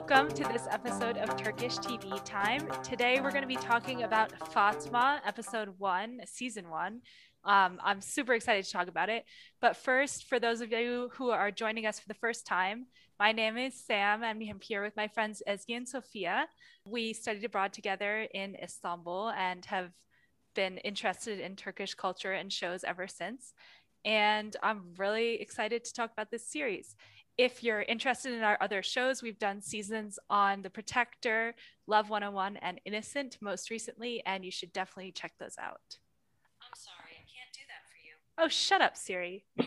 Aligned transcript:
welcome 0.00 0.28
to 0.34 0.44
this 0.44 0.66
episode 0.70 1.18
of 1.18 1.36
Turkish 1.36 1.76
TV 1.76 2.24
Time. 2.24 2.66
Today 2.82 3.20
we're 3.20 3.30
going 3.30 3.42
to 3.42 3.46
be 3.46 3.54
talking 3.54 4.04
about 4.04 4.32
Fatma, 4.50 5.20
episode 5.26 5.74
one, 5.76 6.20
season 6.24 6.70
one. 6.70 7.02
Um, 7.44 7.78
I'm 7.84 8.00
super 8.00 8.32
excited 8.32 8.64
to 8.64 8.72
talk 8.72 8.88
about 8.88 9.10
it. 9.10 9.26
But 9.60 9.76
first, 9.76 10.24
for 10.24 10.40
those 10.40 10.62
of 10.62 10.72
you 10.72 11.10
who 11.12 11.28
are 11.28 11.50
joining 11.50 11.84
us 11.84 12.00
for 12.00 12.08
the 12.08 12.14
first 12.14 12.46
time, 12.46 12.86
my 13.18 13.32
name 13.32 13.58
is 13.58 13.74
Sam. 13.74 14.22
And 14.22 14.42
I'm 14.42 14.60
here 14.62 14.82
with 14.82 14.96
my 14.96 15.06
friends 15.06 15.42
Ezgi 15.46 15.76
and 15.76 15.86
Sophia. 15.86 16.46
We 16.86 17.12
studied 17.12 17.44
abroad 17.44 17.74
together 17.74 18.26
in 18.32 18.56
Istanbul 18.56 19.32
and 19.36 19.66
have 19.66 19.90
been 20.54 20.78
interested 20.78 21.40
in 21.40 21.56
Turkish 21.56 21.92
culture 21.92 22.32
and 22.32 22.50
shows 22.50 22.84
ever 22.84 23.06
since. 23.06 23.52
And 24.06 24.56
I'm 24.62 24.94
really 24.96 25.42
excited 25.42 25.84
to 25.84 25.92
talk 25.92 26.10
about 26.10 26.30
this 26.30 26.50
series 26.50 26.96
if 27.40 27.64
you're 27.64 27.80
interested 27.80 28.34
in 28.34 28.42
our 28.42 28.58
other 28.60 28.82
shows, 28.82 29.22
we've 29.22 29.38
done 29.38 29.62
seasons 29.62 30.18
on 30.28 30.60
The 30.60 30.68
Protector, 30.68 31.54
Love 31.86 32.10
101, 32.10 32.58
and 32.58 32.78
Innocent 32.84 33.38
most 33.40 33.70
recently, 33.70 34.22
and 34.26 34.44
you 34.44 34.50
should 34.50 34.74
definitely 34.74 35.12
check 35.12 35.32
those 35.40 35.56
out. 35.58 35.96
I'm 36.60 36.74
sorry, 36.74 37.16
I 37.16 37.24
can't 37.24 37.50
do 37.54 37.60
that 37.68 37.86
for 37.88 37.96
you. 38.04 38.12
Oh, 38.36 38.48
shut 38.48 38.82
up, 38.82 38.94
Siri. 38.94 39.46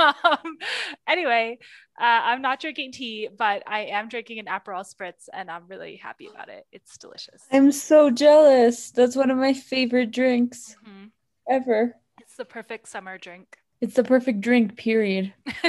um, 0.00 0.58
anyway, 1.06 1.60
uh, 1.96 2.22
I'm 2.24 2.42
not 2.42 2.60
drinking 2.60 2.90
tea, 2.90 3.28
but 3.38 3.62
I 3.68 3.82
am 3.82 4.08
drinking 4.08 4.40
an 4.40 4.46
Aperol 4.46 4.84
Spritz, 4.84 5.28
and 5.32 5.48
I'm 5.48 5.68
really 5.68 5.94
happy 5.94 6.26
about 6.26 6.48
it. 6.48 6.66
It's 6.72 6.98
delicious. 6.98 7.46
I'm 7.52 7.70
so 7.70 8.10
jealous. 8.10 8.90
That's 8.90 9.14
one 9.14 9.30
of 9.30 9.38
my 9.38 9.52
favorite 9.52 10.10
drinks 10.10 10.74
mm-hmm. 10.84 11.04
ever. 11.48 11.94
It's 12.40 12.48
the 12.48 12.54
perfect 12.54 12.88
summer 12.88 13.18
drink. 13.18 13.58
It's 13.82 13.96
the 13.96 14.02
perfect 14.02 14.40
drink, 14.40 14.78
period. 14.78 15.34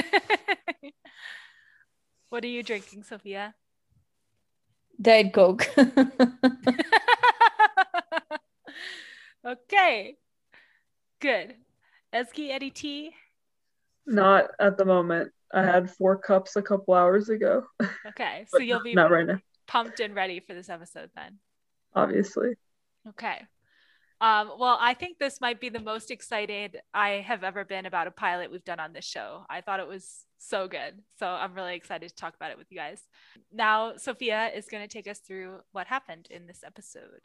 what 2.30 2.42
are 2.42 2.48
you 2.48 2.62
drinking, 2.62 3.02
Sophia? 3.02 3.54
Diet 4.98 5.34
Coke. 5.34 5.68
okay. 9.46 10.16
Good. 11.20 11.56
Ezgi, 12.14 12.48
any 12.48 12.70
tea? 12.70 13.10
Not 14.06 14.46
at 14.58 14.78
the 14.78 14.86
moment. 14.86 15.30
I 15.52 15.62
had 15.62 15.90
four 15.90 16.16
cups 16.16 16.56
a 16.56 16.62
couple 16.62 16.94
hours 16.94 17.28
ago. 17.28 17.64
Okay. 18.06 18.46
So 18.48 18.60
you'll 18.60 18.82
be 18.82 18.94
not 18.94 19.10
right 19.10 19.26
now. 19.26 19.40
pumped 19.66 20.00
and 20.00 20.14
ready 20.14 20.40
for 20.40 20.54
this 20.54 20.70
episode 20.70 21.10
then. 21.14 21.36
Obviously. 21.94 22.54
Okay. 23.10 23.42
Um, 24.22 24.52
well, 24.56 24.78
I 24.80 24.94
think 24.94 25.18
this 25.18 25.40
might 25.40 25.60
be 25.60 25.68
the 25.68 25.80
most 25.80 26.12
excited 26.12 26.80
I 26.94 27.24
have 27.26 27.42
ever 27.42 27.64
been 27.64 27.86
about 27.86 28.06
a 28.06 28.12
pilot 28.12 28.52
we've 28.52 28.64
done 28.64 28.78
on 28.78 28.92
this 28.92 29.04
show. 29.04 29.44
I 29.50 29.62
thought 29.62 29.80
it 29.80 29.88
was 29.88 30.26
so 30.38 30.68
good. 30.68 31.02
So 31.18 31.26
I'm 31.26 31.54
really 31.54 31.74
excited 31.74 32.08
to 32.08 32.14
talk 32.14 32.36
about 32.36 32.52
it 32.52 32.56
with 32.56 32.68
you 32.70 32.78
guys. 32.78 33.02
Now, 33.52 33.96
Sophia 33.96 34.48
is 34.54 34.66
going 34.66 34.86
to 34.86 34.88
take 34.88 35.08
us 35.08 35.18
through 35.18 35.56
what 35.72 35.88
happened 35.88 36.28
in 36.30 36.46
this 36.46 36.62
episode. 36.64 37.22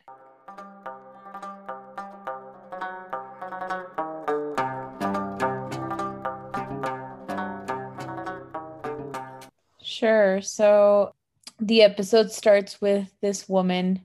Sure. 9.84 10.42
So 10.42 11.14
the 11.60 11.84
episode 11.84 12.32
starts 12.32 12.82
with 12.82 13.14
this 13.22 13.48
woman 13.48 14.02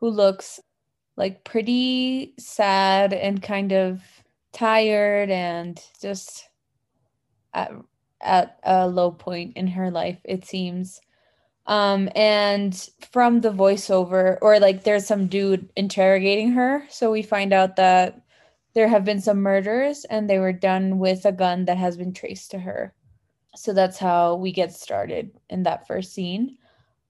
who 0.00 0.10
looks 0.10 0.60
like 1.20 1.44
pretty 1.44 2.32
sad 2.38 3.12
and 3.12 3.42
kind 3.42 3.72
of 3.72 4.02
tired 4.52 5.30
and 5.30 5.78
just 6.00 6.48
at, 7.52 7.70
at 8.22 8.58
a 8.62 8.88
low 8.88 9.10
point 9.10 9.54
in 9.54 9.66
her 9.66 9.90
life 9.90 10.18
it 10.24 10.46
seems. 10.46 10.98
Um 11.66 12.08
and 12.16 12.74
from 13.12 13.42
the 13.42 13.52
voiceover 13.52 14.38
or 14.40 14.58
like 14.58 14.82
there's 14.82 15.06
some 15.06 15.26
dude 15.26 15.70
interrogating 15.76 16.52
her 16.52 16.86
so 16.88 17.10
we 17.12 17.22
find 17.22 17.52
out 17.52 17.76
that 17.76 18.22
there 18.72 18.88
have 18.88 19.04
been 19.04 19.20
some 19.20 19.42
murders 19.42 20.06
and 20.08 20.28
they 20.28 20.38
were 20.38 20.54
done 20.54 20.98
with 20.98 21.26
a 21.26 21.32
gun 21.32 21.66
that 21.66 21.76
has 21.76 21.98
been 21.98 22.14
traced 22.14 22.52
to 22.52 22.58
her. 22.60 22.94
So 23.56 23.74
that's 23.74 23.98
how 23.98 24.36
we 24.36 24.52
get 24.52 24.72
started 24.72 25.32
in 25.50 25.64
that 25.64 25.86
first 25.86 26.14
scene 26.14 26.56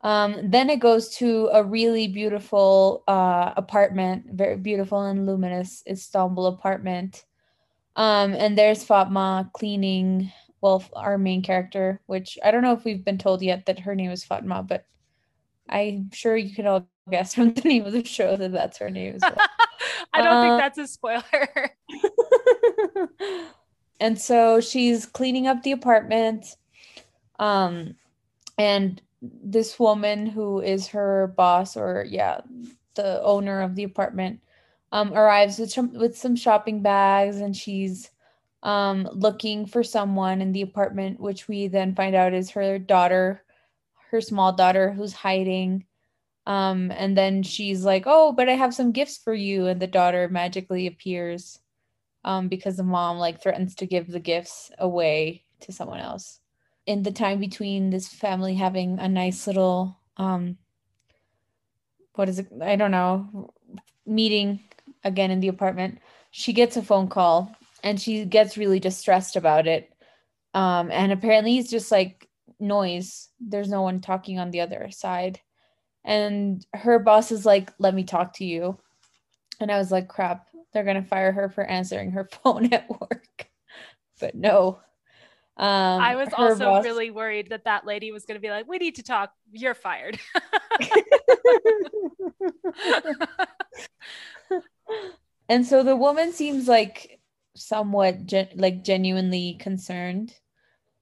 um, 0.02 0.50
then 0.50 0.70
it 0.70 0.80
goes 0.80 1.16
to 1.16 1.50
a 1.52 1.62
really 1.62 2.08
beautiful 2.08 3.04
uh, 3.06 3.52
apartment, 3.56 4.26
very 4.32 4.56
beautiful 4.56 5.02
and 5.02 5.26
luminous 5.26 5.82
Istanbul 5.88 6.46
apartment. 6.46 7.24
Um, 7.96 8.32
and 8.32 8.56
there's 8.56 8.82
Fatma 8.82 9.50
cleaning, 9.52 10.32
well, 10.62 10.82
our 10.94 11.18
main 11.18 11.42
character, 11.42 12.00
which 12.06 12.38
I 12.42 12.50
don't 12.50 12.62
know 12.62 12.72
if 12.72 12.84
we've 12.84 13.04
been 13.04 13.18
told 13.18 13.42
yet 13.42 13.66
that 13.66 13.80
her 13.80 13.94
name 13.94 14.10
is 14.10 14.24
Fatma, 14.24 14.62
but 14.62 14.86
I'm 15.68 16.10
sure 16.12 16.36
you 16.36 16.54
can 16.54 16.66
all 16.66 16.88
guess 17.10 17.34
from 17.34 17.52
the 17.52 17.68
name 17.68 17.84
of 17.84 17.92
the 17.92 18.04
show 18.04 18.36
that 18.36 18.52
that's 18.52 18.78
her 18.78 18.90
name 18.90 19.16
as 19.16 19.22
well. 19.22 19.36
I 20.14 20.22
don't 20.22 20.36
uh, 20.36 20.42
think 20.42 20.60
that's 20.60 20.78
a 20.78 20.86
spoiler. 20.86 21.70
and 24.00 24.18
so 24.18 24.60
she's 24.60 25.04
cleaning 25.04 25.46
up 25.46 25.62
the 25.62 25.72
apartment. 25.72 26.46
Um, 27.38 27.96
and 28.56 29.00
this 29.22 29.78
woman 29.78 30.26
who 30.26 30.60
is 30.60 30.88
her 30.88 31.32
boss 31.36 31.76
or 31.76 32.06
yeah 32.08 32.40
the 32.94 33.22
owner 33.22 33.60
of 33.60 33.74
the 33.74 33.84
apartment 33.84 34.40
um, 34.92 35.12
arrives 35.12 35.58
with 35.58 35.70
some 35.70 35.92
with 35.92 36.16
some 36.16 36.34
shopping 36.34 36.82
bags 36.82 37.36
and 37.36 37.56
she's 37.56 38.10
um, 38.62 39.08
looking 39.12 39.66
for 39.66 39.82
someone 39.82 40.40
in 40.40 40.52
the 40.52 40.62
apartment 40.62 41.20
which 41.20 41.48
we 41.48 41.68
then 41.68 41.94
find 41.94 42.14
out 42.14 42.34
is 42.34 42.50
her 42.50 42.78
daughter 42.78 43.42
her 44.10 44.20
small 44.20 44.52
daughter 44.52 44.90
who's 44.90 45.12
hiding. 45.12 45.84
Um, 46.46 46.90
and 46.90 47.16
then 47.16 47.42
she's 47.44 47.84
like 47.84 48.04
oh 48.06 48.32
but 48.32 48.48
i 48.48 48.52
have 48.52 48.74
some 48.74 48.92
gifts 48.92 49.18
for 49.18 49.34
you. 49.34 49.66
And 49.66 49.80
the 49.80 49.86
daughter 49.86 50.28
magically 50.28 50.86
appears 50.86 51.60
um, 52.24 52.48
because 52.48 52.76
the 52.76 52.82
mom 52.82 53.18
like 53.18 53.40
threatens 53.40 53.74
to 53.76 53.86
give 53.86 54.08
the 54.08 54.20
gifts 54.20 54.70
away 54.78 55.44
to 55.60 55.72
someone 55.72 56.00
else 56.00 56.40
in 56.86 57.02
the 57.02 57.12
time 57.12 57.40
between 57.40 57.90
this 57.90 58.08
family 58.08 58.54
having 58.54 58.98
a 58.98 59.08
nice 59.08 59.46
little 59.46 59.98
um 60.16 60.56
what 62.14 62.28
is 62.28 62.38
it? 62.38 62.48
I 62.60 62.76
don't 62.76 62.90
know 62.90 63.52
meeting 64.04 64.60
again 65.04 65.30
in 65.30 65.40
the 65.40 65.48
apartment. 65.48 66.00
She 66.32 66.52
gets 66.52 66.76
a 66.76 66.82
phone 66.82 67.08
call 67.08 67.54
and 67.82 68.00
she 68.00 68.24
gets 68.24 68.58
really 68.58 68.80
distressed 68.80 69.36
about 69.36 69.66
it. 69.66 69.92
Um 70.54 70.90
and 70.90 71.12
apparently 71.12 71.58
it's 71.58 71.70
just 71.70 71.90
like 71.90 72.28
noise. 72.58 73.28
There's 73.40 73.70
no 73.70 73.82
one 73.82 74.00
talking 74.00 74.38
on 74.38 74.50
the 74.50 74.60
other 74.60 74.90
side. 74.90 75.40
And 76.04 76.64
her 76.74 76.98
boss 76.98 77.30
is 77.30 77.46
like 77.46 77.72
let 77.78 77.94
me 77.94 78.04
talk 78.04 78.34
to 78.34 78.44
you. 78.44 78.78
And 79.60 79.70
i 79.70 79.78
was 79.78 79.92
like 79.92 80.08
crap 80.08 80.50
they're 80.72 80.84
going 80.84 81.02
to 81.02 81.08
fire 81.08 81.32
her 81.32 81.48
for 81.48 81.64
answering 81.64 82.12
her 82.12 82.28
phone 82.42 82.72
at 82.72 82.88
work. 82.88 83.48
But 84.20 84.34
no 84.34 84.80
um, 85.56 86.00
I 86.00 86.16
was 86.16 86.32
also 86.32 86.64
boss- 86.64 86.84
really 86.84 87.10
worried 87.10 87.50
that 87.50 87.64
that 87.64 87.86
lady 87.86 88.12
was 88.12 88.24
going 88.24 88.36
to 88.36 88.40
be 88.40 88.50
like, 88.50 88.68
"We 88.68 88.78
need 88.78 88.96
to 88.96 89.02
talk. 89.02 89.32
You're 89.52 89.74
fired." 89.74 90.18
and 95.48 95.66
so 95.66 95.82
the 95.82 95.96
woman 95.96 96.32
seems 96.32 96.68
like 96.68 97.20
somewhat 97.56 98.26
gen- 98.26 98.50
like 98.54 98.84
genuinely 98.84 99.56
concerned 99.60 100.34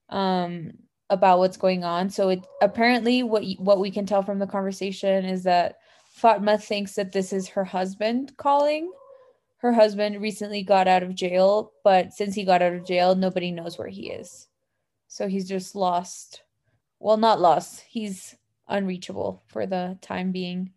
um, 0.08 0.72
about 1.10 1.38
what's 1.38 1.56
going 1.56 1.84
on. 1.84 2.10
So 2.10 2.30
it 2.30 2.46
apparently 2.60 3.22
what 3.22 3.44
what 3.58 3.80
we 3.80 3.90
can 3.90 4.06
tell 4.06 4.22
from 4.22 4.38
the 4.38 4.46
conversation 4.46 5.24
is 5.24 5.44
that 5.44 5.76
Fatma 6.10 6.58
thinks 6.58 6.94
that 6.94 7.12
this 7.12 7.32
is 7.32 7.48
her 7.48 7.64
husband 7.64 8.36
calling. 8.36 8.90
Her 9.58 9.72
husband 9.72 10.20
recently 10.20 10.62
got 10.62 10.86
out 10.86 11.02
of 11.02 11.14
jail, 11.14 11.72
but 11.82 12.12
since 12.12 12.34
he 12.34 12.44
got 12.44 12.62
out 12.62 12.74
of 12.74 12.86
jail, 12.86 13.14
nobody 13.14 13.50
knows 13.50 13.76
where 13.76 13.88
he 13.88 14.10
is. 14.10 14.46
So 15.08 15.26
he's 15.26 15.48
just 15.48 15.74
lost. 15.74 16.42
Well, 17.00 17.16
not 17.16 17.40
lost. 17.40 17.84
He's 17.88 18.36
unreachable 18.68 19.42
for 19.46 19.66
the 19.66 19.98
time 20.00 20.30
being. 20.30 20.72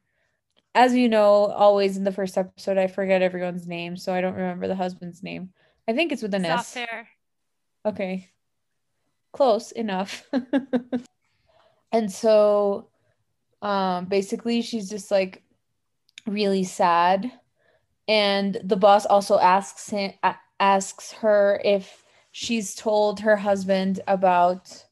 As 0.73 0.95
you 0.95 1.09
know, 1.09 1.45
always 1.45 1.97
in 1.97 2.03
the 2.03 2.11
first 2.11 2.37
episode, 2.37 2.77
I 2.77 2.87
forget 2.87 3.21
everyone's 3.21 3.67
name, 3.67 3.97
so 3.97 4.13
I 4.13 4.21
don't 4.21 4.35
remember 4.35 4.67
the 4.67 4.75
husband's 4.75 5.21
name. 5.21 5.51
I 5.87 5.93
think 5.93 6.11
it's 6.11 6.21
with 6.21 6.33
an 6.33 6.45
S. 6.45 6.73
Fair. 6.73 7.07
Okay. 7.85 8.29
Close 9.31 9.71
enough. 9.71 10.27
and 11.91 12.11
so 12.11 12.87
um 13.61 14.05
basically 14.05 14.61
she's 14.63 14.89
just 14.89 15.11
like 15.11 15.43
really 16.25 16.63
sad 16.63 17.31
and 18.07 18.59
the 18.63 18.77
boss 18.77 19.05
also 19.05 19.39
asks 19.39 19.89
him 19.89 20.11
asks 20.59 21.11
her 21.11 21.61
if 21.63 22.03
she's 22.31 22.75
told 22.75 23.19
her 23.19 23.35
husband 23.35 23.99
about 24.07 24.85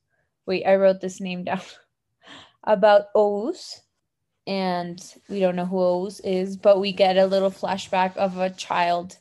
wait 0.46 0.66
i 0.66 0.76
wrote 0.76 1.02
this 1.02 1.22
name 1.22 1.44
down 1.44 1.62
about 2.64 3.14
Oğuz 3.16 3.80
and 4.48 5.00
we 5.30 5.40
don't 5.40 5.56
know 5.56 5.66
who 5.66 5.78
Oğuz 5.78 6.22
is 6.24 6.58
but 6.58 6.80
we 6.80 6.92
get 6.92 7.18
a 7.18 7.26
little 7.26 7.52
flashback 7.52 8.18
of 8.18 8.38
a 8.38 8.50
child. 8.50 9.18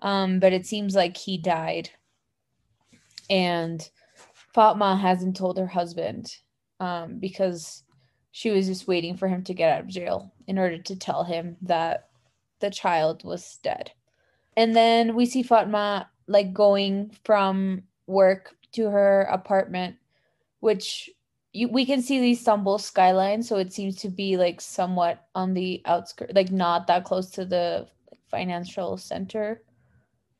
Um 0.00 0.40
but 0.40 0.52
it 0.52 0.66
seems 0.66 0.94
like 0.94 1.16
he 1.16 1.36
died. 1.36 1.90
And 3.28 3.86
Fatma 4.54 4.96
hasn't 4.96 5.36
told 5.36 5.58
her 5.58 5.66
husband 5.66 6.34
um, 6.80 7.18
because 7.18 7.82
she 8.32 8.50
was 8.50 8.66
just 8.66 8.88
waiting 8.88 9.16
for 9.16 9.28
him 9.28 9.42
to 9.44 9.54
get 9.54 9.70
out 9.70 9.80
of 9.80 9.88
jail 9.88 10.32
in 10.46 10.58
order 10.58 10.78
to 10.78 10.96
tell 10.96 11.24
him 11.24 11.56
that 11.62 12.05
the 12.60 12.70
child 12.70 13.24
was 13.24 13.58
dead. 13.62 13.92
And 14.56 14.74
then 14.74 15.14
we 15.14 15.26
see 15.26 15.42
Fatma 15.42 16.08
like 16.26 16.52
going 16.52 17.10
from 17.24 17.82
work 18.06 18.56
to 18.72 18.86
her 18.86 19.22
apartment, 19.22 19.96
which 20.60 21.10
you, 21.52 21.68
we 21.68 21.86
can 21.86 22.02
see 22.02 22.20
the 22.20 22.32
Istanbul 22.32 22.78
skyline. 22.78 23.42
So 23.42 23.56
it 23.56 23.72
seems 23.72 23.96
to 23.96 24.08
be 24.08 24.36
like 24.36 24.60
somewhat 24.60 25.26
on 25.34 25.54
the 25.54 25.82
outskirts, 25.84 26.34
like 26.34 26.50
not 26.50 26.86
that 26.86 27.04
close 27.04 27.30
to 27.32 27.44
the 27.44 27.86
financial 28.30 28.96
center 28.96 29.62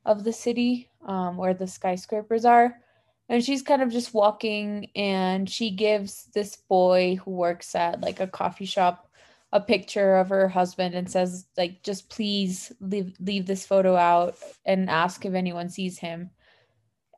of 0.04 0.24
the 0.24 0.32
city 0.32 0.90
um, 1.06 1.36
where 1.36 1.54
the 1.54 1.66
skyscrapers 1.66 2.44
are. 2.44 2.78
And 3.28 3.44
she's 3.44 3.62
kind 3.62 3.82
of 3.82 3.90
just 3.90 4.14
walking 4.14 4.90
and 4.94 5.50
she 5.50 5.70
gives 5.70 6.26
this 6.32 6.56
boy 6.56 7.16
who 7.24 7.32
works 7.32 7.74
at 7.74 8.00
like 8.00 8.20
a 8.20 8.26
coffee 8.26 8.66
shop 8.66 9.05
a 9.56 9.60
picture 9.60 10.16
of 10.16 10.28
her 10.28 10.48
husband 10.48 10.94
and 10.94 11.10
says 11.10 11.46
like 11.56 11.82
just 11.82 12.08
please 12.10 12.72
leave 12.80 13.14
leave 13.20 13.46
this 13.46 13.64
photo 13.66 13.96
out 13.96 14.36
and 14.64 14.90
ask 14.90 15.24
if 15.24 15.34
anyone 15.34 15.68
sees 15.70 15.98
him. 15.98 16.30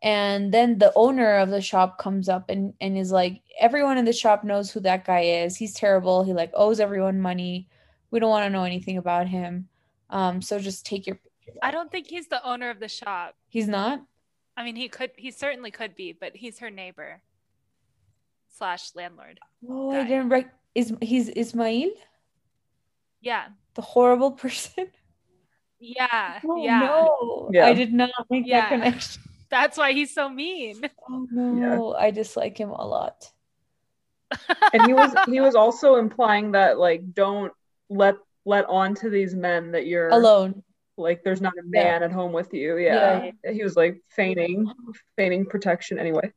And 0.02 0.54
then 0.54 0.78
the 0.78 0.92
owner 0.94 1.38
of 1.38 1.48
the 1.50 1.60
shop 1.60 1.98
comes 1.98 2.28
up 2.28 2.48
and 2.50 2.74
and 2.80 2.96
is 2.96 3.10
like 3.10 3.42
everyone 3.58 3.98
in 3.98 4.04
the 4.04 4.12
shop 4.12 4.44
knows 4.44 4.70
who 4.70 4.80
that 4.80 5.04
guy 5.04 5.22
is. 5.42 5.56
He's 5.56 5.74
terrible. 5.74 6.22
He 6.22 6.32
like 6.32 6.52
owes 6.54 6.78
everyone 6.80 7.20
money. 7.20 7.68
We 8.12 8.20
don't 8.20 8.30
want 8.30 8.46
to 8.46 8.50
know 8.50 8.64
anything 8.64 8.96
about 8.98 9.26
him. 9.26 9.68
Um 10.10 10.40
so 10.40 10.58
just 10.58 10.86
take 10.86 11.06
your 11.08 11.18
I 11.62 11.70
don't 11.72 11.90
think 11.90 12.06
he's 12.06 12.28
the 12.28 12.44
owner 12.46 12.70
of 12.70 12.78
the 12.78 12.88
shop. 12.88 13.34
he's 13.48 13.68
not? 13.68 14.02
I 14.56 14.64
mean, 14.64 14.76
he 14.76 14.88
could, 14.88 15.12
he 15.16 15.30
certainly 15.30 15.70
could 15.70 15.94
be, 15.94 16.12
but 16.12 16.34
he's 16.34 16.58
her 16.58 16.68
neighbor 16.70 17.22
slash 18.56 18.94
landlord. 18.94 19.38
oh 19.68 19.92
Guy. 19.92 20.00
i 20.00 20.04
didn't 20.04 20.28
rec- 20.30 20.54
is 20.74 20.92
he's 21.00 21.28
ismail 21.30 21.90
Yeah. 23.20 23.46
the 23.74 23.82
horrible 23.82 24.30
person 24.42 24.86
Yeah. 25.80 26.40
oh 26.44 26.56
yeah. 26.64 26.80
no 26.80 27.50
Yeah. 27.52 27.66
i 27.66 27.74
did 27.74 27.92
not 27.92 28.10
make 28.30 28.46
Yeah. 28.46 28.60
that 28.62 28.68
connection 28.70 29.22
That's 29.50 29.78
why 29.78 29.92
he's 29.92 30.12
so 30.12 30.28
mean. 30.28 30.82
oh 31.08 31.26
no 31.32 31.94
i 31.94 32.10
dislike 32.10 32.58
him 32.58 32.70
a 32.70 32.86
lot 32.86 33.30
and 34.74 34.84
he 34.86 34.92
was 34.92 35.14
he 35.26 35.40
was 35.40 35.54
also 35.54 35.96
implying 35.96 36.52
that 36.52 36.78
like 36.78 37.14
don't 37.14 37.52
let 37.88 38.16
let 38.44 38.66
on 38.66 38.94
to 38.96 39.08
these 39.08 39.34
men 39.34 39.72
that 39.72 39.86
you're 39.86 40.08
alone 40.10 40.62
like 40.98 41.22
there's 41.24 41.40
not 41.40 41.54
a 41.54 41.62
Yeah. 41.72 41.82
man 41.84 42.02
at 42.02 42.12
home 42.12 42.32
with 42.32 42.52
you 42.52 42.76
yeah. 42.76 43.30
he 43.50 43.62
was 43.64 43.74
like 43.76 44.02
feigning 44.10 44.70
feigning 45.16 45.46
protection 45.46 45.98
anyway 45.98 46.30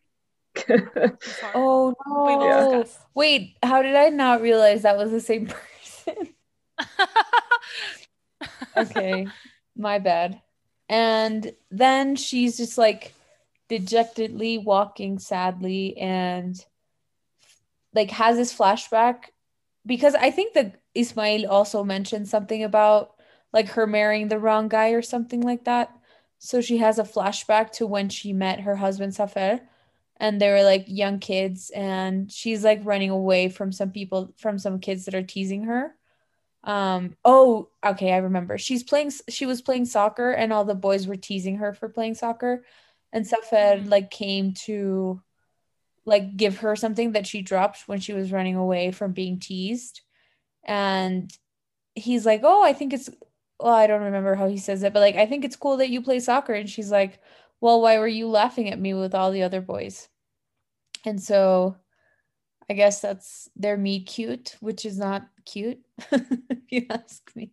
oh 1.55 1.93
no 2.07 2.81
discuss. 2.83 2.99
wait 3.13 3.57
how 3.63 3.81
did 3.81 3.95
i 3.95 4.07
not 4.09 4.41
realize 4.41 4.83
that 4.83 4.97
was 4.97 5.11
the 5.11 5.19
same 5.21 5.47
person 5.47 6.29
okay 8.77 9.27
my 9.75 9.99
bad. 9.99 10.41
And 10.89 11.53
then 11.69 12.15
she's 12.15 12.57
just 12.57 12.77
like 12.77 13.13
dejectedly 13.69 14.57
walking 14.57 15.19
sadly 15.19 15.97
and 15.97 16.63
like 17.93 18.11
has 18.11 18.37
this 18.37 18.53
flashback. 18.53 19.25
Because 19.85 20.13
i 20.13 20.29
think 20.29 20.53
that 20.53 20.79
ismail 20.93 21.49
also 21.49 21.83
mentioned 21.83 22.27
something 22.27 22.63
about 22.63 23.15
like 23.53 23.69
her 23.69 23.87
marrying 23.87 24.27
the 24.27 24.37
wrong 24.37 24.67
guy 24.67 24.89
or 24.89 25.01
something 25.01 25.41
like 25.41 25.65
that. 25.65 25.91
So 26.37 26.61
she 26.61 26.77
has 26.77 26.99
a 26.99 27.03
flashback 27.03 27.71
to 27.73 27.87
when 27.87 28.09
she 28.09 28.33
met 28.33 28.61
her 28.61 28.75
husband 28.75 29.13
Zafer 29.13 29.61
and 30.17 30.39
they 30.39 30.49
were 30.49 30.63
like 30.63 30.85
young 30.87 31.19
kids 31.19 31.71
and 31.71 32.31
she's 32.31 32.63
like 32.63 32.81
running 32.83 33.09
away 33.09 33.49
from 33.49 33.71
some 33.71 33.91
people 33.91 34.33
from 34.37 34.57
some 34.59 34.79
kids 34.79 35.05
that 35.05 35.15
are 35.15 35.23
teasing 35.23 35.63
her 35.63 35.95
um 36.63 37.15
oh 37.25 37.69
okay 37.85 38.13
i 38.13 38.17
remember. 38.17 38.57
She's 38.57 38.83
playing 38.83 39.11
she 39.29 39.45
was 39.45 39.61
playing 39.61 39.85
soccer 39.85 40.31
and 40.31 40.53
all 40.53 40.65
the 40.65 40.75
boys 40.75 41.07
were 41.07 41.15
teasing 41.15 41.57
her 41.57 41.73
for 41.73 41.89
playing 41.89 42.15
soccer. 42.15 42.63
And 43.13 43.25
Zafer 43.25 43.81
Mhm. 43.83 43.89
like 43.89 44.11
came 44.11 44.53
to 44.65 45.21
like 46.05 46.37
give 46.37 46.59
her 46.59 46.75
something 46.75 47.13
that 47.13 47.27
she 47.27 47.41
dropped 47.41 47.87
when 47.87 47.99
she 47.99 48.13
was 48.13 48.31
running 48.31 48.55
away 48.55 48.91
from 48.91 49.11
being 49.13 49.39
teased. 49.39 50.01
And 50.63 51.31
he's 51.95 52.25
like 52.25 52.41
oh 52.43 52.63
i 52.63 52.73
think 52.73 52.93
it's 52.93 53.09
well 53.59 53.73
i 53.73 53.85
don't 53.87 54.03
remember 54.03 54.33
how 54.35 54.47
he 54.47 54.57
says 54.57 54.81
it 54.83 54.93
but 54.93 55.01
like 55.01 55.15
i 55.17 55.25
think 55.25 55.43
it's 55.43 55.57
cool 55.57 55.77
that 55.77 55.89
you 55.89 56.01
play 56.01 56.19
soccer. 56.19 56.53
And 56.53 56.69
she's 56.69 56.91
like 56.91 57.19
well 57.59 57.81
why 57.81 57.97
were 57.99 58.07
you 58.07 58.27
laughing 58.29 58.69
at 58.69 58.79
me 58.79 58.93
with 58.93 59.13
all 59.15 59.31
the 59.31 59.43
other 59.43 59.61
boys? 59.61 60.07
And 61.05 61.21
so 61.21 61.75
i 62.69 62.73
guess 62.73 63.01
that's 63.01 63.49
their 63.55 63.77
meet 63.77 64.05
cute 64.07 64.55
which 64.61 64.85
is 64.85 64.97
not 64.97 65.27
cute 65.45 65.79
if 66.11 66.59
you 66.69 66.85
ask 66.89 67.31
me. 67.35 67.51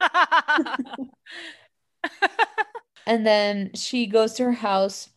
And 3.08 3.24
then 3.24 3.70
she 3.74 4.06
goes 4.06 4.32
to 4.34 4.44
her 4.44 4.52
house. 4.52 5.10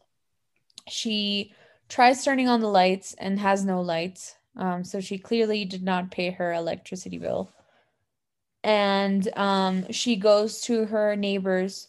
She 0.88 1.54
tries 1.88 2.24
turning 2.24 2.48
on 2.48 2.62
the 2.62 2.68
lights 2.68 3.16
and 3.18 3.40
has 3.40 3.66
no 3.66 3.82
lights. 3.82 4.36
Um, 4.56 4.84
so 4.84 5.02
she 5.02 5.18
clearly 5.18 5.66
did 5.66 5.82
not 5.82 6.12
pay 6.12 6.30
her 6.30 6.54
electricity 6.54 7.18
bill. 7.18 7.52
And 8.64 9.28
um, 9.36 9.92
she 9.92 10.18
goes 10.18 10.62
to 10.62 10.86
her 10.86 11.16
neighbors 11.16 11.88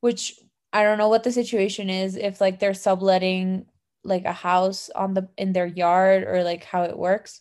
which 0.00 0.38
i 0.72 0.82
don't 0.82 0.98
know 0.98 1.08
what 1.08 1.24
the 1.24 1.32
situation 1.32 1.90
is 1.90 2.16
if 2.16 2.40
like 2.40 2.58
they're 2.58 2.74
subletting 2.74 3.66
like 4.04 4.24
a 4.24 4.32
house 4.32 4.90
on 4.90 5.14
the 5.14 5.28
in 5.36 5.52
their 5.52 5.66
yard 5.66 6.24
or 6.24 6.44
like 6.44 6.64
how 6.64 6.82
it 6.82 6.96
works 6.96 7.40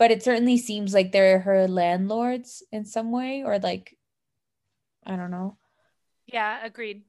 but 0.00 0.10
it 0.10 0.24
certainly 0.24 0.58
seems 0.58 0.92
like 0.92 1.12
they're 1.12 1.38
her 1.38 1.68
landlords 1.68 2.64
in 2.72 2.84
some 2.84 3.12
way 3.12 3.44
or 3.44 3.60
like 3.60 3.96
i 5.06 5.14
don't 5.14 5.30
know 5.30 5.56
yeah, 6.32 6.64
agreed. 6.64 7.02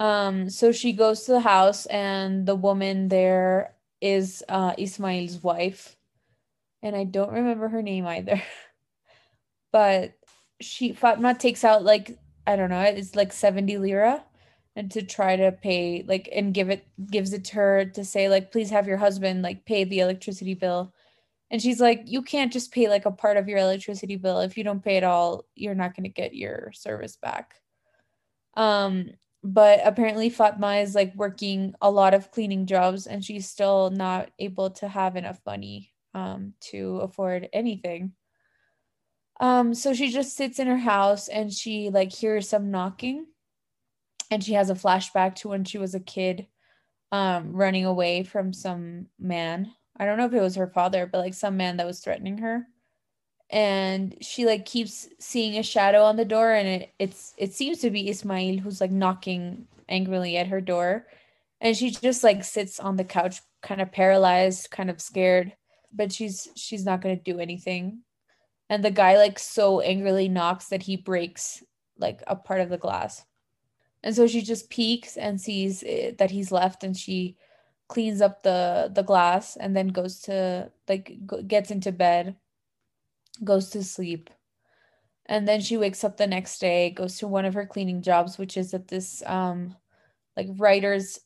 um, 0.00 0.50
so 0.50 0.72
she 0.72 0.92
goes 0.92 1.24
to 1.24 1.32
the 1.32 1.40
house, 1.40 1.86
and 1.86 2.46
the 2.46 2.54
woman 2.54 3.08
there 3.08 3.74
is 4.00 4.42
uh, 4.48 4.74
Ismail's 4.78 5.42
wife, 5.42 5.96
and 6.82 6.96
I 6.96 7.04
don't 7.04 7.32
remember 7.32 7.68
her 7.68 7.82
name 7.82 8.06
either. 8.06 8.42
but 9.72 10.14
she 10.60 10.92
Fatma 10.92 11.34
takes 11.34 11.64
out 11.64 11.84
like 11.84 12.18
I 12.46 12.56
don't 12.56 12.70
know, 12.70 12.80
it's 12.80 13.16
like 13.16 13.32
seventy 13.32 13.78
lira, 13.78 14.24
and 14.76 14.90
to 14.92 15.02
try 15.02 15.36
to 15.36 15.52
pay 15.52 16.04
like 16.06 16.28
and 16.32 16.54
give 16.54 16.70
it 16.70 16.86
gives 17.10 17.32
it 17.32 17.44
to 17.46 17.54
her 17.56 17.84
to 17.84 18.04
say 18.04 18.28
like 18.28 18.52
please 18.52 18.70
have 18.70 18.86
your 18.88 18.98
husband 18.98 19.42
like 19.42 19.64
pay 19.66 19.84
the 19.84 20.00
electricity 20.00 20.54
bill. 20.54 20.92
And 21.50 21.60
she's 21.60 21.80
like, 21.80 22.02
you 22.06 22.22
can't 22.22 22.52
just 22.52 22.72
pay 22.72 22.88
like 22.88 23.06
a 23.06 23.10
part 23.10 23.36
of 23.36 23.48
your 23.48 23.58
electricity 23.58 24.16
bill. 24.16 24.40
If 24.40 24.56
you 24.56 24.64
don't 24.64 24.82
pay 24.82 24.96
it 24.96 25.04
all, 25.04 25.44
you're 25.54 25.74
not 25.74 25.94
going 25.94 26.04
to 26.04 26.08
get 26.08 26.34
your 26.34 26.72
service 26.72 27.16
back. 27.16 27.54
Um, 28.56 29.10
but 29.44 29.80
apparently 29.84 30.30
Fatma 30.30 30.76
is 30.76 30.94
like 30.94 31.14
working 31.14 31.74
a 31.82 31.90
lot 31.90 32.14
of 32.14 32.30
cleaning 32.30 32.64
jobs 32.64 33.06
and 33.06 33.22
she's 33.22 33.46
still 33.48 33.90
not 33.90 34.30
able 34.38 34.70
to 34.70 34.88
have 34.88 35.16
enough 35.16 35.38
money 35.46 35.92
um 36.14 36.54
to 36.60 36.98
afford 37.00 37.48
anything. 37.52 38.12
Um 39.40 39.74
so 39.74 39.92
she 39.92 40.10
just 40.10 40.34
sits 40.34 40.58
in 40.58 40.66
her 40.66 40.78
house 40.78 41.28
and 41.28 41.52
she 41.52 41.90
like 41.90 42.10
hears 42.10 42.48
some 42.48 42.70
knocking 42.70 43.26
and 44.30 44.42
she 44.42 44.54
has 44.54 44.70
a 44.70 44.74
flashback 44.74 45.34
to 45.36 45.48
when 45.48 45.64
she 45.64 45.76
was 45.76 45.94
a 45.94 46.00
kid 46.00 46.46
um 47.12 47.52
running 47.52 47.84
away 47.84 48.22
from 48.22 48.54
some 48.54 49.08
man. 49.18 49.70
I 49.96 50.04
don't 50.04 50.18
know 50.18 50.26
if 50.26 50.32
it 50.32 50.40
was 50.40 50.56
her 50.56 50.66
father, 50.66 51.06
but 51.06 51.18
like 51.18 51.34
some 51.34 51.56
man 51.56 51.76
that 51.76 51.86
was 51.86 52.00
threatening 52.00 52.38
her. 52.38 52.66
And 53.50 54.16
she 54.20 54.46
like 54.46 54.64
keeps 54.64 55.08
seeing 55.20 55.58
a 55.58 55.62
shadow 55.62 56.02
on 56.02 56.16
the 56.16 56.24
door 56.24 56.52
and 56.52 56.66
it, 56.66 56.94
it's 56.98 57.34
it 57.36 57.52
seems 57.52 57.78
to 57.80 57.90
be 57.90 58.08
Ismail 58.08 58.58
who's 58.58 58.80
like 58.80 58.90
knocking 58.90 59.68
angrily 59.88 60.36
at 60.36 60.48
her 60.48 60.60
door. 60.60 61.06
And 61.60 61.76
she 61.76 61.90
just 61.90 62.24
like 62.24 62.42
sits 62.42 62.80
on 62.80 62.96
the 62.96 63.04
couch 63.04 63.40
kind 63.62 63.80
of 63.80 63.92
paralyzed 63.92 64.70
kind 64.70 64.90
of 64.90 65.00
scared 65.00 65.52
but 65.94 66.12
she's 66.12 66.48
she's 66.56 66.84
not 66.84 67.00
going 67.00 67.16
to 67.16 67.22
do 67.22 67.38
anything. 67.38 68.00
And 68.68 68.84
the 68.84 68.90
guy 68.90 69.16
like 69.16 69.38
so 69.38 69.80
angrily 69.80 70.28
knocks 70.28 70.68
that 70.68 70.82
he 70.82 70.96
breaks 70.96 71.62
like 71.98 72.22
a 72.26 72.34
part 72.34 72.60
of 72.60 72.68
the 72.68 72.78
glass. 72.78 73.24
And 74.02 74.14
so 74.14 74.26
she 74.26 74.42
just 74.42 74.68
peeks 74.68 75.16
and 75.16 75.40
sees 75.40 75.82
it, 75.82 76.18
that 76.18 76.30
he's 76.30 76.52
left 76.52 76.84
and 76.84 76.96
she 76.96 77.36
cleans 77.88 78.20
up 78.20 78.42
the 78.42 78.90
the 78.94 79.02
glass 79.02 79.56
and 79.56 79.76
then 79.76 79.88
goes 79.88 80.20
to 80.20 80.70
like 80.88 81.18
gets 81.46 81.70
into 81.70 81.92
bed 81.92 82.36
goes 83.42 83.70
to 83.70 83.82
sleep. 83.82 84.30
And 85.26 85.48
then 85.48 85.60
she 85.60 85.76
wakes 85.76 86.04
up 86.04 86.16
the 86.16 86.26
next 86.26 86.58
day, 86.60 86.90
goes 86.90 87.18
to 87.18 87.26
one 87.26 87.46
of 87.46 87.54
her 87.54 87.66
cleaning 87.66 88.02
jobs, 88.02 88.36
which 88.38 88.56
is 88.56 88.74
at 88.74 88.88
this 88.88 89.22
um 89.26 89.74
like 90.36 90.48
writer's 90.56 91.20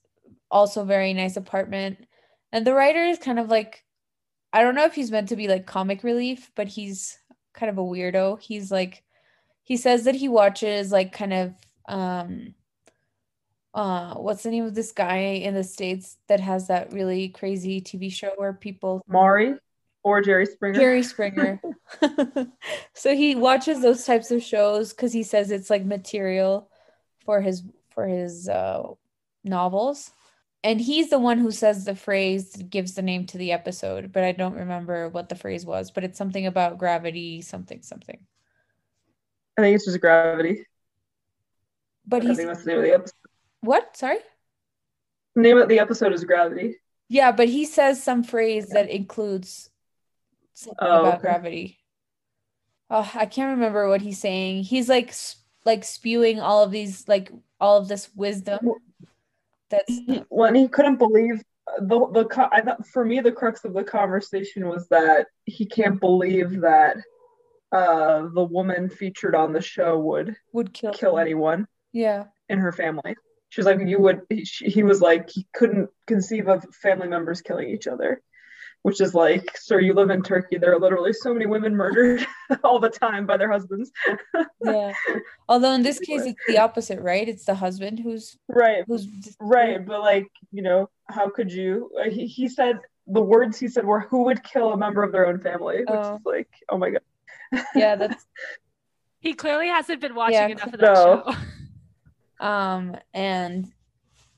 also 0.51 0.85
very 0.85 1.13
nice 1.13 1.37
apartment. 1.37 2.07
And 2.53 2.67
the 2.67 2.75
writer 2.75 3.03
is 3.03 3.19
kind 3.19 3.39
of 3.39 3.49
like 3.49 3.85
I 4.53 4.63
don't 4.63 4.75
know 4.75 4.87
if 4.87 4.95
he's 4.95 5.11
meant 5.11 5.29
to 5.31 5.37
be 5.37 5.49
like 5.49 5.67
comic 5.67 6.03
relief, 6.03 6.51
but 6.55 6.69
he's 6.69 7.19
kind 7.53 7.69
of 7.71 7.79
a 7.79 7.83
weirdo. 7.83 8.41
He's 8.41 8.71
like 8.71 9.03
he 9.63 9.77
says 9.77 10.05
that 10.05 10.15
he 10.15 10.29
watches 10.29 10.93
like 10.93 11.13
kind 11.13 11.33
of 11.33 11.55
um 11.89 12.55
uh 13.79 14.15
what's 14.15 14.43
the 14.43 14.51
name 14.51 14.65
of 14.65 14.75
this 14.75 14.91
guy 14.91 15.19
in 15.19 15.55
the 15.55 15.63
States 15.63 16.17
that 16.27 16.41
has 16.41 16.67
that 16.67 16.93
really 16.93 17.29
crazy 17.29 17.81
TV 17.81 18.13
show 18.13 18.33
where 18.37 18.53
people 18.53 19.03
Maury 19.07 19.55
or 20.03 20.21
Jerry 20.21 20.47
Springer. 20.47 20.79
Jerry 20.79 21.03
Springer. 21.03 21.61
so 22.95 23.15
he 23.15 23.37
watches 23.37 23.81
those 23.81 24.05
types 24.05 24.31
of 24.31 24.43
shows 24.43 24.93
because 24.93 25.13
he 25.13 25.23
says 25.23 25.51
it's 25.51 25.71
like 25.71 25.85
material 25.85 26.71
for 27.25 27.41
his 27.41 27.63
for 27.91 28.07
his 28.07 28.49
uh 28.49 28.83
novels. 29.45 30.11
And 30.65 30.81
he's 30.81 31.11
the 31.11 31.21
one 31.21 31.39
who 31.39 31.53
says 31.53 31.85
the 31.85 31.95
phrase 31.95 32.57
gives 32.57 32.95
the 32.95 33.03
name 33.03 33.27
to 33.27 33.39
the 33.39 33.53
episode, 33.53 34.11
but 34.11 34.25
I 34.25 34.33
don't 34.33 34.55
remember 34.55 35.09
what 35.09 35.29
the 35.29 35.37
phrase 35.37 35.65
was, 35.65 35.93
but 35.93 36.03
it's 36.03 36.19
something 36.19 36.47
about 36.47 36.79
gravity, 36.79 37.43
something, 37.43 37.81
something. 37.83 38.19
I 39.57 39.63
think 39.63 39.77
it's 39.77 39.85
just 39.85 40.01
gravity. 40.01 40.67
But 42.05 42.25
he's 42.25 42.39
think 43.65 43.85
that's 43.85 44.01
the 44.01 44.07
name 44.07 44.19
of 44.19 44.19
the 44.19 44.19
episode. 44.19 44.19
what? 44.19 44.19
Sorry? 44.19 44.19
The 45.35 45.43
name 45.43 45.59
of 45.59 45.69
the 45.69 45.79
episode 45.79 46.13
is 46.13 46.25
Gravity. 46.25 46.77
Yeah, 47.09 47.33
but 47.33 47.49
he 47.49 47.65
says 47.65 48.03
some 48.03 48.23
phrase 48.23 48.69
that 48.71 48.91
includes 48.91 49.71
something 50.53 50.77
Oh, 50.81 51.01
about 51.01 51.15
okay. 51.15 51.21
gravity. 51.23 51.79
Oh, 52.91 53.11
I 53.15 53.27
can't 53.27 53.57
remember 53.57 53.89
what 53.89 54.03
he's 54.03 54.19
saying. 54.19 54.65
He's 54.65 54.89
like 54.89 55.15
like 55.65 55.85
spewing 55.85 56.41
all 56.41 56.63
of 56.65 56.71
these 56.71 57.07
like 57.09 57.31
all 57.61 57.79
of 57.79 57.89
this 57.89 58.09
wisdom. 58.15 58.61
That's 59.71 59.85
He, 59.89 60.23
when 60.29 60.55
he 60.55 60.69
couldn't 60.69 60.97
believe 60.97 61.43
the 61.81 61.99
the 62.13 62.49
I 62.51 62.61
thought 62.63 62.87
for 62.87 63.05
me 63.05 63.21
the 63.21 63.33
crux 63.33 63.65
of 63.65 63.75
the 63.75 63.85
conversation 63.85 64.67
was 64.69 64.89
that 64.89 65.27
he 65.45 65.67
can't 65.67 66.01
believe 66.01 66.61
that 66.63 66.97
uh 67.73 68.29
the 68.35 68.45
woman 68.45 68.89
featured 68.89 69.35
on 69.35 69.53
the 69.53 69.61
show 69.61 69.99
would 69.99 70.35
would 70.53 70.73
kill. 70.73 70.93
kill 70.93 71.19
anyone 71.19 71.67
Yeah. 71.93 72.25
in 72.49 72.59
her 72.59 72.73
family. 72.73 73.15
She 73.51 73.61
was 73.61 73.67
like, 73.67 73.79
you 73.87 73.99
would. 74.01 74.23
He, 74.29 74.45
she- 74.45 74.69
he 74.69 74.83
was 74.83 75.01
like, 75.01 75.31
he 75.31 75.47
couldn't 75.55 75.89
conceive 76.07 76.49
of 76.49 76.65
family 76.75 77.09
members 77.09 77.41
killing 77.41 77.69
each 77.71 77.87
other, 77.87 78.21
which 78.83 79.01
is 79.01 79.15
like, 79.15 79.57
sir, 79.57 79.81
you 79.81 79.95
live 79.95 80.11
in 80.11 80.23
Turkey. 80.23 80.59
There 80.59 80.73
are 80.75 80.79
literally 80.81 81.13
so 81.15 81.33
many 81.33 81.47
women 81.47 81.75
murdered 81.75 82.27
all 82.65 82.79
the 82.79 82.91
time 82.91 83.27
by 83.27 83.37
their 83.37 83.51
husbands. 83.51 83.91
Yeah. 84.63 84.93
Although 85.49 85.73
in 85.73 85.83
this 85.83 85.99
case 86.01 86.27
it's 86.27 86.41
the 86.49 86.59
opposite, 86.59 87.01
right? 87.01 87.27
It's 87.29 87.45
the 87.45 87.55
husband 87.55 88.01
who's 88.01 88.37
Right, 88.49 88.83
who's 88.87 89.07
right. 89.41 89.85
But 89.87 90.01
like, 90.01 90.27
you 90.53 90.63
know, 90.63 90.91
how 91.09 91.31
could 91.31 91.51
you? 91.53 91.91
uh, 91.99 92.11
He, 92.11 92.27
he 92.27 92.49
said 92.49 92.81
the 93.07 93.23
words 93.23 93.59
he 93.59 93.69
said 93.69 93.87
were, 93.87 94.01
"Who 94.01 94.25
would 94.25 94.43
kill 94.43 94.73
a 94.73 94.77
member 94.77 95.03
of 95.03 95.13
their 95.13 95.27
own 95.27 95.41
family?" 95.41 95.79
Which 95.79 95.89
Oh. 95.91 96.17
is 96.17 96.21
like, 96.27 96.49
oh 96.69 96.77
my 96.77 96.91
god. 96.91 97.03
Yeah, 97.75 97.95
that's 97.97 98.27
He 99.21 99.33
clearly 99.35 99.69
hasn't 99.69 100.01
been 100.01 100.15
watching 100.15 100.35
Yeah, 100.35 100.49
enough 100.49 100.73
of 100.75 100.81
that 100.81 100.95
no. 100.95 101.23
show. 101.27 101.37
Um 102.41 102.97
and 103.15 103.67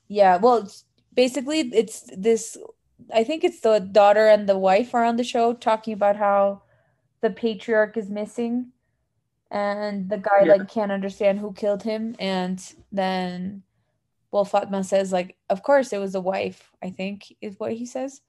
yeah, 0.07 0.37
well 0.37 0.57
it's 0.57 0.85
basically 1.13 1.59
it's 1.73 2.09
this 2.17 2.57
I 3.13 3.23
think 3.23 3.43
it's 3.43 3.61
the 3.61 3.79
daughter 3.79 4.27
and 4.27 4.47
the 4.47 4.57
wife 4.57 4.93
are 4.93 5.03
on 5.03 5.17
the 5.17 5.23
show 5.23 5.53
talking 5.53 5.93
about 5.93 6.15
how 6.17 6.63
the 7.21 7.29
patriarch 7.29 7.97
is 7.97 8.09
missing. 8.09 8.71
And 9.51 10.09
the 10.09 10.17
guy 10.17 10.43
Yeah. 10.45 10.53
like 10.53 10.69
can't 10.69 10.91
understand 10.91 11.39
who 11.39 11.53
killed 11.53 11.83
him. 11.83 12.15
And 12.19 12.59
then 12.91 13.63
well 14.31 14.45
Fatma 14.45 14.83
says 14.83 15.11
like 15.11 15.37
of 15.49 15.61
course 15.63 15.91
it 15.93 15.99
was 15.99 16.13
the 16.13 16.21
wife 16.21 16.71
I 16.81 16.89
think 16.89 17.33
is 17.41 17.59
what 17.59 17.73
he 17.73 17.85
says. 17.85 18.21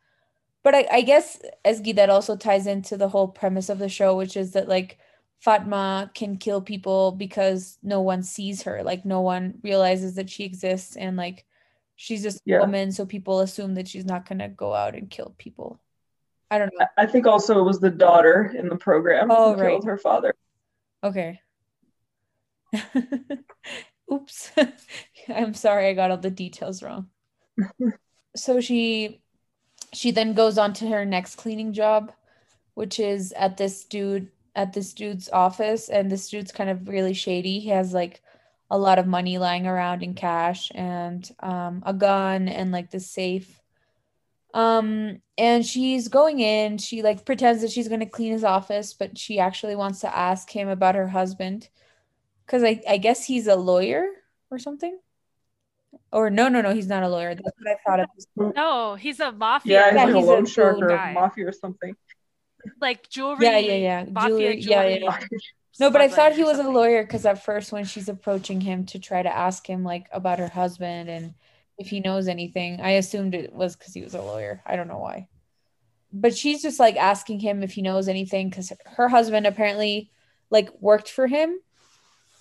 But 0.65 0.75
I, 0.75 0.87
I 0.93 1.01
guess 1.03 1.41
Ezgi 1.65 1.95
that 1.97 2.11
also 2.11 2.37
ties 2.37 2.67
into 2.67 2.97
the 2.97 3.09
whole 3.09 3.29
premise 3.29 3.69
of 3.69 3.79
the 3.79 3.89
show 3.89 4.17
which 4.17 4.37
is 4.37 4.53
that 4.53 4.69
like 4.69 4.99
Fatma 5.43 6.09
can 6.15 6.37
kill 6.37 6.61
people 6.61 7.11
because 7.11 7.77
no 7.83 8.01
one 8.01 8.23
sees 8.23 8.63
her 8.63 8.83
like 8.85 9.05
no 9.05 9.21
one 9.23 9.55
realizes 9.63 10.15
that 10.15 10.31
she 10.31 10.45
exists 10.45 10.95
and 10.97 11.17
like 11.17 11.45
she's 11.97 12.23
just 12.23 12.41
Yeah. 12.45 12.59
a 12.59 12.61
woman 12.61 12.93
so 12.93 13.05
people 13.05 13.41
assume 13.41 13.75
that 13.75 13.89
she's 13.89 14.05
not 14.05 14.29
gonna 14.29 14.49
go 14.49 14.73
out 14.73 14.95
and 14.95 15.11
kill 15.11 15.35
people 15.39 15.81
I 16.49 16.59
don't 16.59 16.71
know 16.79 16.87
I 16.97 17.07
think 17.07 17.27
also 17.27 17.59
it 17.59 17.65
was 17.65 17.81
the 17.81 17.91
daughter 17.91 18.55
in 18.57 18.69
the 18.69 18.77
program 18.77 19.33
Oh, 19.33 19.55
who 19.55 19.61
right. 19.61 19.71
killed 19.71 19.85
her 19.87 19.99
father. 19.99 20.33
Okay. 21.03 21.41
Oops. 24.13 24.53
I'm 25.29 25.55
sorry 25.55 25.89
I 25.89 25.95
got 25.95 26.11
all 26.13 26.19
the 26.19 26.31
details 26.31 26.83
wrong. 26.85 27.09
so 28.37 28.61
she 28.61 29.23
she 29.93 30.11
then 30.13 30.35
goes 30.35 30.57
on 30.57 30.73
to 30.75 30.89
her 30.89 31.05
next 31.05 31.35
cleaning 31.37 31.73
job, 31.73 32.13
which 32.75 33.01
is 33.01 33.33
at 33.33 33.57
this 33.57 33.85
dude 33.85 34.31
at 34.55 34.73
this 34.73 34.93
dude's 34.93 35.29
office 35.31 35.89
and 35.89 36.11
this 36.11 36.29
dude's 36.29 36.53
kind 36.53 36.71
of 36.71 36.89
really 36.89 37.15
shady. 37.15 37.61
He 37.61 37.71
has 37.71 37.93
like 37.95 38.23
a 38.71 38.79
lot 38.79 38.99
of 38.99 39.07
money 39.07 39.39
lying 39.39 39.67
around 39.67 40.03
in 40.03 40.15
cash 40.15 40.71
and 40.75 41.29
um, 41.41 41.83
a 41.87 41.93
gun 41.95 42.49
and 42.49 42.73
like 42.73 42.91
this 42.91 43.11
safe. 43.11 43.61
Um, 44.55 45.23
and 45.39 45.65
she's 45.65 46.09
going 46.09 46.41
in, 46.41 46.77
she 46.79 47.03
like 47.03 47.25
pretends 47.25 47.63
that 47.63 47.71
she's 47.71 47.89
going 47.89 48.01
to 48.01 48.07
clean 48.07 48.33
his 48.33 48.45
office, 48.45 48.93
but 48.93 49.17
she 49.17 49.39
actually 49.39 49.77
wants 49.77 50.01
to 50.01 50.15
ask 50.15 50.51
him 50.51 50.69
about 50.69 50.95
her 50.95 51.09
husband 51.09 51.69
because 52.47 52.63
I, 52.63 52.83
I 52.89 52.99
guess 52.99 53.25
he's 53.25 53.47
a 53.47 53.57
lawyer 53.57 54.07
or 54.51 54.59
something. 54.59 54.99
Or 56.11 56.29
no, 56.29 56.49
no, 56.49 56.61
no, 56.61 56.75
he's 56.75 56.87
not 56.87 57.03
a 57.03 57.09
lawyer. 57.09 57.35
That's 57.35 57.51
what 57.59 57.71
I 57.71 57.77
thought 57.87 58.01
it 58.01 58.09
was. 58.15 58.27
No, 58.55 58.95
he's 58.95 59.21
a 59.21 59.33
mafia. 59.33 59.73
Yeah, 59.73 59.85
he's 59.91 59.95
Yeah, 59.95 60.05
like 60.05 60.15
he's 60.15 60.25
a 60.25 60.27
a 60.27 60.33
loan 60.33 60.47
shark 60.47 60.79
or 60.83 60.89
guy. 60.89 61.11
a 61.11 61.15
mafia 61.15 61.47
or 61.49 61.53
something. 61.53 61.95
Like 62.81 63.09
jewelry. 63.09 63.45
Yeah, 63.45 63.59
yeah, 63.59 63.75
yeah. 63.75 64.05
Mafia 64.11 64.29
Jewelry- 64.31 64.61
yeah, 64.61 64.85
yeah, 64.85 64.99
yeah. 65.03 65.19
No, 65.81 65.91
but 65.91 66.03
I 66.03 66.09
thought 66.09 66.35
he 66.35 66.45
was 66.45 66.59
a 66.59 66.69
lawyer 66.69 67.03
because 67.03 67.25
at 67.25 67.43
first, 67.43 67.73
when 67.73 67.87
she's 67.87 68.11
approaching 68.11 68.61
him 68.61 68.85
to 68.87 68.99
try 68.99 69.23
to 69.23 69.35
ask 69.35 69.67
him 69.67 69.83
like 69.85 70.07
about 70.13 70.39
her 70.39 70.49
husband 70.49 71.09
and 71.09 71.33
if 71.79 71.89
he 71.89 72.01
knows 72.01 72.29
anything, 72.29 72.81
I 72.81 72.91
assumed 72.91 73.35
it 73.35 73.55
was 73.55 73.75
because 73.75 73.95
he 73.95 74.03
was 74.03 74.15
a 74.15 74.21
lawyer. 74.21 74.63
I 74.67 74.77
don't 74.77 74.87
know 74.87 74.99
why. 74.99 75.29
But 76.13 76.37
she's 76.37 76.61
just 76.61 76.79
like 76.79 76.97
asking 76.97 77.41
him 77.41 77.63
if 77.63 77.73
he 77.73 77.81
knows 77.81 78.07
anything 78.07 78.51
because 78.51 78.71
her 78.85 79.09
husband 79.09 79.47
apparently 79.47 80.11
like 80.51 80.69
worked 80.81 81.11
for 81.11 81.27
him. 81.27 81.59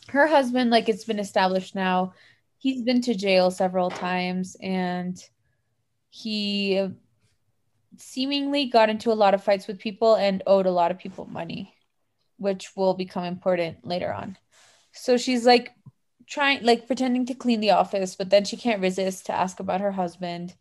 Her 0.09 0.27
husband, 0.27 0.69
like 0.69 0.89
it's 0.89 1.05
been 1.05 1.19
established 1.19 1.73
now, 1.73 2.13
he's 2.57 2.81
been 2.81 3.01
to 3.01 3.15
jail 3.15 3.49
several 3.49 3.89
times 3.89 4.57
and 4.61 5.17
he 6.09 6.89
seemingly 7.97 8.65
got 8.65 8.89
into 8.89 9.11
a 9.11 9.13
lot 9.13 9.33
of 9.33 9.43
fights 9.43 9.67
with 9.67 9.79
people 9.79 10.15
and 10.15 10.43
owed 10.47 10.65
a 10.65 10.71
lot 10.71 10.91
of 10.91 10.97
people 10.97 11.25
money 11.25 11.75
which 12.41 12.75
will 12.75 12.95
become 12.95 13.23
important 13.23 13.85
later 13.85 14.11
on. 14.11 14.35
So 14.93 15.15
she's 15.15 15.45
like 15.45 15.69
trying, 16.25 16.63
like 16.63 16.87
pretending 16.87 17.27
to 17.27 17.35
clean 17.35 17.59
the 17.59 17.69
office, 17.69 18.15
but 18.15 18.31
then 18.31 18.45
she 18.45 18.57
can't 18.57 18.81
resist 18.81 19.27
to 19.27 19.33
ask 19.33 19.59
about 19.59 19.79
her 19.79 19.91
husband. 19.91 20.55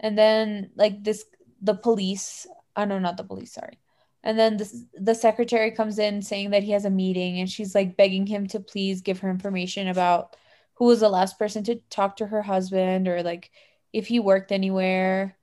And 0.00 0.18
then, 0.18 0.72
like, 0.74 1.04
this, 1.04 1.24
the 1.60 1.74
police, 1.74 2.48
oh 2.74 2.86
no, 2.86 2.98
not 2.98 3.16
the 3.16 3.22
police, 3.22 3.52
sorry. 3.52 3.78
And 4.24 4.36
then 4.36 4.56
this, 4.56 4.84
the 4.94 5.14
secretary 5.14 5.70
comes 5.70 6.00
in 6.00 6.22
saying 6.22 6.50
that 6.50 6.64
he 6.64 6.72
has 6.72 6.84
a 6.84 6.90
meeting 6.90 7.38
and 7.38 7.48
she's 7.48 7.72
like 7.72 7.96
begging 7.96 8.26
him 8.26 8.48
to 8.48 8.58
please 8.58 9.00
give 9.00 9.20
her 9.20 9.30
information 9.30 9.86
about 9.86 10.34
who 10.74 10.86
was 10.86 11.00
the 11.00 11.08
last 11.08 11.38
person 11.38 11.62
to 11.64 11.76
talk 11.88 12.16
to 12.16 12.26
her 12.26 12.42
husband 12.42 13.06
or 13.06 13.22
like 13.22 13.52
if 13.92 14.08
he 14.08 14.18
worked 14.18 14.50
anywhere. 14.50 15.36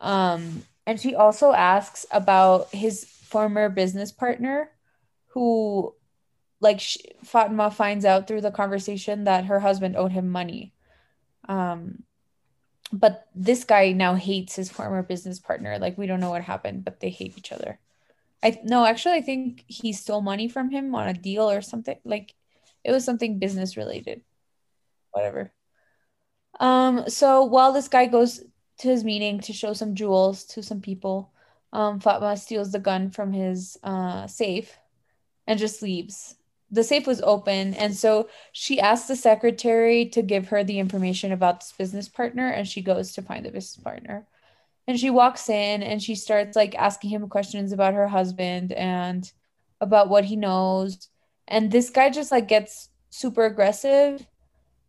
Um, 0.00 0.62
and 0.86 1.00
she 1.00 1.14
also 1.14 1.52
asks 1.52 2.06
about 2.10 2.70
his 2.70 3.04
former 3.04 3.68
business 3.68 4.12
partner 4.12 4.70
who 5.28 5.94
like 6.60 6.80
sh- 6.80 6.98
Fatima 7.24 7.70
finds 7.70 8.04
out 8.04 8.26
through 8.26 8.40
the 8.40 8.50
conversation 8.50 9.24
that 9.24 9.46
her 9.46 9.60
husband 9.60 9.96
owed 9.96 10.12
him 10.12 10.28
money. 10.28 10.72
Um 11.48 12.04
but 12.92 13.26
this 13.34 13.64
guy 13.64 13.92
now 13.92 14.14
hates 14.14 14.54
his 14.54 14.70
former 14.70 15.02
business 15.02 15.40
partner. 15.40 15.78
Like 15.78 15.98
we 15.98 16.06
don't 16.06 16.20
know 16.20 16.30
what 16.30 16.42
happened, 16.42 16.84
but 16.84 17.00
they 17.00 17.10
hate 17.10 17.36
each 17.36 17.52
other. 17.52 17.80
I 18.42 18.60
no, 18.64 18.84
actually 18.86 19.16
I 19.16 19.22
think 19.22 19.64
he 19.66 19.92
stole 19.92 20.22
money 20.22 20.48
from 20.48 20.70
him 20.70 20.94
on 20.94 21.08
a 21.08 21.14
deal 21.14 21.50
or 21.50 21.62
something. 21.62 21.98
Like 22.04 22.34
it 22.84 22.92
was 22.92 23.04
something 23.04 23.38
business 23.38 23.76
related. 23.76 24.22
Whatever. 25.10 25.52
Um 26.60 27.08
so 27.08 27.44
while 27.44 27.72
this 27.72 27.88
guy 27.88 28.06
goes 28.06 28.42
to 28.78 28.88
his 28.88 29.04
meeting 29.04 29.40
to 29.40 29.52
show 29.52 29.72
some 29.72 29.94
jewels 29.94 30.44
to 30.44 30.62
some 30.62 30.80
people, 30.80 31.30
um 31.72 32.00
Fatma 32.00 32.36
steals 32.36 32.72
the 32.72 32.78
gun 32.78 33.10
from 33.10 33.32
his 33.32 33.78
uh 33.82 34.26
safe 34.26 34.78
and 35.46 35.58
just 35.58 35.82
leaves. 35.82 36.36
The 36.70 36.82
safe 36.82 37.06
was 37.06 37.20
open, 37.22 37.74
and 37.74 37.94
so 37.94 38.28
she 38.52 38.80
asked 38.80 39.06
the 39.08 39.16
secretary 39.16 40.06
to 40.06 40.22
give 40.22 40.48
her 40.48 40.64
the 40.64 40.80
information 40.80 41.30
about 41.32 41.60
this 41.60 41.72
business 41.72 42.08
partner, 42.08 42.48
and 42.48 42.66
she 42.66 42.82
goes 42.82 43.12
to 43.12 43.22
find 43.22 43.44
the 43.44 43.50
business 43.50 43.82
partner. 43.82 44.26
And 44.88 44.98
she 44.98 45.10
walks 45.10 45.48
in 45.48 45.82
and 45.82 46.02
she 46.02 46.14
starts 46.14 46.56
like 46.56 46.74
asking 46.76 47.10
him 47.10 47.28
questions 47.28 47.72
about 47.72 47.94
her 47.94 48.08
husband 48.08 48.72
and 48.72 49.30
about 49.80 50.08
what 50.08 50.24
he 50.24 50.36
knows. 50.36 51.08
And 51.48 51.70
this 51.70 51.90
guy 51.90 52.10
just 52.10 52.30
like 52.30 52.48
gets 52.48 52.88
super 53.10 53.44
aggressive 53.44 54.26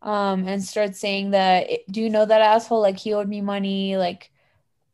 um 0.07 0.47
and 0.47 0.63
starts 0.63 0.99
saying 0.99 1.31
that 1.31 1.69
do 1.91 2.01
you 2.01 2.09
know 2.09 2.25
that 2.25 2.41
asshole 2.41 2.81
like 2.81 2.97
he 2.99 3.13
owed 3.13 3.29
me 3.29 3.41
money 3.41 3.97
like 3.97 4.31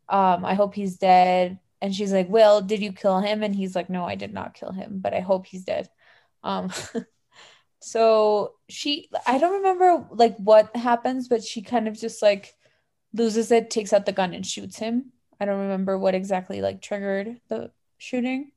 um 0.09 0.45
I 0.45 0.55
hope 0.55 0.75
he's 0.75 0.97
dead 0.97 1.59
and 1.81 1.95
she's 1.95 2.13
like 2.13 2.29
well 2.29 2.61
did 2.61 2.81
you 2.81 2.93
kill 2.93 3.21
him 3.21 3.43
and 3.43 3.55
he's 3.55 3.75
like 3.75 3.89
no 3.89 4.05
I 4.05 4.15
did 4.15 4.33
not 4.33 4.55
kill 4.55 4.73
him 4.73 4.99
but 5.01 5.13
I 5.15 5.21
hope 5.21 5.47
he's 5.47 5.65
dead 5.65 5.89
um 6.43 6.71
So 7.79 8.53
she, 8.69 9.09
I 9.27 9.37
don't 9.37 9.55
remember 9.63 10.07
like 10.11 10.37
what 10.37 10.75
happens, 10.75 11.27
but 11.27 11.43
she 11.43 11.61
kind 11.61 11.87
of 11.87 11.99
just 11.99 12.21
like 12.21 12.55
loses 13.13 13.51
it, 13.51 13.69
takes 13.69 13.93
out 13.93 14.05
the 14.05 14.13
gun 14.13 14.33
and 14.33 14.45
shoots 14.45 14.77
him. 14.79 15.11
I 15.39 15.45
don't 15.45 15.61
remember 15.61 15.97
what 15.97 16.15
exactly 16.15 16.61
like 16.61 16.81
triggered 16.81 17.41
the 17.49 17.71
shooting. 17.97 18.51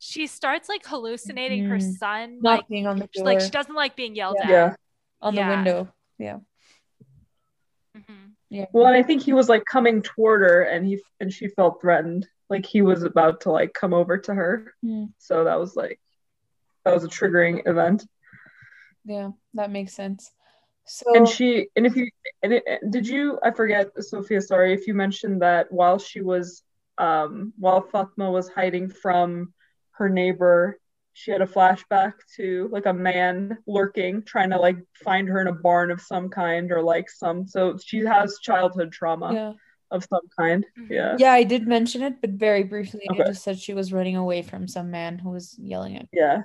She 0.00 0.26
starts 0.26 0.68
like 0.68 0.84
hallucinating 0.86 1.64
her 1.66 1.78
Mhm. 1.78 1.98
son, 1.98 2.40
like 2.42 2.62
Knocking 2.62 2.86
on 2.86 2.98
the 2.98 3.06
door, 3.06 3.24
like 3.26 3.40
she 3.40 3.50
doesn't 3.50 3.74
like 3.74 3.96
being 3.96 4.16
yelled 4.16 4.38
Yeah. 4.40 4.44
at. 4.44 4.70
Yeah. 4.70 4.76
On 5.22 5.34
the 5.34 5.42
window. 5.42 5.92
Yeah. 6.18 6.38
Mhm. 7.96 8.32
Yeah. 8.48 8.66
Well, 8.72 8.86
and 8.86 8.96
I 8.96 9.02
think 9.02 9.22
he 9.22 9.32
was 9.32 9.48
like 9.48 9.64
coming 9.64 10.02
toward 10.02 10.42
her, 10.42 10.62
and 10.62 10.86
he 10.86 11.02
and 11.20 11.32
she 11.32 11.48
felt 11.48 11.80
threatened, 11.80 12.28
like 12.48 12.66
he 12.66 12.82
was 12.82 13.02
about 13.02 13.42
to 13.42 13.50
like 13.50 13.72
come 13.74 13.94
over 13.94 14.18
to 14.18 14.34
her. 14.34 14.74
Hmm. 14.82 15.06
So 15.18 15.44
that 15.44 15.58
was 15.58 15.76
like 15.76 16.00
that 16.84 16.94
was 16.94 17.04
a 17.04 17.08
triggering 17.08 17.66
event. 17.66 18.06
Yeah, 19.04 19.30
that 19.54 19.70
makes 19.70 19.94
sense. 19.94 20.30
So 20.86 21.14
And 21.14 21.28
she 21.28 21.68
and 21.76 21.86
if 21.86 21.96
you 21.96 22.10
and 22.42 22.54
it, 22.54 22.64
did 22.90 23.06
you 23.06 23.38
I 23.42 23.50
forget 23.52 23.90
Sophia, 24.02 24.40
sorry 24.40 24.72
if 24.74 24.86
you 24.86 24.94
mentioned 24.94 25.42
that 25.42 25.70
while 25.70 25.98
she 25.98 26.20
was 26.20 26.62
um 26.98 27.52
while 27.58 27.80
Fatma 27.82 28.30
was 28.30 28.48
hiding 28.48 28.88
from 28.88 29.54
her 29.92 30.08
neighbor, 30.08 30.78
she 31.12 31.30
had 31.30 31.42
a 31.42 31.46
flashback 31.46 32.14
to 32.36 32.68
like 32.72 32.86
a 32.86 32.92
man 32.92 33.58
lurking, 33.66 34.22
trying 34.22 34.50
to 34.50 34.58
like 34.58 34.76
find 35.04 35.28
her 35.28 35.40
in 35.40 35.48
a 35.48 35.52
barn 35.52 35.90
of 35.90 36.00
some 36.00 36.28
kind 36.28 36.70
or 36.72 36.82
like 36.82 37.10
some 37.10 37.46
so 37.46 37.76
she 37.84 37.98
has 37.98 38.38
childhood 38.42 38.92
trauma 38.92 39.32
yeah. 39.32 39.52
of 39.90 40.04
some 40.04 40.22
kind. 40.38 40.64
Mhm. 40.78 40.90
Yeah. 40.90 41.16
Yeah, 41.18 41.32
I 41.32 41.44
did 41.44 41.66
mention 41.66 42.02
it, 42.02 42.20
but 42.20 42.30
very 42.30 42.62
briefly. 42.62 43.02
okay. 43.10 43.22
I 43.22 43.26
just 43.26 43.42
said 43.42 43.58
she 43.58 43.74
was 43.74 43.92
running 43.92 44.16
away 44.16 44.42
from 44.42 44.68
some 44.68 44.90
man 44.90 45.18
who 45.18 45.30
was 45.30 45.58
yelling 45.58 45.96
at. 45.96 46.02
her 46.02 46.08
Yeah. 46.12 46.42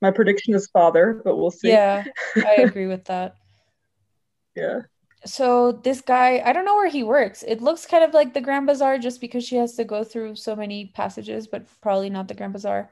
My 0.00 0.10
prediction 0.10 0.54
is 0.54 0.66
father, 0.68 1.20
but 1.24 1.36
we'll 1.36 1.50
see. 1.50 1.68
Yeah, 1.68 2.04
I 2.36 2.62
agree 2.62 2.86
with 2.86 3.04
that. 3.06 3.36
Yeah. 4.56 4.80
So 5.26 5.72
this 5.72 6.00
guy, 6.00 6.42
I 6.42 6.54
don't 6.54 6.64
know 6.64 6.76
where 6.76 6.88
he 6.88 7.02
works. 7.02 7.42
It 7.46 7.60
looks 7.60 7.84
kind 7.84 8.02
of 8.02 8.14
like 8.14 8.32
the 8.32 8.40
Grand 8.40 8.66
Bazaar 8.66 8.96
just 8.96 9.20
because 9.20 9.44
she 9.44 9.56
has 9.56 9.74
to 9.74 9.84
go 9.84 10.02
through 10.02 10.36
so 10.36 10.56
many 10.56 10.86
passages, 10.86 11.46
but 11.46 11.66
probably 11.82 12.08
not 12.08 12.28
the 12.28 12.34
Grand 12.34 12.54
Bazaar. 12.54 12.90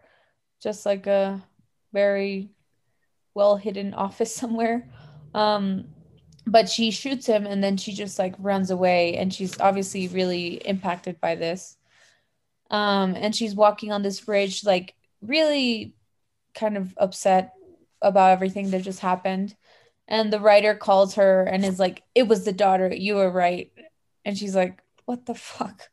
Just 0.61 0.85
like 0.87 1.07
a 1.07 1.43
very 1.93 2.51
well 3.35 3.57
hidden 3.57 3.95
office 3.95 4.35
somewhere. 4.43 4.89
Um, 5.35 5.85
but 6.47 6.69
she 6.69 6.91
shoots 6.91 7.27
him 7.27 7.47
and 7.47 7.63
then 7.63 7.77
she 7.77 7.93
just 7.93 8.19
like 8.19 8.35
runs 8.39 8.71
away 8.71 9.17
and 9.17 9.33
she's 9.33 9.61
obviously 9.61 10.09
really 10.09 10.55
impacted 10.55 11.21
by 11.21 11.35
this. 11.35 11.77
Um, 12.71 13.15
and 13.17 13.35
she's 13.35 13.55
walking 13.55 13.93
on 13.93 14.03
this 14.03 14.21
bridge, 14.21 14.65
like 14.65 14.95
really 15.23 15.95
kind 16.55 16.77
of 16.77 16.95
upset 16.97 17.55
about 18.03 18.33
everything 18.33 18.71
that 18.71 18.83
just 18.83 19.01
happened. 19.01 19.55
And 20.07 20.33
the 20.33 20.41
writer 20.41 20.75
calls 20.75 21.15
her 21.17 21.43
and 21.43 21.65
is 21.65 21.79
like, 21.79 22.03
It 22.15 22.29
was 22.29 22.45
the 22.45 22.53
daughter, 22.53 22.93
you 22.95 23.17
were 23.17 23.31
right. 23.31 23.71
And 24.25 24.37
she's 24.37 24.57
like, 24.57 24.83
What 25.05 25.27
the 25.27 25.35
fuck? 25.35 25.91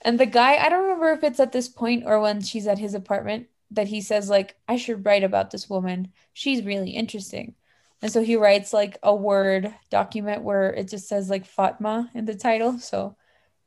And 0.00 0.18
the 0.18 0.26
guy, 0.26 0.56
I 0.56 0.68
don't 0.68 0.82
remember 0.82 1.10
if 1.10 1.24
it's 1.24 1.40
at 1.40 1.52
this 1.52 1.68
point 1.68 2.04
or 2.06 2.20
when 2.20 2.40
she's 2.40 2.66
at 2.66 2.78
his 2.78 2.94
apartment, 2.94 3.46
that 3.74 3.88
he 3.88 4.00
says, 4.00 4.28
like, 4.28 4.56
I 4.68 4.76
should 4.76 5.04
write 5.04 5.24
about 5.24 5.50
this 5.50 5.68
woman. 5.68 6.12
She's 6.32 6.64
really 6.64 6.90
interesting. 6.90 7.54
And 8.02 8.10
so 8.10 8.22
he 8.22 8.34
writes 8.34 8.72
like 8.72 8.98
a 9.02 9.14
word 9.14 9.72
document 9.88 10.42
where 10.42 10.72
it 10.72 10.88
just 10.88 11.08
says 11.08 11.30
like 11.30 11.46
Fatma 11.46 12.10
in 12.14 12.24
the 12.24 12.34
title. 12.34 12.78
So 12.80 13.16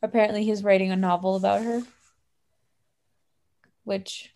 apparently 0.04 0.44
he's 0.44 0.64
writing 0.64 0.92
a 0.92 0.98
novel 0.98 1.38
about 1.38 1.64
her. 1.64 1.84
Which 3.86 4.34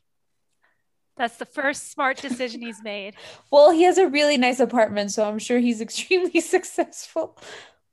That's 1.17 1.35
the 1.35 1.45
first 1.45 1.91
smart 1.91 2.17
decision 2.17 2.61
he's 2.61 2.81
made. 2.81 3.15
Well, 3.51 3.71
he 3.71 3.83
has 3.83 3.97
a 3.97 4.07
really 4.07 4.37
nice 4.37 4.59
apartment, 4.59 5.11
so 5.11 5.27
I'm 5.27 5.39
sure 5.39 5.59
he's 5.59 5.81
extremely 5.87 6.39
successful, 6.55 7.37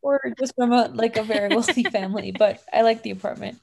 or 0.00 0.20
just 0.38 0.54
from 0.54 0.72
a 0.72 0.88
like 0.88 1.16
a 1.16 1.24
very 1.24 1.48
wealthy 1.48 1.82
family. 1.82 2.30
But 2.30 2.62
I 2.72 2.82
like 2.82 3.02
the 3.02 3.10
apartment. 3.10 3.58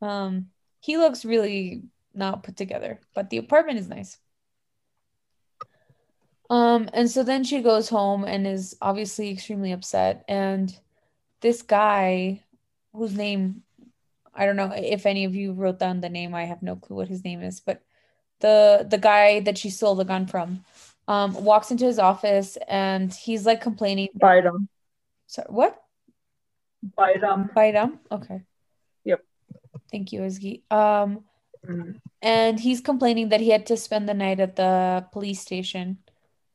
Um, 0.00 0.50
he 0.80 0.96
looks 0.96 1.24
really 1.24 1.82
not 2.14 2.42
put 2.42 2.56
together, 2.56 3.00
but 3.14 3.30
the 3.30 3.38
apartment 3.38 3.78
is 3.78 3.88
nice. 3.88 4.18
Um, 6.48 6.88
and 6.92 7.08
so 7.08 7.22
then 7.22 7.44
she 7.44 7.62
goes 7.62 7.88
home 7.88 8.24
and 8.24 8.46
is 8.46 8.76
obviously 8.82 9.30
extremely 9.30 9.70
upset. 9.72 10.24
And 10.26 10.76
this 11.40 11.62
guy, 11.62 12.42
whose 12.92 13.14
name 13.14 13.62
I 14.34 14.46
don't 14.46 14.56
know 14.56 14.72
if 14.74 15.06
any 15.06 15.24
of 15.24 15.34
you 15.34 15.52
wrote 15.52 15.78
down 15.78 16.00
the 16.00 16.08
name, 16.08 16.34
I 16.34 16.44
have 16.44 16.62
no 16.62 16.76
clue 16.76 16.96
what 16.96 17.08
his 17.08 17.24
name 17.24 17.42
is, 17.42 17.60
but 17.60 17.82
the 18.40 18.86
the 18.88 18.98
guy 18.98 19.40
that 19.40 19.58
she 19.58 19.70
stole 19.70 19.94
the 19.94 20.04
gun 20.04 20.26
from 20.26 20.64
um 21.08 21.34
walks 21.44 21.70
into 21.70 21.84
his 21.84 21.98
office 21.98 22.56
and 22.68 23.12
he's 23.12 23.44
like 23.44 23.60
complaining 23.60 24.08
Bidem. 24.18 24.66
sorry 25.26 25.46
what 25.50 25.76
Bidem. 26.98 27.52
Baidam? 27.54 27.98
okay 28.10 28.42
Yep. 29.04 29.20
thank 29.92 30.12
you 30.12 30.24
Izzy. 30.24 30.62
um 30.70 31.24
And 32.22 32.60
he's 32.60 32.80
complaining 32.80 33.30
that 33.30 33.40
he 33.40 33.50
had 33.50 33.66
to 33.66 33.76
spend 33.76 34.08
the 34.08 34.14
night 34.14 34.40
at 34.40 34.56
the 34.56 35.06
police 35.12 35.40
station 35.40 35.98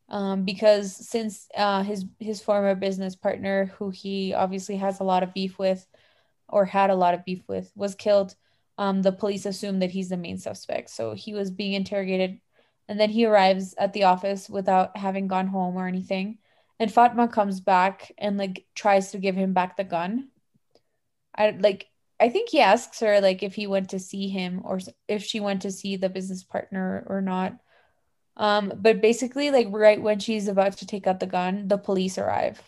um, 0.09 0.43
because 0.43 0.95
since 0.95 1.47
uh, 1.55 1.83
his 1.83 2.05
his 2.19 2.41
former 2.41 2.75
business 2.75 3.15
partner, 3.15 3.73
who 3.77 3.89
he 3.89 4.33
obviously 4.33 4.77
has 4.77 4.99
a 4.99 5.03
lot 5.03 5.23
of 5.23 5.33
beef 5.33 5.57
with, 5.57 5.87
or 6.47 6.65
had 6.65 6.89
a 6.89 6.95
lot 6.95 7.13
of 7.13 7.25
beef 7.25 7.43
with, 7.47 7.71
was 7.75 7.95
killed, 7.95 8.35
um, 8.77 9.01
the 9.01 9.11
police 9.11 9.45
assume 9.45 9.79
that 9.79 9.91
he's 9.91 10.09
the 10.09 10.17
main 10.17 10.37
suspect. 10.37 10.89
So 10.91 11.13
he 11.13 11.33
was 11.33 11.49
being 11.49 11.73
interrogated, 11.73 12.39
and 12.87 12.99
then 12.99 13.09
he 13.09 13.25
arrives 13.25 13.73
at 13.77 13.93
the 13.93 14.03
office 14.03 14.49
without 14.49 14.95
having 14.97 15.27
gone 15.27 15.47
home 15.47 15.75
or 15.75 15.87
anything. 15.87 16.37
And 16.79 16.91
Fatma 16.91 17.27
comes 17.27 17.59
back 17.61 18.11
and 18.17 18.37
like 18.37 18.65
tries 18.75 19.11
to 19.11 19.17
give 19.17 19.35
him 19.35 19.53
back 19.53 19.77
the 19.77 19.83
gun. 19.83 20.29
I 21.35 21.51
like 21.51 21.87
I 22.19 22.29
think 22.29 22.49
he 22.49 22.61
asks 22.61 22.99
her 23.01 23.19
like 23.19 23.43
if 23.43 23.55
he 23.55 23.67
went 23.67 23.89
to 23.89 23.99
see 23.99 24.29
him 24.29 24.61
or 24.63 24.79
if 25.07 25.23
she 25.23 25.39
went 25.39 25.63
to 25.63 25.71
see 25.71 25.97
the 25.97 26.09
business 26.09 26.43
partner 26.43 27.05
or 27.07 27.21
not. 27.21 27.57
Um, 28.37 28.73
but 28.75 29.01
basically, 29.01 29.51
like 29.51 29.67
right 29.69 30.01
when 30.01 30.19
she's 30.19 30.47
about 30.47 30.77
to 30.77 30.87
take 30.87 31.07
out 31.07 31.19
the 31.19 31.27
gun, 31.27 31.67
the 31.67 31.77
police 31.77 32.17
arrive. 32.17 32.61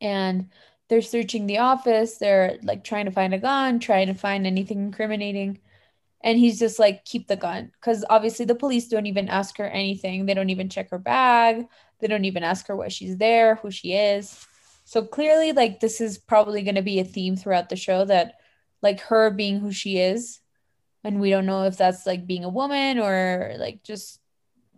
And 0.00 0.50
they're 0.88 1.02
searching 1.02 1.46
the 1.46 1.58
office, 1.58 2.18
they're 2.18 2.58
like 2.62 2.84
trying 2.84 3.06
to 3.06 3.12
find 3.12 3.32
a 3.32 3.38
gun, 3.38 3.78
trying 3.78 4.08
to 4.08 4.14
find 4.14 4.46
anything 4.46 4.78
incriminating. 4.78 5.60
And 6.22 6.38
he's 6.38 6.58
just 6.58 6.78
like, 6.78 7.04
keep 7.04 7.28
the 7.28 7.36
gun. 7.36 7.72
Because 7.80 8.04
obviously 8.10 8.44
the 8.44 8.54
police 8.54 8.88
don't 8.88 9.06
even 9.06 9.28
ask 9.28 9.56
her 9.58 9.66
anything. 9.66 10.26
They 10.26 10.34
don't 10.34 10.50
even 10.50 10.68
check 10.68 10.90
her 10.90 10.98
bag. 10.98 11.66
They 11.98 12.06
don't 12.08 12.24
even 12.24 12.42
ask 12.42 12.66
her 12.68 12.76
why 12.76 12.88
she's 12.88 13.16
there, 13.16 13.56
who 13.56 13.70
she 13.70 13.94
is. 13.94 14.46
So 14.92 15.02
clearly, 15.02 15.52
like, 15.52 15.80
this 15.80 16.02
is 16.02 16.18
probably 16.18 16.60
going 16.60 16.74
to 16.74 16.82
be 16.82 17.00
a 17.00 17.04
theme 17.04 17.34
throughout 17.34 17.70
the 17.70 17.76
show 17.76 18.04
that, 18.04 18.34
like, 18.82 19.00
her 19.00 19.30
being 19.30 19.58
who 19.58 19.72
she 19.72 19.96
is. 19.96 20.40
And 21.02 21.18
we 21.18 21.30
don't 21.30 21.46
know 21.46 21.62
if 21.62 21.78
that's 21.78 22.04
like 22.04 22.26
being 22.26 22.44
a 22.44 22.50
woman 22.50 22.98
or 22.98 23.54
like 23.56 23.82
just 23.84 24.20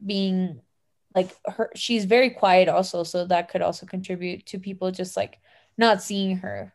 being 0.06 0.60
like 1.16 1.34
her. 1.46 1.68
She's 1.74 2.04
very 2.04 2.30
quiet, 2.30 2.68
also. 2.68 3.02
So 3.02 3.26
that 3.26 3.48
could 3.48 3.60
also 3.60 3.86
contribute 3.86 4.46
to 4.46 4.60
people 4.60 4.92
just 4.92 5.16
like 5.16 5.40
not 5.76 6.00
seeing 6.00 6.36
her. 6.36 6.72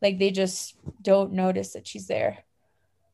Like, 0.00 0.20
they 0.20 0.30
just 0.30 0.76
don't 1.02 1.32
notice 1.32 1.72
that 1.72 1.88
she's 1.88 2.06
there. 2.06 2.44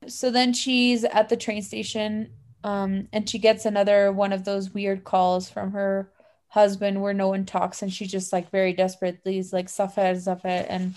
So 0.07 0.31
then 0.31 0.53
she's 0.53 1.03
at 1.03 1.31
the 1.31 1.37
train 1.39 1.63
station 1.63 2.29
um, 2.63 3.09
and 3.11 3.27
she 3.27 3.39
gets 3.39 3.65
another 3.65 4.13
one 4.13 4.35
of 4.35 4.45
those 4.45 4.75
weird 4.75 5.05
calls 5.05 5.49
from 5.49 5.73
her 5.73 6.13
husband 6.57 7.03
where 7.03 7.13
no 7.13 7.29
one 7.29 7.45
talks 7.45 7.83
and 7.83 7.93
she 7.93 8.07
just 8.07 8.33
like 8.33 8.51
very 8.51 8.73
desperately 8.73 9.37
is 9.37 9.53
like 9.53 9.67
Zafer, 9.67 10.17
Zafer, 10.17 10.65
and 10.67 10.95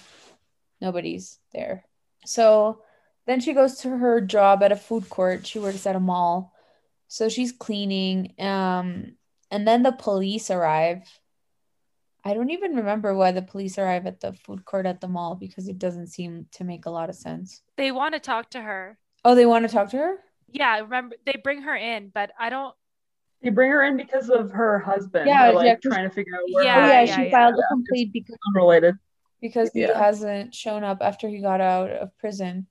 nobody's 0.80 1.38
there. 1.52 1.84
So 2.26 2.82
then 3.28 3.41
she 3.41 3.52
goes 3.52 3.80
to 3.80 3.89
her 3.89 4.22
job 4.22 4.63
at 4.63 4.72
a 4.72 4.78
food 4.78 5.10
court. 5.10 5.45
She 5.45 5.60
works 5.60 5.86
at 5.86 5.98
a 5.98 6.00
mall. 6.00 6.54
So 7.10 7.28
she's 7.28 7.52
cleaning. 7.52 8.36
Um, 8.39 9.17
and 9.52 9.67
then 9.67 9.84
the 9.84 9.91
police 9.91 10.50
arrive. 10.50 11.04
I 12.24 12.34
don't 12.34 12.52
even 12.52 12.78
remember 12.78 13.13
why 13.13 13.34
the 13.34 13.41
police 13.41 13.78
arrive 13.78 14.06
at 14.06 14.22
the 14.22 14.32
food 14.32 14.63
court 14.63 14.86
at 14.86 15.02
the 15.02 15.10
mall 15.10 15.36
because 15.36 15.67
it 15.67 15.78
doesn't 15.78 16.08
seem 16.08 16.45
to 16.54 16.63
make 16.63 16.86
a 16.86 16.89
lot 16.89 17.10
of 17.10 17.15
sense. 17.15 17.62
They 17.76 17.91
want 17.91 18.13
to 18.13 18.22
talk 18.22 18.50
to 18.52 18.62
her. 18.62 18.98
Oh, 19.26 19.36
they 19.36 19.45
want 19.45 19.67
to 19.67 19.74
talk 19.74 19.89
to 19.89 19.98
her? 19.98 20.15
Yeah, 20.52 20.80
remember 20.80 21.17
they 21.26 21.36
bring 21.43 21.63
her 21.63 21.76
in, 21.76 22.12
but 22.13 22.32
I 22.39 22.50
don't. 22.50 22.74
They 23.41 23.49
bring 23.49 23.71
her 23.71 23.84
in 23.84 23.97
because 23.97 24.30
of 24.30 24.52
her 24.52 24.80
husband. 24.80 25.28
Yeah, 25.28 25.49
like 25.52 25.67
yeah, 25.67 25.75
trying 25.75 26.10
to 26.10 26.13
figure 26.13 26.36
out 26.36 26.41
where 26.52 26.63
Yeah, 26.65 26.88
yeah, 26.88 27.02
yeah, 27.02 27.06
she 27.06 27.23
yeah. 27.23 27.32
filed 27.32 27.54
a 27.56 27.58
Yeah, 27.58 27.63
complaint 27.69 28.13
because 28.13 28.38
unrelated. 28.49 28.95
because 29.41 29.69
he 29.73 29.82
hasn't 29.82 30.54
shown 30.54 30.84
up 30.84 30.99
after 31.02 31.30
he 31.30 31.39
got 31.41 31.62
out 31.62 31.89
of 31.89 32.17
prison. 32.17 32.67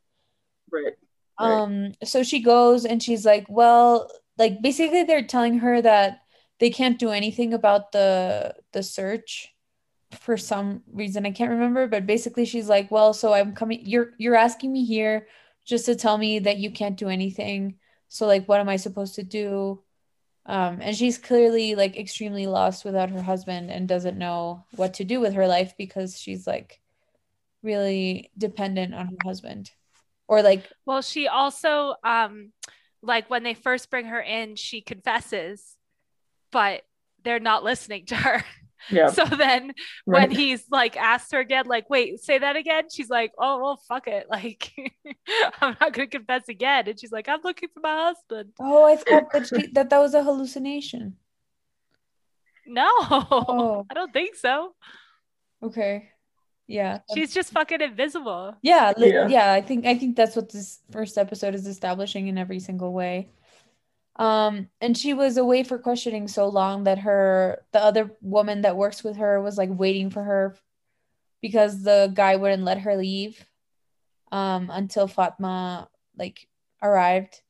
Right. 0.71 0.95
Right. 1.41 1.63
Um, 1.63 1.93
so 2.05 2.23
she 2.23 2.41
goes 2.43 2.85
and 2.85 3.03
she's 3.03 3.25
like, 3.25 3.47
well, 3.49 4.11
like 4.37 4.61
basically 4.63 5.05
they're 5.05 5.23
telling 5.27 5.61
her 5.61 5.81
that 5.81 6.21
they 6.59 6.71
can't 6.71 6.99
do 6.99 7.11
anything 7.11 7.55
about 7.55 7.93
the 7.93 8.55
the 8.73 8.83
search 8.83 9.55
for 10.21 10.37
some 10.37 10.83
reason. 10.93 11.27
I 11.27 11.33
can't 11.33 11.51
remember, 11.53 11.87
but 11.89 12.07
basically 12.07 12.45
she's 12.47 12.69
like, 12.69 12.91
well, 12.91 13.15
so 13.15 13.33
I'm 13.35 13.55
coming 13.55 13.83
you're 13.87 14.13
you're 14.19 14.37
asking 14.37 14.73
me 14.73 14.85
here 14.85 15.29
just 15.67 15.87
to 15.87 15.97
tell 15.97 16.19
me 16.19 16.41
that 16.41 16.59
you 16.59 16.71
can't 16.73 16.97
do 16.99 17.09
anything. 17.09 17.79
So 18.09 18.27
like 18.27 18.47
what 18.49 18.61
am 18.61 18.69
I 18.69 18.77
supposed 18.77 19.17
to 19.17 19.23
do? 19.23 19.83
Um, 20.49 20.79
and 20.81 20.97
she's 20.97 21.19
clearly 21.19 21.75
like 21.75 21.99
extremely 21.99 22.47
lost 22.47 22.83
without 22.83 23.11
her 23.11 23.21
husband 23.21 23.71
and 23.71 23.87
doesn't 23.87 24.17
know 24.17 24.65
what 24.77 24.95
to 24.95 25.05
do 25.05 25.21
with 25.21 25.35
her 25.35 25.47
life 25.47 25.75
because 25.77 26.19
she's 26.19 26.47
like 26.47 26.81
really 27.63 28.31
dependent 28.37 28.95
on 28.95 29.09
her 29.09 29.17
husband. 29.27 29.71
Or 30.27 30.43
like 30.43 30.67
Well, 30.87 31.03
she 31.03 31.29
also 31.29 31.97
um 32.03 32.53
like 33.03 33.29
when 33.29 33.43
they 33.43 33.53
first 33.53 33.91
bring 33.91 34.07
her 34.07 34.21
in, 34.21 34.57
she 34.57 34.81
confesses, 34.81 35.77
but 36.51 36.83
they're 37.23 37.41
not 37.41 37.63
listening 37.63 38.07
to 38.07 38.17
her. 38.17 38.43
Yeah. 38.91 39.09
So 39.11 39.25
then 39.25 39.73
right. 40.07 40.29
when 40.29 40.31
he's 40.31 40.65
like 40.71 40.97
asked 40.97 41.33
her 41.33 41.41
again, 41.41 41.67
like, 41.67 41.89
wait, 41.91 42.21
say 42.21 42.39
that 42.39 42.57
again. 42.57 42.85
She's 42.93 43.11
like, 43.11 43.33
oh, 43.39 43.61
well, 43.61 43.81
fuck 43.89 44.07
it. 44.09 44.27
Like, 44.31 44.73
I'm 45.61 45.77
not 45.81 45.93
going 45.93 46.09
to 46.09 46.19
confess 46.19 46.49
again. 46.49 46.89
And 46.89 46.99
she's 46.99 47.13
like, 47.13 47.29
I'm 47.29 47.41
looking 47.45 47.69
for 47.75 47.81
my 47.81 47.95
husband. 48.13 48.51
oh, 48.61 48.85
I 48.85 48.97
thought 48.97 49.33
that 49.33 49.47
she, 49.55 49.67
that 49.73 49.91
that 49.91 49.99
was 49.99 50.15
a 50.15 50.23
hallucination. 50.23 51.17
No, 52.67 52.87
Oh. 53.01 53.87
I 53.91 53.95
don't 53.95 54.13
think 54.13 54.37
so. 54.37 54.75
Okay. 55.63 56.11
Yeah. 56.67 56.99
She's 57.15 57.33
just 57.33 57.51
fucking 57.53 57.81
invisible. 57.81 58.55
Yeah, 58.63 58.93
li- 58.97 59.13
Yeah. 59.13 59.27
yeah, 59.29 59.53
I 59.53 59.63
think 59.63 59.87
I 59.87 59.97
think 59.97 60.17
that's 60.17 60.37
what 60.37 60.53
this 60.53 60.81
first 60.91 61.17
episode 61.17 61.55
is 61.55 61.67
establishing 61.67 62.29
in 62.29 62.37
every 62.37 62.61
single 62.61 62.93
way. 62.93 63.31
Um, 64.19 64.69
and 64.81 64.97
she 64.99 65.15
was 65.15 65.37
away 65.37 65.63
for 65.63 65.79
questioning 65.79 66.27
so 66.27 66.49
long 66.49 66.85
that 66.85 66.99
her 67.01 67.65
the 67.73 67.81
other 67.81 68.11
woman 68.21 68.63
that 68.63 68.77
works 68.77 69.05
with 69.05 69.17
her 69.17 69.41
was 69.41 69.57
like 69.57 69.71
waiting 69.71 70.11
for 70.11 70.25
her 70.25 70.57
because 71.41 71.83
the 71.85 72.11
guy 72.13 72.37
wouldn't 72.37 72.65
let 72.65 72.81
her 72.81 72.97
leave 72.97 73.45
um 74.33 74.71
until 74.73 75.07
Fatma 75.07 75.89
like 76.17 76.49
arrived. 76.83 77.43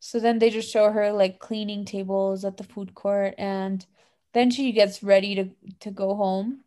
So 0.00 0.20
then 0.20 0.38
they 0.38 0.50
just 0.50 0.70
show 0.70 0.90
her 0.90 1.12
like 1.12 1.38
cleaning 1.38 1.84
tables 1.84 2.44
at 2.44 2.56
the 2.56 2.64
food 2.64 2.94
court 2.94 3.34
and 3.38 3.84
then 4.32 4.50
she 4.50 4.72
gets 4.72 5.02
ready 5.02 5.34
to 5.34 5.50
to 5.80 5.90
go 5.90 6.14
home 6.14 6.64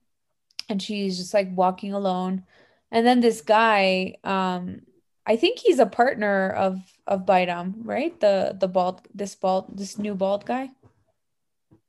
and 0.70 0.82
she's 0.82 1.18
just 1.18 1.34
like 1.34 1.50
walking 1.52 1.94
alone 1.94 2.44
and 2.92 3.06
then 3.06 3.20
this 3.20 3.42
guy 3.42 4.16
um 4.24 4.82
i 5.26 5.36
think 5.36 5.60
he's 5.60 5.80
a 5.80 5.86
partner 5.86 6.50
of 6.52 6.80
of 7.08 7.26
Baidam, 7.26 7.74
right 7.84 8.18
the 8.20 8.56
the 8.60 8.68
bald 8.68 9.02
this 9.14 9.36
bald 9.36 9.78
this 9.78 9.98
new 9.98 10.16
bald 10.16 10.46
guy 10.46 10.70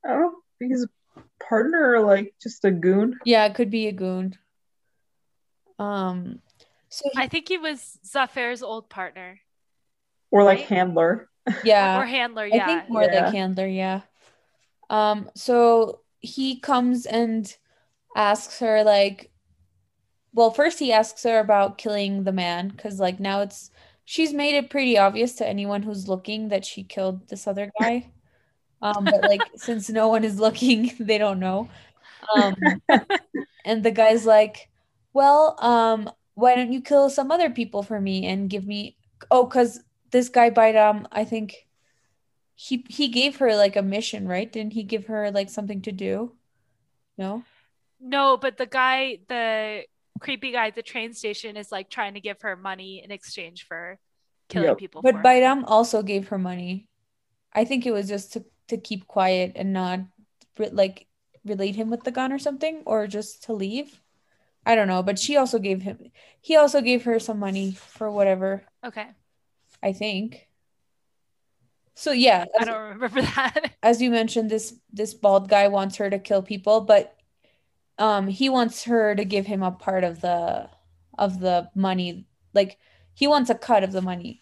I 0.05 0.09
don't 0.09 0.35
think 0.59 0.71
he's 0.71 0.83
a 0.83 1.21
partner 1.43 1.93
or 1.95 2.01
like 2.01 2.33
just 2.41 2.65
a 2.65 2.71
goon. 2.71 3.17
yeah 3.25 3.45
it 3.45 3.55
could 3.55 3.69
be 3.69 3.87
a 3.87 3.91
goon 3.91 4.35
um 5.79 6.39
so 6.89 7.09
he- 7.13 7.21
I 7.21 7.27
think 7.27 7.47
he 7.49 7.57
was 7.57 7.97
Zafer's 8.05 8.63
old 8.63 8.89
partner 8.89 9.39
Or 10.31 10.43
like 10.43 10.59
Right? 10.59 10.67
handler. 10.67 11.29
yeah 11.63 11.99
or 11.99 12.05
handler. 12.05 12.45
yeah. 12.45 12.63
I 12.63 12.65
think 12.65 12.89
more 12.89 13.03
Yeah. 13.03 13.25
like 13.25 13.33
handler, 13.33 13.67
yeah. 13.67 14.01
Um, 14.89 15.29
so 15.35 16.01
he 16.19 16.59
comes 16.59 17.05
and 17.05 17.53
asks 18.15 18.59
her 18.59 18.83
like 18.83 19.31
well, 20.33 20.51
first 20.51 20.79
he 20.79 20.91
asks 20.91 21.23
her 21.23 21.39
about 21.39 21.77
killing 21.77 22.23
the 22.25 22.33
man 22.33 22.67
because 22.67 22.99
like 22.99 23.19
now 23.21 23.39
it's 23.41 23.71
she's 24.05 24.33
made 24.33 24.55
it 24.55 24.69
pretty 24.69 24.97
obvious 24.97 25.33
to 25.33 25.47
anyone 25.47 25.83
who's 25.83 26.07
looking 26.07 26.49
that 26.49 26.63
she 26.63 26.83
killed 26.83 27.27
this 27.27 27.47
other 27.47 27.71
guy. 27.81 28.07
Um, 28.81 29.03
but 29.03 29.23
like 29.23 29.41
since 29.55 29.89
no 29.89 30.07
one 30.07 30.23
is 30.23 30.39
looking, 30.39 30.93
they 30.99 31.17
don't 31.17 31.39
know. 31.39 31.67
Um, 32.35 32.55
and 33.65 33.83
the 33.83 33.91
guy's 33.91 34.25
like, 34.25 34.69
"Well, 35.13 35.55
um, 35.59 36.09
why 36.35 36.55
don't 36.55 36.71
you 36.71 36.81
kill 36.81 37.09
some 37.09 37.31
other 37.31 37.49
people 37.49 37.83
for 37.83 37.99
me 37.99 38.25
and 38.25 38.49
give 38.49 38.65
me 38.65 38.97
oh, 39.31 39.45
because 39.45 39.81
this 40.11 40.29
guy 40.29 40.49
Baidam, 40.49 41.05
I 41.11 41.25
think 41.25 41.67
he 42.55 42.85
he 42.89 43.07
gave 43.07 43.37
her 43.37 43.55
like 43.55 43.75
a 43.75 43.81
mission, 43.81 44.27
right? 44.27 44.51
Didn't 44.51 44.73
he 44.73 44.83
give 44.83 45.07
her 45.07 45.31
like 45.31 45.49
something 45.49 45.81
to 45.83 45.91
do? 45.91 46.33
No? 47.17 47.43
No, 47.99 48.37
but 48.37 48.57
the 48.57 48.65
guy, 48.65 49.19
the 49.27 49.85
creepy 50.19 50.51
guy 50.51 50.67
at 50.67 50.75
the 50.75 50.83
train 50.83 51.13
station, 51.13 51.57
is 51.57 51.71
like 51.71 51.89
trying 51.89 52.13
to 52.13 52.21
give 52.21 52.41
her 52.41 52.55
money 52.55 53.01
in 53.03 53.11
exchange 53.11 53.65
for 53.67 53.99
killing 54.49 54.69
Yep. 54.69 54.77
people. 54.77 55.01
But 55.01 55.11
for 55.13 55.17
her. 55.17 55.23
Baidam 55.23 55.63
also 55.67 56.01
gave 56.03 56.29
her 56.29 56.37
money. 56.37 56.87
I 57.53 57.65
think 57.65 57.85
it 57.85 57.91
was 57.91 58.07
just 58.07 58.33
to 58.33 58.45
to 58.67 58.77
keep 58.77 59.07
quiet 59.07 59.51
and 59.55 59.71
not 59.73 59.99
re- 60.57 60.69
like 60.71 61.07
relate 61.45 61.75
him 61.75 61.89
with 61.91 62.03
the 62.03 62.11
gun 62.11 62.31
or 62.31 62.39
something 62.39 62.81
or 62.85 63.07
just 63.07 63.43
to 63.43 63.53
leave. 63.53 64.01
I 64.65 64.73
don't 64.73 64.87
know, 64.87 65.03
but 65.03 65.19
she 65.19 65.37
also 65.37 65.59
gave 65.59 65.83
him 65.83 65.99
he 66.41 66.55
also 66.55 66.81
gave 66.81 67.03
her 67.05 67.19
some 67.19 67.37
money 67.39 67.71
for 67.71 68.09
whatever, 68.09 68.63
Okay, 68.83 69.05
I 69.83 69.93
think. 69.93 70.47
So 71.93 72.11
yeah, 72.11 72.45
I 72.59 72.65
don't 72.65 72.89
remember 72.99 73.21
that. 73.37 73.71
as 73.83 74.01
you 74.01 74.09
mentioned 74.11 74.49
this 74.49 74.73
this 74.91 75.13
bald 75.13 75.47
guy 75.49 75.67
wants 75.67 75.97
her 75.97 76.09
to 76.09 76.19
kill 76.19 76.41
people, 76.41 76.81
but 76.81 77.14
um 77.97 78.27
he 78.27 78.49
wants 78.49 78.83
her 78.83 79.15
to 79.15 79.25
give 79.25 79.45
him 79.45 79.63
a 79.63 79.71
part 79.71 80.03
of 80.03 80.21
the 80.21 80.69
of 81.17 81.39
the 81.39 81.69
money. 81.75 82.27
Like 82.53 82.77
he 83.13 83.27
wants 83.27 83.49
a 83.49 83.55
cut 83.55 83.83
of 83.83 83.91
the 83.91 84.01
money 84.01 84.41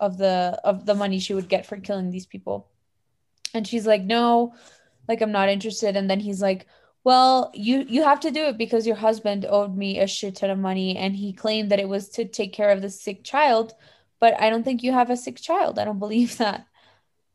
of 0.00 0.18
the 0.18 0.60
of 0.64 0.86
the 0.86 0.94
money 0.94 1.18
she 1.18 1.34
would 1.34 1.48
get 1.48 1.66
for 1.66 1.76
killing 1.76 2.10
these 2.10 2.26
people. 2.26 2.68
And 3.54 3.66
she's 3.66 3.86
like, 3.86 4.02
"No, 4.02 4.54
like 5.08 5.20
I'm 5.20 5.32
not 5.32 5.48
interested." 5.48 5.96
And 5.96 6.08
then 6.10 6.20
he's 6.20 6.40
like, 6.42 6.66
"Well, 7.04 7.50
you 7.54 7.84
you 7.88 8.02
have 8.04 8.20
to 8.20 8.30
do 8.30 8.44
it 8.46 8.58
because 8.58 8.86
your 8.86 8.96
husband 8.96 9.46
owed 9.48 9.76
me 9.76 9.98
a 10.00 10.06
shit 10.06 10.36
ton 10.36 10.50
of 10.50 10.58
money 10.58 10.96
and 10.96 11.16
he 11.16 11.32
claimed 11.32 11.70
that 11.70 11.80
it 11.80 11.88
was 11.88 12.08
to 12.10 12.24
take 12.24 12.52
care 12.52 12.70
of 12.70 12.82
the 12.82 12.90
sick 12.90 13.24
child, 13.24 13.74
but 14.20 14.40
I 14.40 14.50
don't 14.50 14.64
think 14.64 14.82
you 14.82 14.92
have 14.92 15.10
a 15.10 15.16
sick 15.16 15.36
child. 15.40 15.78
I 15.78 15.84
don't 15.84 15.98
believe 15.98 16.38
that." 16.38 16.66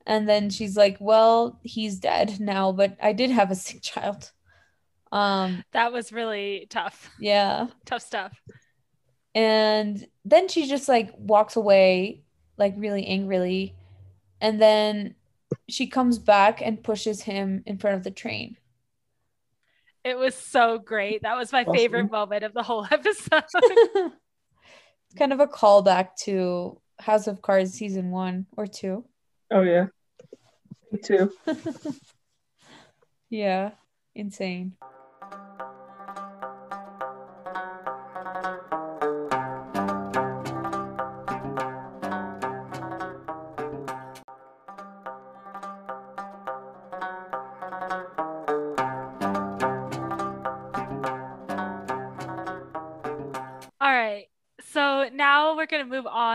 And 0.07 0.29
then 0.29 0.49
she's 0.49 0.77
like, 0.77 0.97
"Well, 0.99 1.59
he's 1.63 1.99
dead 1.99 2.39
now, 2.39 2.71
but 2.71 2.97
I 3.01 3.13
did 3.13 3.31
have 3.31 3.51
a 3.51 3.55
sick 3.55 3.81
child." 3.81 4.31
Um, 5.11 5.63
that 5.71 5.93
was 5.93 6.11
really 6.11 6.67
tough. 6.69 7.09
yeah. 7.19 7.67
Tough 7.85 8.01
stuff. 8.01 8.33
And 9.33 10.05
then 10.23 10.47
she 10.47 10.67
just 10.67 10.87
like 10.87 11.11
walks 11.17 11.55
away, 11.55 12.23
like 12.57 12.73
really 12.77 13.05
angrily. 13.05 13.75
And 14.41 14.61
then 14.61 15.15
she 15.69 15.87
comes 15.87 16.19
back 16.19 16.61
and 16.61 16.83
pushes 16.83 17.21
him 17.21 17.63
in 17.65 17.77
front 17.77 17.97
of 17.97 18.03
the 18.03 18.11
train. 18.11 18.57
It 20.03 20.17
was 20.17 20.35
so 20.35 20.77
great. 20.77 21.23
That 21.23 21.35
was 21.37 21.51
my 21.51 21.61
Awesome. 21.63 21.73
favorite 21.75 22.11
moment 22.11 22.43
of 22.43 22.53
the 22.53 22.63
whole 22.63 22.85
episode. 22.91 23.43
it's 23.53 25.15
kind 25.17 25.33
of 25.33 25.39
a 25.39 25.47
callback 25.47 26.15
to 26.23 26.79
House 26.99 27.27
of 27.27 27.41
Cards 27.41 27.73
season 27.73 28.11
one 28.11 28.45
or 28.55 28.67
two. 28.67 29.05
Oh 29.51 29.61
yeah. 29.61 29.87
Me 30.91 30.99
too. 30.99 31.31
Yeah, 33.29 33.71
insane. 34.13 34.73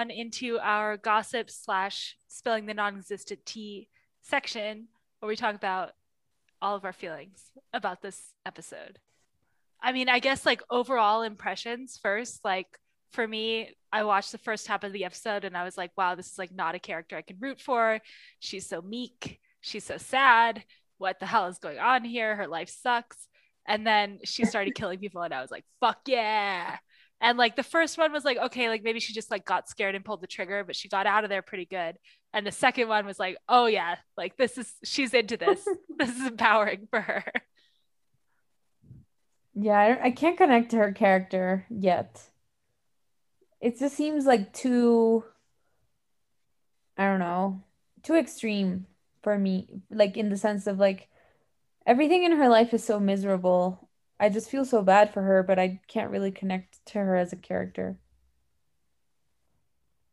On 0.01 0.11
into 0.11 0.59
our 0.59 0.97
gossip 0.97 1.51
slash 1.51 2.17
spilling 2.29 2.67
the 2.67 2.75
non 2.75 2.97
existent 2.97 3.45
tea 3.45 3.89
section 4.23 4.89
where 5.19 5.29
we 5.29 5.37
talk 5.37 5.55
about 5.55 5.93
all 6.63 6.77
of 6.77 6.85
our 6.85 6.93
feelings 6.93 7.51
about 7.73 8.03
this 8.03 8.33
episode. 8.45 8.99
I 9.83 9.93
mean, 9.93 10.09
I 10.09 10.19
guess 10.19 10.45
like 10.45 10.63
overall 10.71 11.23
impressions 11.23 11.99
first. 12.03 12.45
Like 12.45 12.67
for 13.13 13.27
me, 13.27 13.75
I 13.93 14.05
watched 14.05 14.33
the 14.33 14.39
first 14.39 14.67
half 14.67 14.85
of 14.85 14.93
the 14.93 15.05
episode 15.05 15.45
and 15.45 15.57
I 15.57 15.65
was 15.65 15.77
like, 15.77 15.91
wow, 15.97 16.15
this 16.15 16.31
is 16.33 16.39
like 16.39 16.53
not 16.53 16.75
a 16.75 16.79
character 16.79 17.17
I 17.17 17.23
can 17.23 17.37
root 17.41 17.61
for. 17.61 18.01
She's 18.39 18.67
so 18.67 18.83
meek. 18.83 19.41
She's 19.61 19.85
so 19.85 19.97
sad. 19.97 20.65
What 20.99 21.19
the 21.19 21.27
hell 21.27 21.47
is 21.47 21.59
going 21.59 21.79
on 21.79 22.05
here? 22.05 22.37
Her 22.37 22.47
life 22.47 22.69
sucks. 22.69 23.29
And 23.67 23.87
then 23.87 24.21
she 24.25 24.45
started 24.45 24.75
killing 24.75 24.99
people 24.99 25.23
and 25.23 25.33
I 25.35 25.41
was 25.41 25.51
like, 25.51 25.65
fuck 25.81 26.01
yeah. 26.07 26.77
And 27.21 27.37
like 27.37 27.55
the 27.55 27.63
first 27.63 27.99
one 27.99 28.13
was 28.13 28.25
like, 28.25 28.39
okay, 28.39 28.69
like 28.69 28.83
maybe 28.83 28.99
she 28.99 29.13
just 29.13 29.31
like 29.31 29.45
got 29.45 29.69
scared 29.69 29.95
and 29.95 30.05
pulled 30.05 30.23
the 30.23 30.27
trigger, 30.27 30.65
but 30.65 30.75
she 30.75 30.89
got 30.89 31.07
out 31.07 31.25
of 31.25 31.31
there 31.31 31.43
pretty 31.43 31.67
good. 31.67 31.97
And 32.33 32.47
the 32.47 32.53
second 32.53 32.89
one 32.89 33.05
was 33.05 33.19
like, 33.19 33.37
oh 33.49 33.67
yeah, 33.67 33.97
like 34.17 34.37
this 34.37 34.57
is 34.57 34.73
she's 34.85 35.13
into 35.13 35.37
this. 35.37 35.67
this 35.99 36.11
is 36.17 36.27
empowering 36.27 36.89
for 36.91 37.01
her. 37.01 37.25
Yeah, 39.55 39.79
I, 39.79 40.07
I 40.07 40.11
can't 40.13 40.39
connect 40.39 40.71
to 40.71 40.79
her 40.79 40.93
character 40.93 41.67
yet. 41.69 42.23
It 43.61 43.79
just 43.79 43.97
seems 43.97 44.25
like 44.25 44.55
too, 44.55 45.25
I 46.97 47.05
don't 47.05 47.19
know, 47.19 47.63
too 48.03 48.15
extreme 48.15 48.87
for 49.23 49.37
me. 49.37 49.83
Like 49.91 50.17
in 50.17 50.31
the 50.31 50.39
sense 50.39 50.67
of 50.67 50.79
like 50.79 51.09
everything 51.85 52.25
in 52.25 52.33
her 52.33 52.49
life 52.49 52.73
is 52.73 52.83
so 52.83 52.99
miserable. 52.99 53.90
I 54.21 54.29
just 54.29 54.51
feel 54.51 54.67
so 54.67 54.83
bad 54.83 55.13
for 55.15 55.23
her, 55.23 55.43
but 55.43 55.59
I 55.59 55.81
can't 55.89 56.11
really 56.11 56.31
connect 56.31 56.85
to 56.87 56.99
her 56.99 57.17
as 57.17 57.33
a 57.33 57.37
character. 57.37 57.99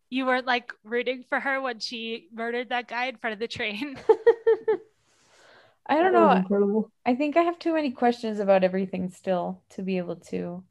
You 0.10 0.26
weren't 0.26 0.48
like 0.48 0.72
rooting 0.86 1.26
for 1.28 1.42
her 1.42 1.60
when 1.60 1.80
she 1.80 2.30
murdered 2.34 2.70
that 2.70 2.88
guy 2.88 3.08
in 3.08 3.18
front 3.18 3.34
of 3.34 3.40
the 3.40 3.50
train. 3.50 4.00
I 5.88 5.96
don't 5.96 6.14
know. 6.14 6.32
incredible. 6.32 6.90
I 7.06 7.16
think 7.16 7.36
I 7.36 7.42
have 7.42 7.60
too 7.60 7.74
many 7.74 7.92
questions 7.92 8.40
about 8.40 8.64
everything 8.64 9.10
still 9.10 9.62
to 9.72 9.82
be 9.82 9.98
able 9.98 10.16
to 10.16 10.64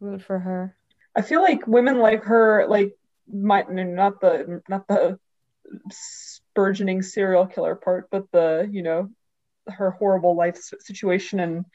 root 0.00 0.22
for 0.22 0.38
her. 0.38 0.74
I 1.14 1.20
feel 1.20 1.42
like 1.42 1.66
women 1.66 1.98
like 1.98 2.24
her, 2.24 2.66
like 2.66 2.96
might 3.30 3.70
not 3.70 4.22
the 4.22 4.62
not 4.68 4.88
the 4.88 5.18
burgeoning 6.54 7.02
serial 7.02 7.46
killer 7.46 7.74
part, 7.74 8.08
but 8.10 8.24
the 8.32 8.66
you 8.70 8.82
know 8.82 9.10
her 9.68 9.90
horrible 9.90 10.34
life 10.34 10.56
situation 10.56 11.40
and 11.40 11.66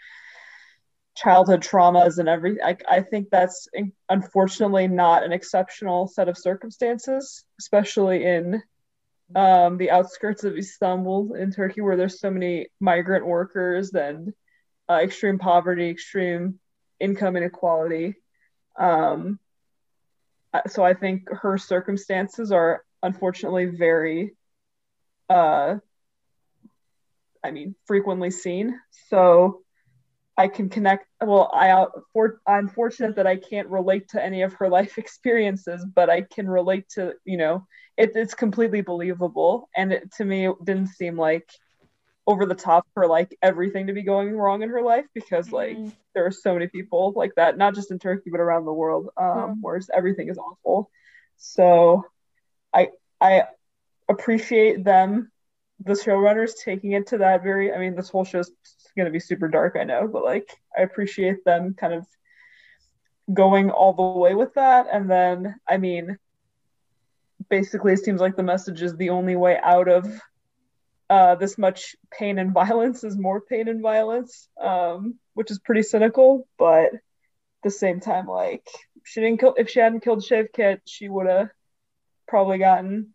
childhood 1.15 1.61
traumas 1.61 2.17
and 2.17 2.27
everything. 2.27 2.61
I, 2.87 3.01
think 3.01 3.29
that's 3.29 3.67
unfortunately 4.09 4.87
not 4.87 5.23
an 5.23 5.31
exceptional 5.31 6.07
set 6.07 6.27
of 6.27 6.37
circumstances, 6.37 7.45
especially 7.59 8.25
in 8.25 8.61
um, 9.35 9.77
the 9.77 9.91
outskirts 9.91 10.43
of 10.43 10.57
Istanbul 10.57 11.35
in 11.35 11.51
Turkey, 11.51 11.81
where 11.81 11.95
there's 11.95 12.19
so 12.19 12.29
many 12.29 12.67
migrant 12.79 13.25
workers 13.25 13.93
and 13.93 14.33
uh, 14.89 14.99
extreme 15.01 15.39
poverty, 15.39 15.89
extreme 15.89 16.59
income 16.99 17.37
inequality. 17.37 18.15
Um, 18.77 19.39
so 20.67 20.83
I 20.83 20.93
think 20.93 21.29
her 21.29 21.57
circumstances 21.57 22.51
are 22.51 22.83
unfortunately 23.01 23.65
very, 23.65 24.35
uh, 25.29 25.75
I 27.43 27.51
mean, 27.51 27.75
frequently 27.85 28.31
seen. 28.31 28.79
So 29.09 29.64
I 30.37 30.47
can 30.47 30.69
connect. 30.69 31.07
Well, 31.21 31.49
I 31.53 31.71
uh, 31.71 31.87
for, 32.13 32.41
I'm 32.47 32.67
fortunate 32.67 33.15
that 33.15 33.27
I 33.27 33.37
can't 33.37 33.67
relate 33.69 34.09
to 34.09 34.23
any 34.23 34.41
of 34.41 34.53
her 34.55 34.69
life 34.69 34.97
experiences, 34.97 35.85
but 35.85 36.09
I 36.09 36.21
can 36.21 36.47
relate 36.49 36.89
to 36.95 37.13
you 37.25 37.37
know 37.37 37.65
it, 37.97 38.11
it's 38.15 38.33
completely 38.33 38.81
believable, 38.81 39.69
and 39.75 39.93
it, 39.93 40.11
to 40.17 40.25
me 40.25 40.47
it 40.47 40.55
didn't 40.63 40.87
seem 40.87 41.17
like 41.17 41.49
over 42.27 42.45
the 42.45 42.55
top 42.55 42.85
for 42.93 43.07
like 43.07 43.37
everything 43.41 43.87
to 43.87 43.93
be 43.93 44.03
going 44.03 44.35
wrong 44.35 44.61
in 44.63 44.69
her 44.69 44.81
life 44.81 45.05
because 45.13 45.51
like 45.51 45.77
Mhm. 45.77 45.91
there 46.15 46.25
are 46.25 46.31
so 46.31 46.53
many 46.53 46.67
people 46.67 47.13
like 47.15 47.33
that, 47.35 47.57
not 47.57 47.75
just 47.75 47.91
in 47.91 47.99
Turkey 47.99 48.29
but 48.31 48.39
around 48.39 48.65
the 48.65 48.73
world, 48.73 49.09
um, 49.17 49.49
Yeah. 49.49 49.53
where 49.61 49.79
everything 49.93 50.29
is 50.29 50.37
awful. 50.37 50.89
So 51.37 52.03
I 52.73 52.89
I 53.21 53.43
appreciate 54.09 54.83
them, 54.83 55.31
the 55.83 55.93
showrunners, 55.93 56.53
taking 56.63 56.93
it 56.93 57.07
to 57.07 57.19
that 57.19 57.43
very. 57.43 57.73
I 57.73 57.77
mean, 57.77 57.95
this 57.95 58.09
whole 58.09 58.25
show's 58.25 58.51
going 58.95 59.05
to 59.05 59.11
be 59.11 59.19
super 59.19 59.47
dark, 59.47 59.75
I 59.79 59.83
know, 59.83 60.07
but 60.07 60.23
like 60.23 60.49
I 60.77 60.81
appreciate 60.81 61.43
them 61.45 61.73
kind 61.73 61.93
of 61.93 62.07
going 63.31 63.71
all 63.71 63.93
the 63.93 64.19
way 64.19 64.35
with 64.35 64.53
that. 64.53 64.87
And 64.91 65.09
then, 65.09 65.55
I 65.67 65.77
mean, 65.77 66.17
basically, 67.49 67.93
it 67.93 68.03
seems 68.03 68.21
like 68.21 68.35
the 68.35 68.43
message 68.43 68.81
is 68.81 68.95
the 68.95 69.09
only 69.09 69.35
way 69.35 69.57
out 69.61 69.87
of 69.87 70.07
uh, 71.09 71.35
this 71.35 71.57
much 71.57 71.95
pain 72.11 72.39
and 72.39 72.53
violence 72.53 73.03
is 73.03 73.17
more 73.17 73.41
pain 73.41 73.67
and 73.67 73.81
violence, 73.81 74.47
um, 74.61 75.15
which 75.33 75.51
is 75.51 75.59
pretty 75.59 75.83
cynical, 75.83 76.47
but 76.57 76.93
at 76.93 77.01
the 77.63 77.71
same 77.71 77.99
time, 77.99 78.27
like 78.27 78.67
she 79.03 79.21
didn't 79.21 79.39
kill. 79.39 79.55
If 79.57 79.69
she 79.69 79.79
hadn't 79.79 80.03
killed 80.03 80.23
Shavkat, 80.23 80.81
she 80.85 81.09
would 81.09 81.27
have 81.27 81.49
probably 82.27 82.57
gotten, 82.57 83.13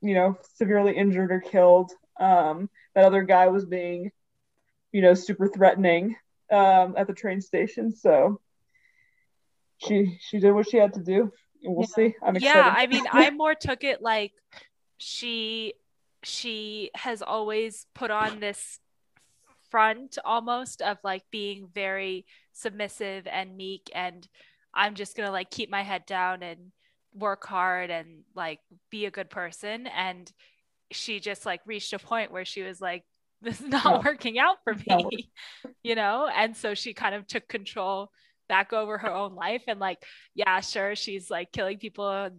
you 0.00 0.14
know, 0.14 0.38
severely 0.54 0.96
injured 0.96 1.32
or 1.32 1.40
killed. 1.40 1.92
Um, 2.18 2.68
that 2.94 3.04
other 3.04 3.22
guy 3.22 3.48
was 3.48 3.64
being, 3.64 4.10
you 4.92 5.02
know, 5.02 5.14
super 5.14 5.48
threatening 5.48 6.16
um, 6.50 6.94
at 6.96 7.06
the 7.06 7.14
train 7.14 7.40
station. 7.40 7.94
So 7.94 8.40
she 9.78 10.18
she 10.20 10.38
did 10.38 10.52
what 10.52 10.68
she 10.68 10.76
had 10.76 10.94
to 10.94 11.00
do. 11.00 11.32
And 11.62 11.74
we'll 11.74 11.86
see. 11.86 12.14
I'm 12.22 12.36
excited. 12.36 12.58
yeah 12.58 12.74
i 12.74 12.86
mean 12.86 13.04
i 13.12 13.28
more 13.30 13.54
took 13.54 13.84
it 13.84 14.00
like 14.00 14.32
she 14.96 15.74
she 16.22 16.90
has 16.94 17.22
always 17.22 17.86
put 17.94 18.10
on 18.10 18.40
this 18.40 18.80
front 19.70 20.18
almost 20.24 20.82
of 20.82 20.98
like 21.04 21.22
being 21.30 21.68
very 21.72 22.26
submissive 22.52 23.26
and 23.26 23.56
meek 23.56 23.90
and 23.94 24.28
i'm 24.74 24.94
just 24.94 25.16
gonna 25.16 25.30
like 25.30 25.50
keep 25.50 25.70
my 25.70 25.82
head 25.82 26.04
down 26.06 26.42
and 26.42 26.72
work 27.14 27.46
hard 27.46 27.90
and 27.90 28.22
like 28.34 28.60
be 28.90 29.06
a 29.06 29.10
good 29.10 29.30
person. 29.30 29.86
And 29.86 30.30
she 30.92 31.20
just 31.20 31.46
like 31.46 31.60
reached 31.66 31.92
a 31.92 31.98
point 31.98 32.32
where 32.32 32.44
she 32.44 32.62
was 32.62 32.80
like 32.80 33.04
this 33.42 33.60
is 33.60 33.68
not 33.68 33.84
No. 33.84 34.02
working 34.04 34.38
out 34.38 34.56
for 34.64 34.74
me 34.74 35.30
you 35.82 35.94
know? 35.94 36.28
And 36.34 36.56
so 36.56 36.74
she 36.74 36.92
kind 36.94 37.14
of 37.14 37.26
took 37.26 37.48
control 37.48 38.10
back 38.48 38.72
over 38.72 38.98
her 38.98 39.10
own 39.12 39.34
life. 39.34 39.62
And 39.68 39.80
like 39.80 39.98
yeah 40.34 40.60
sure 40.60 40.94
she's 40.96 41.30
like 41.30 41.52
killing 41.52 41.78
people 41.78 42.08
and 42.10 42.38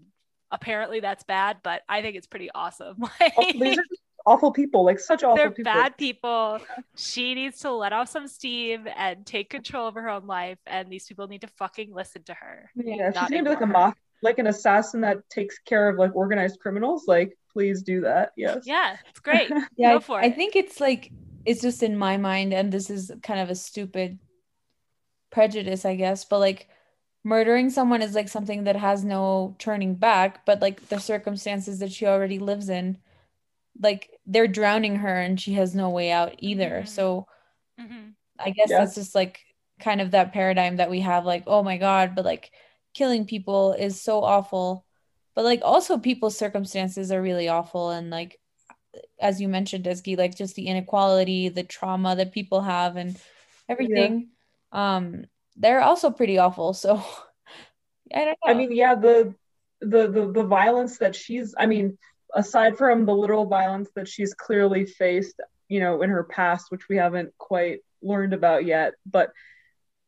apparently 0.54 1.00
that's 1.00 1.24
bad 1.24 1.56
but 1.64 1.82
i 1.88 2.02
think 2.02 2.18
it's 2.18 2.28
pretty 2.28 2.50
awesome. 2.54 2.98
Like 3.22 3.78
are 3.78 4.34
awful 4.36 4.52
people, 4.52 4.84
like 4.86 5.00
such 5.00 5.24
awful 5.24 5.36
they're 5.38 5.50
people. 5.50 5.64
bad 5.74 5.98
people. 5.98 6.60
She 6.96 7.34
needs 7.34 7.60
to 7.62 7.72
let 7.72 7.92
off 7.94 8.10
some 8.10 8.28
steam 8.28 8.88
and 8.96 9.26
take 9.26 9.50
control 9.50 9.88
of 9.88 9.96
her 9.96 10.10
own 10.10 10.28
life 10.28 10.60
and 10.68 10.92
these 10.92 11.08
people 11.08 11.28
need 11.28 11.42
to 11.42 11.48
fucking 11.48 11.92
listen 11.94 12.22
to 12.26 12.34
her. 12.36 12.70
Yeah, 12.76 13.12
she's 13.12 13.30
gonna 13.30 13.44
be 13.44 13.50
like 13.50 13.62
a 13.62 13.66
moth, 13.66 13.96
like 14.22 14.40
an 14.40 14.48
assassin 14.48 15.02
that 15.02 15.18
takes 15.30 15.60
care 15.60 15.90
of 15.90 15.98
like 15.98 16.16
organized 16.16 16.60
criminals. 16.60 17.06
Like, 17.08 17.38
please 17.54 17.82
do 17.84 18.02
that. 18.02 18.32
Yes. 18.38 18.66
yeah 18.66 18.98
it's 19.10 19.20
great 19.20 19.52
Yeah, 19.78 19.94
Go 19.94 20.00
I, 20.00 20.02
for 20.02 20.22
I 20.22 20.26
it. 20.28 20.36
think 20.36 20.56
it's 20.56 20.80
like 20.80 21.12
it's 21.46 21.62
just 21.62 21.82
in 21.84 21.98
my 21.98 22.18
mind, 22.18 22.54
and 22.54 22.72
this 22.72 22.90
is 22.90 23.12
kind 23.24 23.40
of 23.40 23.50
a 23.50 23.56
stupid 23.56 24.20
prejudice, 25.32 25.86
I 25.86 25.96
guess, 25.96 26.26
but 26.26 26.40
like 26.40 26.68
murdering 27.24 27.70
someone 27.70 28.02
is 28.02 28.16
like 28.16 28.30
something 28.30 28.66
that 28.66 28.76
has 28.76 29.04
no 29.04 29.56
turning 29.60 29.96
back, 29.96 30.46
but 30.46 30.62
like 30.62 30.88
the 30.90 31.00
circumstances 31.00 31.80
that 31.80 31.92
she 31.92 32.06
already 32.06 32.40
lives 32.40 32.70
in, 32.70 32.98
like 33.82 34.12
they're 34.26 34.48
drowning 34.48 34.98
her 34.98 35.16
and 35.22 35.40
she 35.40 35.54
has 35.54 35.76
no 35.76 35.90
way 35.90 36.12
out 36.12 36.36
either. 36.40 36.84
Mhm. 36.84 36.88
So 36.88 37.28
Mhm. 37.80 38.16
I 38.40 38.50
guess 38.52 38.70
Yeah. 38.70 38.80
that's 38.80 38.96
just 38.96 39.16
like 39.16 39.40
kind 39.80 40.02
of 40.02 40.12
that 40.12 40.34
paradigm 40.34 40.78
that 40.78 40.90
we 40.90 41.00
have, 41.02 41.26
like, 41.26 41.44
oh 41.48 41.64
my 41.64 41.78
God, 41.78 42.16
but 42.16 42.26
like 42.26 42.52
killing 42.94 43.26
people 43.26 43.74
is 43.74 44.02
so 44.02 44.24
awful. 44.24 44.86
But 45.36 45.46
like 45.46 45.62
also 45.64 45.98
people's 45.98 46.38
circumstances 46.38 47.12
are 47.12 47.22
really 47.22 47.48
awful 47.48 47.92
and 47.92 48.10
like 48.10 48.38
as 49.20 49.40
you 49.40 49.48
mentioned, 49.48 49.86
Ezgi, 49.86 50.18
like 50.18 50.36
just 50.36 50.56
the 50.56 50.68
inequality, 50.68 51.50
the 51.50 51.64
trauma 51.64 52.16
that 52.16 52.34
people 52.34 52.62
have 52.62 52.98
and 52.98 53.18
everything. 53.70 54.30
Um, 54.72 55.26
they're 55.56 55.82
also 55.82 56.10
pretty 56.12 56.38
awful. 56.38 56.74
So 56.74 56.96
I 58.14 58.26
don't 58.26 58.38
know. 58.46 58.52
I 58.52 58.54
mean, 58.54 58.76
yeah, 58.76 58.96
the 58.96 59.34
the 59.80 60.08
the 60.08 60.32
the 60.32 60.44
violence 60.44 60.98
that 60.98 61.16
she's. 61.16 61.56
I 61.58 61.66
mean, 61.66 61.98
aside 62.34 62.78
from 62.78 63.06
the 63.06 63.16
literal 63.16 63.46
violence 63.46 63.90
that 63.96 64.08
she's 64.08 64.34
clearly 64.34 64.86
faced, 64.86 65.40
you 65.70 65.80
know, 65.80 66.02
in 66.02 66.10
her 66.10 66.24
past, 66.24 66.68
which 66.70 66.90
we 66.90 66.98
haven't 66.98 67.34
quite 67.38 67.80
learned 68.02 68.34
about 68.34 68.66
yet, 68.66 68.94
but 69.06 69.32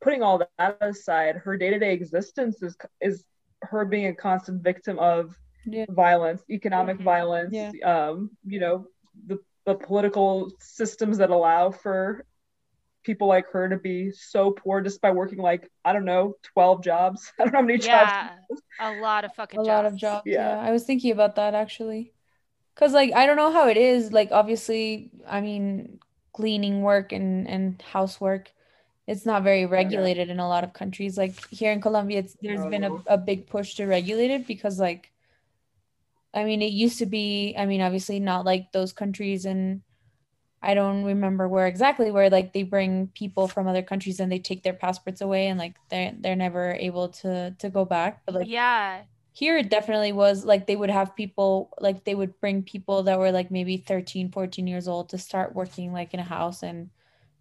putting 0.04 0.24
all 0.24 0.40
that 0.60 0.78
aside, 0.82 1.38
her 1.38 1.58
day 1.58 1.72
to 1.72 1.80
day 1.80 1.94
existence 1.94 2.62
is 2.64 2.78
is 3.02 3.26
her 3.64 3.86
being 3.86 4.08
a 4.08 4.16
constant 4.16 4.62
victim 4.64 5.00
of 5.00 5.36
Yeah. 5.66 5.86
violence, 5.90 6.44
economic 6.50 6.98
Mhm. 6.98 7.04
violence, 7.04 7.54
Yeah. 7.56 7.72
um, 7.86 8.32
you 8.46 8.60
know, 8.60 8.88
the 9.28 9.40
the 9.66 9.76
political 9.76 10.52
systems 10.60 11.18
that 11.20 11.30
allow 11.30 11.72
for 11.72 12.26
people 13.04 13.28
like 13.28 13.48
her 13.52 13.70
to 13.70 13.78
be 13.78 14.12
so 14.12 14.52
poor 14.52 14.82
just 14.82 15.02
by 15.02 15.12
working 15.12 15.40
like 15.40 15.70
I 15.86 15.94
don't 15.94 16.06
know, 16.06 16.36
twelve 16.44 16.84
jobs. 16.84 17.32
I 17.40 17.44
don't 17.46 17.54
know 17.54 17.60
how 17.60 17.66
many 17.66 17.80
jobs. 17.80 18.12
yeah 18.12 18.40
a 18.80 18.92
lot 18.92 19.26
of 19.26 19.34
fucking 19.36 19.60
a 19.60 19.64
lot 19.64 19.86
of 19.86 19.96
jobs. 19.96 20.24
Yeah. 20.28 20.50
Yeah. 20.50 20.60
I 20.60 20.72
was 20.72 20.84
thinking 20.84 21.12
about 21.12 21.36
that 21.36 21.54
actually. 21.54 22.14
Cause 22.76 22.94
like 22.94 23.14
I 23.14 23.26
don't 23.26 23.38
know 23.38 23.52
how 23.52 23.68
it 23.68 23.78
is. 23.78 24.12
Like 24.14 24.32
obviously, 24.32 25.12
I 25.28 25.42
mean, 25.42 26.00
cleaning 26.34 26.82
work 26.82 27.12
and 27.12 27.48
and 27.48 27.82
housework, 27.82 28.52
it's 29.08 29.26
not 29.26 29.44
very 29.44 29.66
oh, 29.66 29.70
regulated 29.70 30.30
in 30.30 30.40
a 30.40 30.48
lot 30.48 30.64
of 30.64 30.74
countries. 30.74 31.18
Like 31.18 31.48
here 31.50 31.72
in 31.72 31.82
Colombia, 31.82 32.20
it's 32.20 32.38
there's 32.42 32.66
been 32.66 32.84
a, 32.84 32.94
oh. 32.94 33.04
a 33.08 33.18
big 33.18 33.48
push 33.48 33.76
to 33.76 33.86
regulate 33.86 34.32
it 34.32 34.48
because 34.48 34.80
like 34.80 35.12
I 36.34 36.46
mean, 36.46 36.62
it 36.62 36.72
used 36.72 36.98
to 37.00 37.06
be, 37.06 37.54
I 37.58 37.68
mean, 37.68 37.82
obviously 37.82 38.20
not 38.20 38.44
like 38.44 38.72
those 38.72 38.92
countries 38.92 39.46
and 39.46 39.82
I 40.64 40.74
don't 40.74 41.04
remember 41.04 41.48
where 41.48 41.68
exactly 41.68 42.10
where 42.10 42.30
like 42.30 42.54
they 42.54 42.64
bring 42.64 43.08
people 43.08 43.48
from 43.48 43.68
other 43.68 43.84
countries 43.84 44.20
and 44.20 44.32
they 44.32 44.40
take 44.40 44.64
their 44.64 44.74
passports 44.74 45.22
away 45.22 45.48
and 45.48 45.60
like 45.60 45.76
they're 45.90 46.14
they're 46.18 46.38
never 46.38 46.74
able 46.74 47.10
to 47.10 47.52
to 47.60 47.70
go 47.70 47.84
back. 47.86 48.22
But 48.26 48.36
like 48.36 48.48
yeah 48.48 49.02
here 49.34 49.58
it 49.58 49.70
definitely 49.70 50.14
was 50.14 50.46
like 50.46 50.68
they 50.68 50.76
would 50.76 50.92
have 50.92 51.16
people 51.16 51.72
like 51.80 52.06
they 52.06 52.16
would 52.16 52.40
bring 52.40 52.62
people 52.62 53.04
that 53.04 53.18
were 53.18 53.32
like 53.32 53.50
maybe 53.50 53.78
13 53.78 54.32
14 54.32 54.68
years 54.68 54.88
old 54.88 55.10
to 55.10 55.18
start 55.18 55.56
working 55.56 55.92
like 55.92 56.14
in 56.14 56.20
a 56.20 56.24
house 56.24 56.62
and 56.62 56.92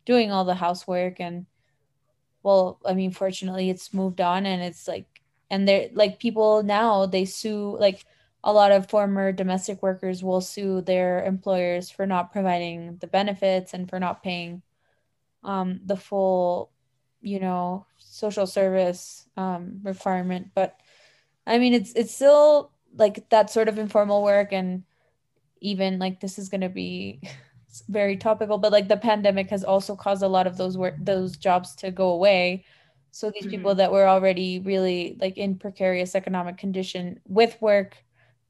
doing 0.06 0.32
all 0.32 0.44
the 0.44 0.54
housework 0.54 1.20
and 1.20 1.46
well 2.42 2.80
i 2.86 2.94
mean 2.94 3.10
fortunately 3.10 3.70
it's 3.70 3.94
moved 3.94 4.20
on 4.20 4.46
and 4.46 4.62
it's 4.62 4.88
like 4.88 5.06
and 5.50 5.68
they're 5.68 5.88
like 5.92 6.18
people 6.18 6.62
now 6.62 7.06
they 7.06 7.24
sue 7.24 7.76
like 7.78 8.04
a 8.44 8.52
lot 8.52 8.72
of 8.72 8.88
former 8.90 9.30
domestic 9.32 9.82
workers 9.82 10.24
will 10.24 10.40
sue 10.40 10.80
their 10.80 11.24
employers 11.24 11.90
for 11.90 12.06
not 12.06 12.32
providing 12.32 12.96
the 12.96 13.06
benefits 13.06 13.72
and 13.72 13.88
for 13.88 14.00
not 14.00 14.22
paying 14.22 14.62
um, 15.44 15.80
the 15.84 15.96
full 15.96 16.70
you 17.20 17.38
know 17.38 17.86
social 17.98 18.46
service 18.46 19.26
um, 19.36 19.80
requirement. 19.82 20.50
But 20.54 20.78
I 21.46 21.58
mean, 21.58 21.74
it's 21.74 21.92
it's 21.94 22.14
still 22.14 22.72
like 22.96 23.28
that 23.30 23.50
sort 23.50 23.68
of 23.68 23.78
informal 23.78 24.22
work, 24.22 24.52
and 24.52 24.84
even 25.60 25.98
like 25.98 26.20
this 26.20 26.38
is 26.38 26.48
gonna 26.48 26.68
be 26.68 27.20
it's 27.22 27.32
very 27.88 28.16
topical, 28.16 28.58
but 28.58 28.72
like 28.72 28.88
the 28.88 28.96
pandemic 28.96 29.50
has 29.50 29.64
also 29.64 29.96
caused 29.96 30.22
a 30.22 30.28
lot 30.28 30.46
of 30.46 30.56
those 30.56 30.76
work 30.76 30.96
those 30.98 31.36
jobs 31.36 31.74
to 31.76 31.90
go 31.90 32.10
away. 32.10 32.64
So 33.10 33.30
these 33.30 33.46
people 33.46 33.74
that 33.76 33.92
were 33.92 34.06
already 34.08 34.58
really 34.60 35.16
like 35.20 35.36
in 35.38 35.58
precarious 35.58 36.14
economic 36.14 36.58
condition 36.58 37.20
with 37.26 37.60
work 37.60 37.96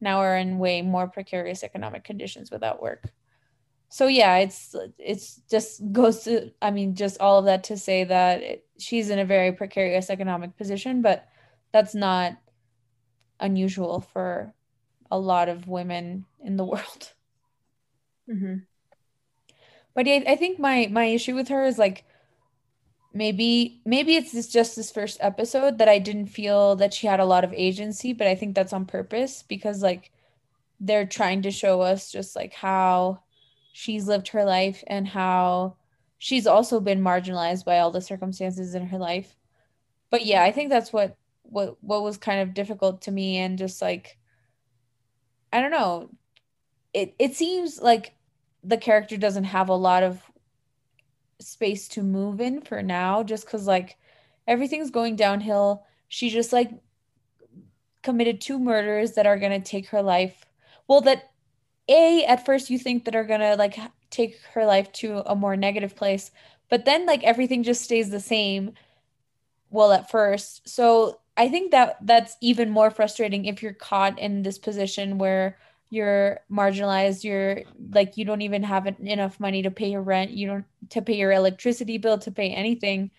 now 0.00 0.18
are 0.18 0.36
in 0.36 0.58
way 0.58 0.82
more 0.82 1.08
precarious 1.08 1.62
economic 1.64 2.04
conditions 2.04 2.50
without 2.50 2.82
work. 2.82 3.12
So 3.88 4.06
yeah, 4.06 4.38
it's 4.38 4.74
it's 4.98 5.36
just 5.50 5.82
goes 5.92 6.24
to 6.24 6.50
I 6.62 6.70
mean 6.70 6.94
just 6.94 7.20
all 7.20 7.38
of 7.38 7.44
that 7.46 7.64
to 7.64 7.76
say 7.76 8.04
that 8.04 8.42
it, 8.42 8.66
she's 8.78 9.10
in 9.10 9.18
a 9.18 9.24
very 9.26 9.52
precarious 9.52 10.10
economic 10.10 10.56
position, 10.56 11.02
but 11.02 11.28
that's 11.72 11.94
not 11.94 12.38
unusual 13.40 14.00
for 14.00 14.54
a 15.10 15.18
lot 15.18 15.48
of 15.48 15.68
women 15.68 16.26
in 16.42 16.56
the 16.56 16.64
world. 16.72 17.12
hmm 18.26 18.66
But 19.94 20.06
yeah, 20.06 20.20
I 20.26 20.36
think 20.36 20.58
my 20.58 20.88
my 20.90 21.04
issue 21.04 21.34
with 21.34 21.48
her 21.48 21.64
is 21.64 21.78
like 21.78 22.04
maybe 23.14 23.80
maybe 23.84 24.16
it's 24.16 24.32
this, 24.32 24.48
just 24.48 24.76
this 24.76 24.90
first 24.90 25.18
episode 25.20 25.78
that 25.78 25.88
I 25.88 25.98
didn't 25.98 26.26
feel 26.26 26.76
that 26.76 26.94
she 26.94 27.06
had 27.06 27.20
a 27.20 27.24
lot 27.24 27.44
of 27.44 27.52
agency, 27.52 28.12
but 28.12 28.26
I 28.26 28.34
think 28.34 28.54
that's 28.54 28.72
on 28.72 28.86
purpose 28.86 29.42
because 29.42 29.82
like 29.82 30.10
they're 30.80 31.06
trying 31.06 31.42
to 31.42 31.50
show 31.50 31.80
us 31.80 32.10
just 32.10 32.34
like 32.34 32.52
how 32.54 33.22
she's 33.72 34.08
lived 34.08 34.28
her 34.28 34.44
life 34.44 34.82
and 34.86 35.06
how 35.08 35.76
she's 36.18 36.46
also 36.46 36.80
been 36.80 37.02
marginalized 37.02 37.64
by 37.64 37.78
all 37.78 37.90
the 37.90 38.00
circumstances 38.00 38.74
in 38.74 38.86
her 38.86 38.98
life. 38.98 39.36
But 40.10 40.24
yeah, 40.26 40.42
I 40.42 40.52
think 40.52 40.70
that's 40.70 40.92
what 40.92 41.16
what 41.42 41.76
what 41.82 42.02
was 42.02 42.16
kind 42.16 42.40
of 42.40 42.54
difficult 42.54 43.02
to 43.02 43.10
me 43.10 43.38
and 43.38 43.58
just 43.58 43.82
like 43.82 44.18
I 45.52 45.60
don't 45.60 45.70
know. 45.70 46.10
It 46.94 47.14
it 47.18 47.34
seems 47.34 47.80
like 47.80 48.14
the 48.62 48.76
character 48.76 49.16
doesn't 49.16 49.44
have 49.44 49.68
a 49.68 49.74
lot 49.74 50.02
of 50.02 50.22
space 51.40 51.88
to 51.88 52.02
move 52.02 52.40
in 52.40 52.60
for 52.60 52.82
now 52.82 53.22
just 53.22 53.46
cuz 53.46 53.66
like 53.66 53.96
everything's 54.46 54.90
going 54.90 55.16
downhill. 55.16 55.84
She 56.08 56.30
just 56.30 56.52
like 56.52 56.70
committed 58.02 58.40
two 58.40 58.58
murders 58.58 59.12
that 59.12 59.26
are 59.26 59.38
going 59.38 59.52
to 59.52 59.70
take 59.70 59.88
her 59.88 60.02
life. 60.02 60.44
Well, 60.88 61.00
that 61.02 61.30
a 61.88 62.24
at 62.24 62.44
first 62.44 62.70
you 62.70 62.78
think 62.78 63.04
that 63.04 63.16
are 63.16 63.24
going 63.24 63.40
to 63.40 63.56
like 63.56 63.78
take 64.10 64.40
her 64.54 64.66
life 64.66 64.92
to 64.92 65.22
a 65.30 65.34
more 65.34 65.56
negative 65.56 65.96
place, 65.96 66.30
but 66.68 66.84
then 66.84 67.06
like 67.06 67.24
everything 67.24 67.62
just 67.62 67.82
stays 67.82 68.10
the 68.10 68.20
same 68.20 68.74
well 69.70 69.92
at 69.92 70.10
first. 70.10 70.68
So 70.68 71.20
I 71.36 71.48
think 71.48 71.70
that 71.70 71.96
that's 72.02 72.36
even 72.40 72.70
more 72.70 72.90
frustrating 72.90 73.46
if 73.46 73.62
you're 73.62 73.72
caught 73.72 74.18
in 74.18 74.42
this 74.42 74.58
position 74.58 75.18
where 75.18 75.56
you're 75.92 76.40
marginalized 76.50 77.22
you're 77.22 77.60
like 77.90 78.16
you 78.16 78.24
don't 78.24 78.40
even 78.40 78.62
have 78.62 78.86
enough 78.86 79.38
money 79.38 79.60
to 79.60 79.70
pay 79.70 79.90
your 79.90 80.00
rent 80.00 80.30
you 80.30 80.46
don't 80.46 80.64
to 80.88 81.02
pay 81.02 81.16
your 81.16 81.32
electricity 81.32 81.98
bill 81.98 82.18
to 82.18 82.30
pay 82.30 82.48
anything. 82.48 83.10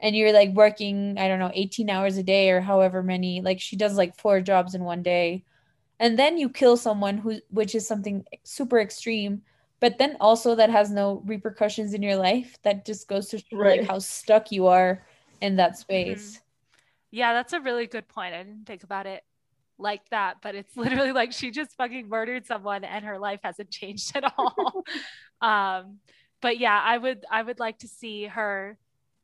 And 0.00 0.16
you're 0.16 0.32
like 0.32 0.50
working 0.50 1.16
i 1.18 1.28
don't 1.28 1.38
know 1.38 1.50
18 1.52 1.90
hours 1.90 2.16
a 2.16 2.22
day 2.22 2.50
or 2.50 2.62
however 2.62 3.02
many 3.02 3.42
like 3.42 3.60
she 3.60 3.76
does 3.76 3.98
like 3.98 4.16
four 4.16 4.40
jobs 4.40 4.74
in 4.74 4.84
one 4.84 5.02
day. 5.02 5.44
And 6.00 6.18
then 6.18 6.38
you 6.38 6.48
kill 6.48 6.78
someone 6.78 7.18
who 7.18 7.40
which 7.50 7.74
is 7.74 7.86
something 7.86 8.24
super 8.42 8.80
extreme 8.80 9.42
but 9.80 9.98
then 9.98 10.16
also 10.18 10.54
that 10.54 10.70
has 10.70 10.90
no 10.90 11.22
repercussions 11.26 11.92
in 11.92 12.02
your 12.02 12.16
life. 12.16 12.56
That 12.62 12.86
just 12.86 13.06
goes 13.06 13.28
to 13.28 13.38
show 13.38 13.44
Right. 13.52 13.80
like 13.80 13.88
how 13.90 13.98
stuck 13.98 14.50
you 14.50 14.66
are 14.68 15.04
in 15.42 15.56
that 15.56 15.72
mm-hmm. 15.72 15.80
space. 15.80 16.40
Yeah, 17.10 17.34
that's 17.34 17.52
a 17.52 17.60
really 17.60 17.86
good 17.86 18.08
point. 18.08 18.34
I 18.34 18.42
didn't 18.42 18.64
think 18.64 18.82
about 18.82 19.06
it 19.06 19.24
like 19.78 20.08
that, 20.10 20.36
but 20.42 20.54
it's 20.54 20.76
literally 20.76 21.12
like 21.12 21.32
she 21.32 21.50
just 21.50 21.76
fucking 21.76 22.08
murdered 22.08 22.46
someone 22.46 22.84
and 22.84 23.04
her 23.04 23.18
life 23.18 23.40
hasn't 23.42 23.70
changed 23.70 24.16
at 24.16 24.32
all. 24.36 24.84
um, 25.40 25.98
but 26.40 26.58
yeah, 26.58 26.80
I 26.82 26.98
would 26.98 27.24
I 27.30 27.42
would 27.42 27.58
like 27.58 27.78
to 27.78 27.88
see 27.88 28.26
her 28.26 28.76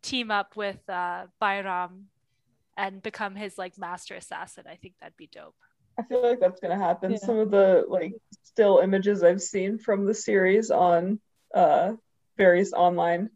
team 0.02 0.30
up 0.30 0.56
with 0.56 0.78
uh 0.88 1.26
Bayram 1.40 2.04
and 2.76 3.02
become 3.02 3.34
his 3.34 3.58
like 3.58 3.78
master 3.78 4.14
assassin. 4.14 4.64
I 4.66 4.76
think 4.76 4.94
that'd 5.00 5.16
be 5.16 5.28
dope. 5.30 5.54
I 5.98 6.02
feel 6.04 6.22
like 6.22 6.40
that's 6.40 6.60
gonna 6.60 6.78
happen. 6.78 7.12
Yeah. 7.12 7.18
Some 7.18 7.38
of 7.38 7.50
the 7.50 7.84
like 7.88 8.14
still 8.44 8.78
images 8.78 9.22
I've 9.22 9.42
seen 9.42 9.78
from 9.78 10.06
the 10.06 10.14
series 10.14 10.70
on 10.70 11.20
uh 11.54 11.92
various 12.38 12.72
online 12.72 13.28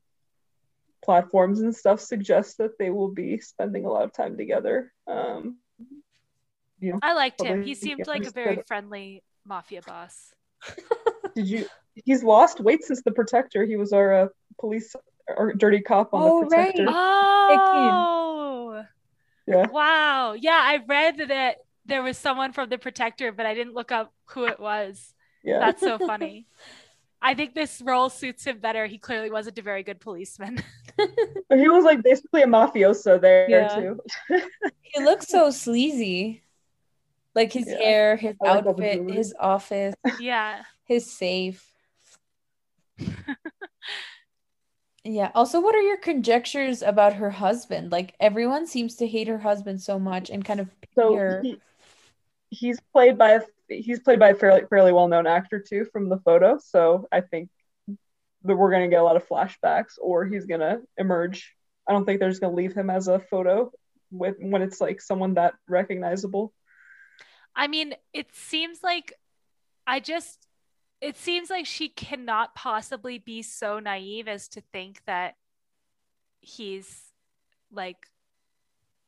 platforms 1.05 1.61
and 1.61 1.77
stuff 1.77 2.00
suggest 2.00 2.57
that 2.59 2.79
they 2.79 2.88
will 2.88 3.11
be 3.11 3.38
spending 3.38 3.85
a 3.85 3.90
lot 3.90 4.05
of 4.05 4.14
time 4.14 4.38
together. 4.38 4.92
Um 5.07 5.59
you 6.80 6.92
know, 6.92 6.98
I 7.02 7.12
liked 7.14 7.42
him. 7.42 7.62
He 7.62 7.74
seemed 7.74 8.06
like 8.06 8.24
a 8.24 8.30
very 8.30 8.62
friendly 8.66 9.22
mafia 9.46 9.82
boss. 9.82 10.32
did 11.34 11.46
you 11.48 11.66
he's 12.04 12.22
lost 12.24 12.60
weight 12.60 12.84
since 12.84 13.02
the 13.02 13.12
protector. 13.12 13.64
He 13.64 13.76
was 13.76 13.92
our 13.92 14.12
uh, 14.14 14.28
police 14.58 14.94
or 15.28 15.52
dirty 15.52 15.80
cop 15.80 16.12
on 16.12 16.22
Oh, 16.22 16.40
the 16.40 16.46
protector. 16.46 16.87
right. 16.87 16.94
Oh, 18.08 18.84
Yeah. 19.46 19.66
wow. 19.66 20.32
Yeah, 20.32 20.58
I 20.60 20.80
read 20.87 21.18
that 21.28 21.56
there 21.87 22.02
was 22.02 22.16
someone 22.18 22.52
from 22.52 22.68
the 22.68 22.78
protector, 22.78 23.32
but 23.32 23.46
I 23.46 23.54
didn't 23.54 23.74
look 23.74 23.92
up 23.92 24.12
who 24.30 24.44
it 24.46 24.58
was. 24.58 25.12
Yeah. 25.42 25.58
That's 25.60 25.80
so 25.80 25.98
funny. 26.06 26.46
I 27.20 27.34
think 27.34 27.54
this 27.54 27.80
role 27.84 28.10
suits 28.10 28.44
him 28.44 28.58
better. 28.58 28.87
He 28.87 28.98
clearly 28.98 29.30
wasn't 29.30 29.58
a 29.58 29.62
very 29.62 29.82
good 29.82 30.00
policeman. 30.00 30.62
He 31.52 31.68
was 31.68 31.84
like 31.84 32.02
basically 32.02 32.42
a 32.42 32.46
mafioso 32.46 33.20
there 33.20 33.48
Yeah. 33.48 33.68
too. 33.68 34.00
he 34.82 35.02
looks 35.02 35.28
so 35.28 35.50
sleazy 35.50 36.43
like 37.34 37.52
his 37.52 37.66
Yeah. 37.68 37.76
hair 37.76 38.16
his 38.16 38.36
I 38.42 38.48
like 38.54 38.56
all 38.56 38.62
the 38.62 38.82
outfit 38.84 38.94
jewelry. 38.98 39.12
his 39.16 39.34
office 39.38 39.94
yeah. 40.20 40.62
his 40.84 41.10
safe 41.10 41.70
yeah 45.04 45.30
also 45.34 45.60
what 45.60 45.74
are 45.74 45.82
your 45.82 45.96
conjectures 45.98 46.80
about 46.82 47.14
her 47.14 47.30
husband 47.30 47.92
like 47.92 48.14
everyone 48.20 48.66
seems 48.66 48.96
to 48.96 49.06
hate 49.06 49.28
her 49.28 49.38
husband 49.38 49.80
so 49.82 49.98
much 49.98 50.30
and 50.30 50.44
kind 50.44 50.60
of 50.60 50.68
So 50.94 51.40
he, 51.42 51.58
he's 52.50 52.78
played 52.92 53.18
by 53.18 53.32
a 53.32 53.40
he's 53.68 54.00
played 54.00 54.18
by 54.20 54.30
a 54.30 54.34
fairly 54.34 54.62
fairly 54.70 54.92
well 54.92 55.08
known 55.08 55.26
actor 55.26 55.58
too 55.58 55.86
from 55.92 56.08
the 56.08 56.18
photo. 56.18 56.58
So 56.58 57.08
I 57.10 57.20
think 57.22 57.48
that 58.44 58.54
we're 58.56 58.70
gonna 58.70 58.88
get 58.88 59.00
a 59.00 59.02
lot 59.04 59.16
of 59.16 59.26
flashbacks, 59.26 59.94
or 60.00 60.24
he's 60.26 60.44
gonna 60.46 60.80
emerge. 60.96 61.54
I 61.88 61.92
don't 61.92 62.04
think 62.04 62.20
they're 62.20 62.28
just 62.28 62.40
gonna 62.40 62.54
leave 62.54 62.74
him 62.74 62.90
as 62.90 63.08
a 63.08 63.18
photo 63.18 63.72
with 64.10 64.36
when 64.38 64.62
it's 64.62 64.80
like 64.80 65.00
someone 65.00 65.34
that 65.34 65.54
recognizable. 65.68 66.52
I 67.56 67.68
mean, 67.68 67.94
it 68.12 68.34
seems 68.34 68.82
like 68.82 69.14
I 69.86 70.00
just 70.00 70.46
it 71.00 71.16
seems 71.16 71.50
like 71.50 71.66
she 71.66 71.88
cannot 71.88 72.54
possibly 72.54 73.18
be 73.18 73.42
so 73.42 73.78
naive 73.78 74.26
as 74.28 74.48
to 74.48 74.62
think 74.72 75.02
that 75.06 75.34
he's 76.40 77.12
like 77.70 78.06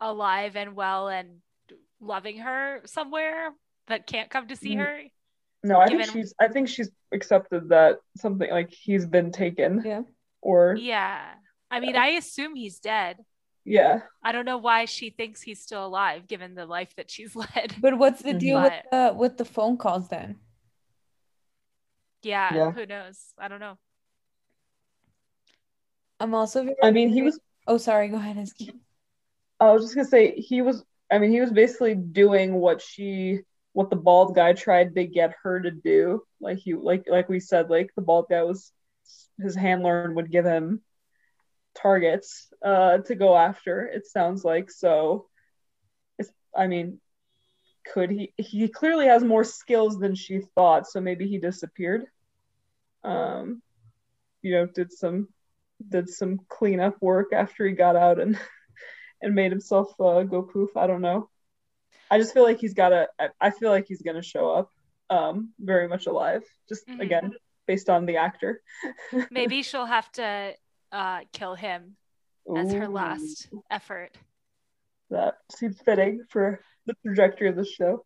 alive 0.00 0.56
and 0.56 0.74
well 0.76 1.08
and 1.08 1.40
loving 2.00 2.38
her 2.38 2.82
somewhere 2.84 3.50
but 3.86 4.06
can't 4.06 4.28
come 4.28 4.48
to 4.48 4.56
see 4.56 4.74
Mm. 4.74 4.80
her. 4.80 5.00
No, 5.62 5.80
I 5.80 5.86
think 5.86 6.04
she's 6.04 6.34
I 6.40 6.48
think 6.48 6.68
she's 6.68 6.90
accepted 7.12 7.70
that 7.70 7.98
something 8.16 8.50
like 8.50 8.70
he's 8.70 9.06
been 9.06 9.32
taken 9.32 9.82
yeah 9.84 10.02
or 10.42 10.76
Yeah. 10.76 11.34
I 11.70 11.80
mean, 11.80 11.96
I 11.96 12.08
assume 12.10 12.54
he's 12.54 12.78
dead. 12.78 13.18
Yeah. 13.66 14.00
I 14.22 14.32
don't 14.32 14.44
know 14.46 14.58
why 14.58 14.86
she 14.86 15.10
thinks 15.10 15.42
he's 15.42 15.60
still 15.60 15.84
alive 15.84 16.26
given 16.26 16.54
the 16.54 16.64
life 16.66 16.94
that 16.96 17.10
she's 17.10 17.34
led. 17.44 17.74
but 17.80 17.98
what's 17.98 18.22
the 18.22 18.32
deal 18.34 18.62
with 18.62 18.72
the 18.90 19.12
with 19.14 19.36
the 19.36 19.44
phone 19.44 19.76
calls 19.76 20.08
then 20.08 20.36
Yeah, 22.22 22.54
Yeah. 22.54 22.70
who 22.72 22.86
knows? 22.86 23.34
I 23.38 23.48
don't 23.48 23.60
know. 23.60 23.76
i'm 26.20 26.34
also 26.34 26.62
very 26.64 26.76
I 26.82 26.90
mean 26.92 27.10
he 27.10 27.22
was 27.22 27.38
oh 27.66 27.76
sorry 27.78 28.08
go 28.08 28.16
ahead 28.16 28.36
Ezgi. 28.36 28.70
I 29.60 29.72
was 29.72 29.82
just 29.82 29.94
gonna 29.94 30.06
say 30.08 30.32
he 30.36 30.62
was. 30.62 30.84
I 31.10 31.18
mean, 31.18 31.30
he 31.30 31.40
was 31.40 31.52
basically 31.52 31.94
doing 31.94 32.54
what 32.54 32.82
she, 32.82 33.40
what 33.72 33.90
the 33.90 33.96
bald 33.96 34.34
guy 34.34 34.52
tried 34.52 34.94
to 34.96 35.06
get 35.06 35.34
her 35.44 35.60
to 35.60 35.70
do. 35.70 36.22
Like 36.40 36.58
he, 36.58 36.74
like 36.74 37.04
like 37.08 37.28
we 37.30 37.40
said, 37.40 37.70
like 37.70 37.90
the 37.96 38.02
bald 38.02 38.26
guy 38.28 38.42
was 38.42 38.72
his 39.40 39.54
handler 39.54 40.02
and 40.04 40.16
would 40.16 40.30
give 40.30 40.44
him 40.44 40.82
targets 41.76 42.48
uh, 42.64 42.98
to 42.98 43.14
go 43.14 43.36
after. 43.36 43.86
It 43.86 44.06
sounds 44.06 44.44
like 44.44 44.70
so. 44.70 45.26
It's. 46.18 46.30
I 46.56 46.66
mean, 46.66 47.00
could 47.92 48.10
he? 48.10 48.32
He 48.36 48.68
clearly 48.68 49.06
has 49.06 49.22
more 49.24 49.44
skills 49.44 49.98
than 49.98 50.14
she 50.14 50.40
thought. 50.54 50.86
So 50.86 51.00
maybe 51.00 51.26
he 51.28 51.38
disappeared. 51.38 52.04
Um, 53.04 53.62
you 54.42 54.52
know, 54.52 54.66
did 54.66 54.92
some 54.92 55.28
did 55.88 56.08
some 56.08 56.40
cleanup 56.48 56.96
work 57.00 57.32
after 57.32 57.66
he 57.66 57.72
got 57.72 57.96
out 57.96 58.20
and 58.20 58.38
and 59.22 59.34
made 59.34 59.52
himself 59.52 59.88
uh, 60.00 60.22
go 60.22 60.42
poof. 60.42 60.76
I 60.76 60.86
don't 60.86 61.02
know. 61.02 61.28
I 62.10 62.18
just 62.18 62.34
feel 62.34 62.44
like 62.44 62.58
he's 62.60 62.74
got 62.74 62.90
to. 62.90 63.08
I 63.40 63.50
feel 63.50 63.70
like 63.70 63.86
he's 63.88 64.02
gonna 64.02 64.22
show 64.22 64.50
up, 64.50 64.70
um, 65.10 65.52
very 65.58 65.88
much 65.88 66.06
alive. 66.06 66.44
Just 66.68 66.86
Mhm. 66.88 67.00
again, 67.00 67.32
based 67.66 67.90
on 67.90 68.06
the 68.06 68.16
actor. 68.18 68.62
Maybe 69.30 69.62
she'll 69.62 69.86
have 69.86 70.10
to 70.12 70.54
uh, 70.92 71.20
kill 71.32 71.54
him 71.54 71.96
as 72.54 72.72
her 72.72 72.88
Ooh, 72.88 72.92
last 72.92 73.48
effort. 73.70 74.16
That 75.10 75.38
seems 75.50 75.80
fitting 75.80 76.24
for 76.30 76.60
the 76.86 76.94
trajectory 77.04 77.48
of 77.48 77.56
the 77.56 77.64
show. 77.64 78.04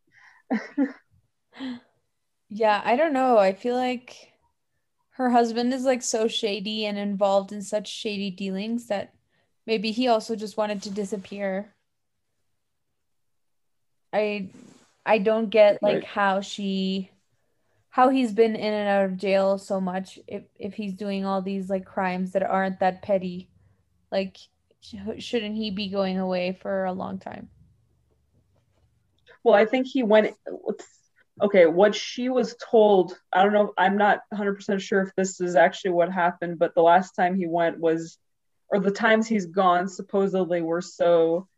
Yeah, 2.48 2.82
I 2.84 2.96
don't 2.96 3.12
know. 3.12 3.38
I 3.38 3.52
feel 3.52 3.76
like 3.76 4.32
her 5.12 5.30
husband 5.30 5.72
is 5.74 5.84
like 5.84 6.02
so 6.02 6.28
shady 6.28 6.86
and 6.86 6.98
involved 6.98 7.52
in 7.52 7.62
such 7.62 7.88
shady 7.88 8.30
dealings 8.30 8.86
that 8.88 9.14
maybe 9.66 9.92
he 9.92 10.08
also 10.08 10.36
just 10.36 10.56
wanted 10.56 10.82
to 10.82 10.90
disappear. 10.90 11.74
I 14.12 14.48
I 15.06 15.18
don't 15.18 15.50
get 15.50 15.82
like 15.82 16.02
Right. 16.02 16.04
how 16.04 16.40
she 16.40 17.10
how 17.90 18.08
he's 18.08 18.32
been 18.32 18.54
in 18.54 18.72
and 18.72 18.88
out 18.88 19.04
of 19.04 19.16
jail 19.16 19.58
so 19.58 19.80
much 19.80 20.18
if 20.26 20.44
if 20.58 20.74
he's 20.74 20.94
doing 20.94 21.24
all 21.24 21.42
these 21.42 21.68
like 21.68 21.84
crimes 21.84 22.32
that 22.32 22.42
aren't 22.42 22.80
that 22.80 23.02
petty. 23.02 23.50
Like 24.12 24.38
sh- 24.80 24.96
shouldn't 25.18 25.56
he 25.56 25.70
be 25.70 25.88
going 25.88 26.18
away 26.18 26.56
for 26.60 26.84
a 26.84 26.92
long 26.92 27.18
time? 27.18 27.48
Well, 29.42 29.54
I 29.54 29.64
think 29.66 29.86
he 29.86 30.02
went. 30.02 30.36
Okay, 31.42 31.64
what 31.64 31.94
she 31.94 32.28
was 32.28 32.54
told, 32.70 33.18
I 33.32 33.42
don't 33.42 33.54
know. 33.54 33.72
I'm 33.78 33.96
not 33.96 34.20
100% 34.32 34.78
sure 34.80 35.00
if 35.00 35.14
this 35.16 35.40
is 35.40 35.56
actually 35.56 35.92
what 35.92 36.12
happened, 36.12 36.58
but 36.58 36.74
the 36.74 36.82
last 36.82 37.12
time 37.12 37.34
he 37.34 37.46
went 37.46 37.80
was, 37.80 38.18
or 38.68 38.78
the 38.78 38.90
times 38.90 39.26
he's 39.26 39.46
gone 39.46 39.88
supposedly 39.88 40.60
were 40.60 40.82
so 40.82 41.48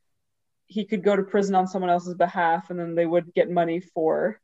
he 0.67 0.85
could 0.85 1.03
go 1.03 1.17
to 1.17 1.25
prison 1.25 1.57
on 1.57 1.67
someone 1.67 1.91
else's 1.91 2.15
behalf 2.15 2.71
and 2.71 2.79
then 2.79 2.95
they 2.95 3.05
would 3.05 3.35
get 3.35 3.51
money 3.51 3.81
for 3.81 4.41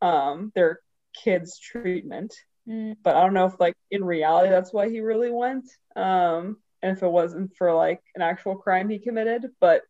um, 0.00 0.50
their 0.54 0.80
kids' 1.12 1.58
treatment. 1.58 2.34
Mm, 2.68 2.96
But 3.02 3.16
I 3.16 3.22
don't 3.22 3.34
know 3.34 3.46
if, 3.46 3.58
like, 3.58 3.76
in 3.90 4.04
reality, 4.04 4.48
that's 4.50 4.72
why 4.72 4.88
he 4.88 5.00
really 5.00 5.30
went. 5.30 5.68
Um, 5.96 6.58
and 6.82 6.96
if 6.96 7.02
it 7.02 7.08
wasn't 7.08 7.56
for, 7.56 7.74
like, 7.74 8.02
an 8.14 8.22
actual 8.22 8.56
crime 8.56 8.88
he 8.88 8.98
committed. 8.98 9.46
But 9.60 9.82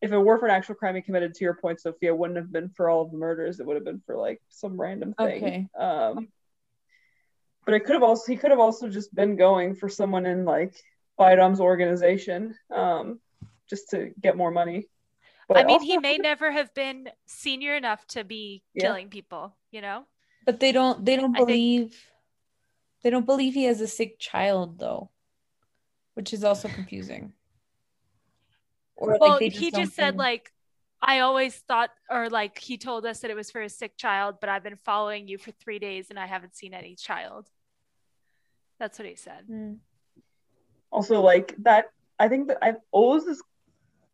if 0.00 0.12
it 0.12 0.18
were 0.18 0.38
for 0.38 0.46
an 0.46 0.50
actual 0.54 0.74
crime 0.74 0.94
he 0.96 1.02
committed, 1.02 1.34
to 1.34 1.44
your 1.44 1.54
point, 1.54 1.80
Sophia, 1.80 2.14
wouldn't 2.14 2.36
have 2.36 2.52
been 2.52 2.68
for 2.68 2.88
all 2.90 3.02
of 3.02 3.10
the 3.10 3.16
murders. 3.16 3.58
It 3.58 3.66
would 3.66 3.76
have 3.76 3.84
been 3.84 4.02
for 4.06 4.16
like 4.16 4.40
some 4.48 4.80
random 4.80 5.14
thing. 5.14 5.44
Okay. 5.44 5.68
Um, 5.78 6.28
but 7.64 7.74
it 7.74 7.80
could 7.84 7.94
have 7.94 8.02
also 8.02 8.30
he 8.30 8.36
could 8.36 8.50
have 8.50 8.60
also 8.60 8.90
just 8.90 9.14
been 9.14 9.36
going 9.36 9.74
for 9.74 9.88
someone 9.88 10.26
in 10.26 10.44
like 10.44 10.74
Bayram's 11.18 11.60
organization, 11.60 12.54
um, 12.70 13.18
just 13.70 13.90
to 13.90 14.12
get 14.20 14.36
more 14.36 14.50
money. 14.50 14.88
But 15.48 15.56
I 15.56 15.64
mean, 15.64 15.74
also- 15.74 15.86
he 15.86 15.98
may 15.98 16.18
never 16.18 16.50
have 16.50 16.74
been 16.74 17.08
senior 17.26 17.74
enough 17.74 18.06
to 18.08 18.24
be 18.24 18.62
Yeah. 18.74 18.82
killing 18.88 19.08
people, 19.08 19.56
you 19.70 19.80
know? 19.80 20.06
But 20.44 20.60
they 20.60 20.72
don't 20.72 21.04
they 21.04 21.16
don't 21.16 21.34
I 21.34 21.38
think- 21.38 21.48
believe 21.48 22.06
they 23.02 23.10
don't 23.10 23.26
believe 23.26 23.54
he 23.54 23.64
has 23.64 23.80
a 23.80 23.86
sick 23.86 24.18
child 24.18 24.78
though, 24.78 25.10
which 26.14 26.32
is 26.32 26.44
also 26.44 26.68
confusing. 26.68 27.32
Or 28.96 29.18
well, 29.18 29.38
they 29.38 29.48
he 29.48 29.70
don't 29.70 29.82
just 29.82 29.94
said 29.94 30.16
like 30.16 30.52
I 31.02 31.20
always 31.20 31.54
thought 31.56 31.90
or 32.08 32.30
like 32.30 32.58
he 32.58 32.78
told 32.78 33.04
us 33.04 33.20
that 33.20 33.30
it 33.30 33.36
was 33.36 33.50
for 33.50 33.60
a 33.60 33.68
sick 33.68 33.96
child, 33.96 34.36
but 34.40 34.48
I've 34.48 34.62
been 34.62 34.76
following 34.84 35.28
you 35.28 35.36
for 35.36 35.50
3 35.50 35.78
days 35.78 36.08
and 36.10 36.18
I 36.18 36.26
haven't 36.26 36.54
seen 36.56 36.72
any 36.72 36.94
child. 36.94 37.50
That's 38.78 38.98
what 38.98 39.08
he 39.08 39.14
said. 39.16 39.46
Mm. 39.50 39.78
also 40.90 41.20
like 41.20 41.54
that 41.58 41.86
i 42.20 42.28
think 42.28 42.46
that 42.48 42.58
i've 42.62 42.76
Oz 42.92 43.24
is 43.26 43.42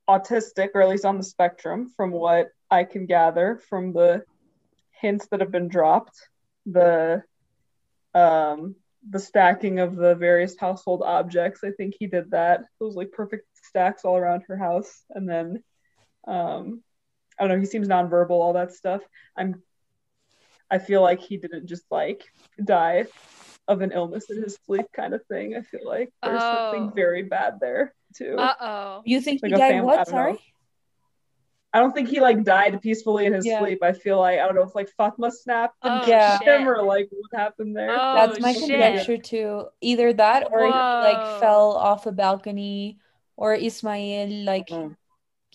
autistic 0.08 0.70
or 0.74 0.80
at 0.80 0.88
least 0.88 1.04
on 1.04 1.18
the 1.18 1.22
spectrum 1.22 1.92
from 1.96 2.10
what 2.10 2.48
i 2.70 2.82
can 2.84 3.04
gather 3.06 3.60
from 3.68 3.92
the 3.92 4.22
hints 5.00 5.26
that 5.30 5.40
have 5.40 5.50
been 5.50 5.68
dropped 5.68 6.16
the 6.66 7.22
um 8.14 8.74
the 9.08 9.18
stacking 9.18 9.78
of 9.78 9.96
the 9.96 10.14
various 10.14 10.56
household 10.58 11.02
objects 11.04 11.62
i 11.64 11.70
think 11.70 11.94
he 11.98 12.06
did 12.06 12.30
that 12.32 12.64
those 12.78 12.94
like 12.96 13.10
perfect 13.12 13.46
stacks 13.62 14.04
all 14.04 14.16
around 14.16 14.42
her 14.46 14.56
house 14.56 15.02
and 15.10 15.28
then 15.28 15.62
um 16.26 16.82
i 17.38 17.42
don't 17.42 17.48
know 17.54 17.58
he 17.60 17.66
seems 17.66 17.88
nonverbal 17.88 18.30
all 18.32 18.52
that 18.52 18.72
stuff 18.74 19.00
i'm 19.36 19.62
i 20.70 20.78
feel 20.78 21.00
like 21.02 21.20
he 21.20 21.36
didn't 21.38 21.66
just 21.66 21.84
like 21.90 22.24
die 22.62 23.06
of 23.68 23.80
an 23.82 23.92
illness 23.92 24.28
in 24.30 24.42
his 24.42 24.58
sleep 24.66 24.86
kind 24.92 25.14
of 25.14 25.24
thing. 25.26 25.54
I 25.54 25.60
feel 25.62 25.86
like 25.86 26.10
there's 26.24 26.42
Oh. 26.42 26.72
something 26.72 26.92
very 26.92 27.22
bad 27.22 27.60
there 27.60 27.94
too. 28.16 28.34
Uh-oh. 28.36 29.02
You 29.04 29.20
think 29.20 29.42
Like 29.44 29.50
he 29.50 29.54
a 29.54 29.58
died 29.58 29.70
fam- 29.74 29.84
what? 29.84 30.06
don't 30.08 30.14
know. 30.32 30.38
Sorry? 31.70 31.80
I 31.80 31.80
don't 31.80 31.92
think 31.92 32.08
he 32.08 32.20
like 32.20 32.44
died 32.44 32.80
peacefully 32.82 33.26
in 33.26 33.32
his 33.32 33.46
Yeah. 33.46 33.60
sleep. 33.60 33.82
I 33.82 33.92
feel 33.92 34.18
like 34.18 34.38
I 34.38 34.46
don't 34.46 34.54
know 34.54 34.62
if 34.62 34.74
like 34.74 34.88
Fatma 34.96 35.30
snapped 35.30 35.76
and 35.84 36.02
Oh, 36.02 36.06
Yeah. 36.06 36.38
him 36.38 36.68
or 36.68 36.82
like 36.82 37.08
what 37.10 37.38
happened 37.40 37.76
there. 37.76 37.90
Oh, 37.96 38.14
That's 38.26 38.40
my 38.40 38.52
shit. 38.52 38.60
conjecture 38.70 39.18
too. 39.18 39.66
Either 39.80 40.12
that 40.14 40.48
or 40.52 40.66
he 40.66 40.72
like 40.72 41.26
fell 41.26 41.72
off 41.76 42.06
a 42.06 42.12
balcony 42.12 42.98
or 43.36 43.54
Ismail 43.54 44.44
like 44.44 44.68
Mm. 44.68 44.96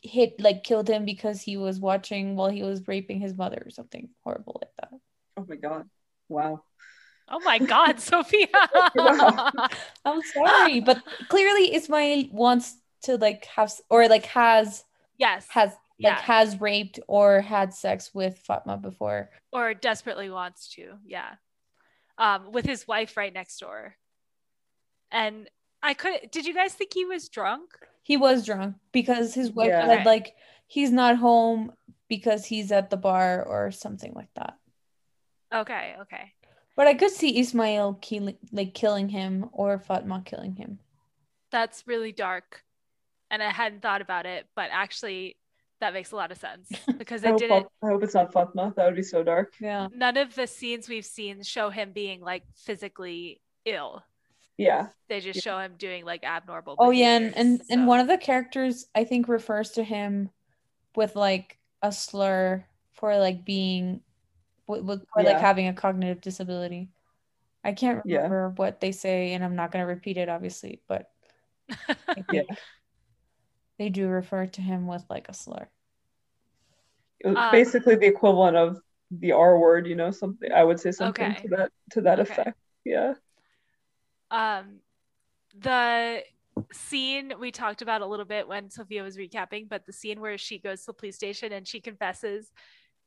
hit 0.01 0.39
like 0.39 0.63
killed 0.63 0.89
him 0.89 1.05
because 1.05 1.41
he 1.41 1.57
was 1.57 1.79
watching 1.79 2.35
while 2.35 2.49
he 2.49 2.63
was 2.63 2.87
raping 2.87 3.19
his 3.19 3.35
mother 3.35 3.61
or 3.65 3.69
something 3.71 4.09
horrible 4.23 4.61
like 4.61 4.71
that. 4.81 4.99
Oh 5.37 5.45
my 5.47 5.55
god. 5.55 5.89
Wow. 6.29 6.63
Oh 7.27 7.39
my 7.39 7.59
god, 7.59 7.99
Sophia. 8.11 8.47
Wow. 8.95 9.51
I'm 10.05 10.21
sorry, 10.23 10.79
but 10.79 11.03
clearly 11.27 11.73
Ismail 11.75 12.25
wants 12.31 12.77
to 13.03 13.17
like 13.17 13.45
have 13.55 13.71
or 13.89 14.07
like 14.07 14.25
has 14.27 14.83
yes. 15.17 15.47
has 15.49 15.73
like 15.99 16.19
has 16.19 16.59
raped 16.61 16.99
or 17.07 17.41
had 17.41 17.73
sex 17.73 18.11
with 18.13 18.37
Fatma 18.39 18.77
before. 18.77 19.29
or 19.51 19.73
desperately 19.73 20.29
wants 20.29 20.67
to 20.75 20.93
yeah 21.05 21.35
um 22.17 22.51
with 22.51 22.65
his 22.65 22.87
wife 22.87 23.15
right 23.17 23.33
next 23.33 23.57
door 23.59 23.95
and 25.11 25.49
i 25.83 25.93
could 25.93 26.29
did 26.31 26.45
you 26.45 26.53
guys 26.53 26.73
think 26.73 26.93
he 26.93 27.05
was 27.05 27.29
drunk 27.29 27.69
He 28.03 28.17
was 28.17 28.45
drunk 28.45 28.75
because 28.91 29.33
his 29.33 29.51
wife 29.51 29.69
Yeah. 29.69 29.85
said 29.85 29.99
Okay. 30.01 30.03
like 30.05 30.35
he's 30.67 30.91
not 30.91 31.17
home 31.17 31.71
because 32.09 32.45
he's 32.45 32.71
at 32.71 32.89
the 32.89 32.97
bar 32.97 33.43
or 33.43 33.71
something 33.71 34.13
like 34.13 34.29
that. 34.35 34.53
okay 35.53 35.95
okay 36.01 36.33
But 36.75 36.87
I 36.87 36.93
could 36.93 37.11
see 37.11 37.39
Ismail 37.39 37.95
killing 38.01 38.37
like 38.51 38.73
killing 38.73 39.07
him 39.09 39.49
or 39.53 39.79
Fatma 39.79 40.21
killing 40.25 40.55
him. 40.55 40.79
that's 41.51 41.87
really 41.87 42.11
dark 42.11 42.63
and 43.31 43.41
i 43.41 43.49
hadn't 43.49 43.81
thought 43.81 44.01
about 44.01 44.25
it 44.25 44.45
but 44.55 44.69
actually 44.71 45.37
that 45.85 45.93
makes 45.93 46.11
a 46.11 46.15
lot 46.15 46.31
of 46.31 46.37
sense 46.39 46.67
because 46.97 47.23
I 47.23 47.27
it 47.27 47.31
hope, 47.31 47.39
didn't 47.39 47.63
Fat- 47.63 47.69
I 47.83 47.87
hope 47.89 48.03
it's 48.03 48.15
not 48.15 48.33
Fatma. 48.33 48.73
That 48.75 48.85
would 48.85 48.95
be 48.95 49.03
so 49.03 49.23
dark. 49.23 49.53
Yeah. 49.61 49.87
none 49.93 50.17
of 50.17 50.33
the 50.33 50.47
scenes 50.47 50.89
we've 50.89 51.05
seen 51.05 51.43
show 51.43 51.69
him 51.69 51.91
being 51.91 52.21
like 52.21 52.43
physically 52.55 53.39
ill 53.65 54.03
Yeah. 54.57 54.87
they 55.09 55.19
just 55.19 55.37
Yeah. 55.37 55.41
show 55.51 55.59
him 55.59 55.75
doing 55.77 56.03
like 56.05 56.23
abnormal 56.23 56.75
Oh 56.79 56.89
yeah, 56.91 57.15
and 57.17 57.25
and, 57.25 57.33
behaviors, 57.59 57.67
and 57.69 57.87
one 57.87 57.99
of 57.99 58.07
the 58.07 58.17
characters 58.17 58.87
I 58.95 59.03
think 59.03 59.27
refers 59.27 59.71
to 59.71 59.83
him 59.83 60.31
with 60.95 61.15
like 61.15 61.59
a 61.83 61.91
slur 61.91 62.65
for 62.93 63.15
like 63.17 63.45
being 63.45 64.01
with, 64.67 64.81
with 64.81 65.05
for 65.13 65.21
like 65.21 65.37
having 65.39 65.67
a 65.67 65.73
cognitive 65.73 66.21
disability. 66.21 66.89
I 67.63 67.73
can't 67.73 68.01
Yeah. 68.05 68.17
remember 68.17 68.53
what 68.55 68.79
they 68.79 68.91
say, 68.91 69.33
and 69.33 69.43
I'm 69.43 69.55
not 69.55 69.71
gonna 69.71 69.85
repeat 69.85 70.17
it 70.17 70.29
obviously, 70.29 70.81
but 70.87 71.11
Yeah. 72.31 72.43
they 73.77 73.89
do 73.89 74.07
refer 74.07 74.45
to 74.45 74.61
him 74.61 74.87
with 74.87 75.03
like 75.09 75.27
a 75.29 75.33
slur. 75.33 75.67
It 77.19 77.27
was 77.27 77.39
Um, 77.39 77.51
basically 77.51 77.95
the 77.95 78.07
equivalent 78.07 78.57
of 78.57 78.79
the 79.11 79.31
R 79.33 79.59
word, 79.59 79.87
you 79.87 79.95
know, 79.95 80.11
something 80.11 80.51
I 80.51 80.63
would 80.63 80.79
say 80.79 80.91
something 80.91 81.35
Okay. 81.35 81.45
to 81.45 81.47
that 81.49 81.71
to 81.91 82.01
that 82.01 82.19
Okay. 82.19 82.19
effect. 82.19 82.57
Yeah. 82.83 83.13
um 84.31 84.79
the 85.59 86.21
scene 86.73 87.33
we 87.39 87.51
talked 87.51 87.81
about 87.81 88.01
a 88.01 88.05
little 88.07 88.25
bit 88.25 88.47
when 88.47 88.69
Sophia 88.69 89.03
was 89.03 89.17
recapping, 89.17 89.69
but 89.69 89.85
the 89.85 89.93
scene 89.93 90.21
where 90.21 90.37
she 90.37 90.59
goes 90.59 90.81
to 90.81 90.87
the 90.87 90.93
police 90.93 91.15
station 91.15 91.53
and 91.53 91.67
she 91.67 91.81
confesses 91.81 92.51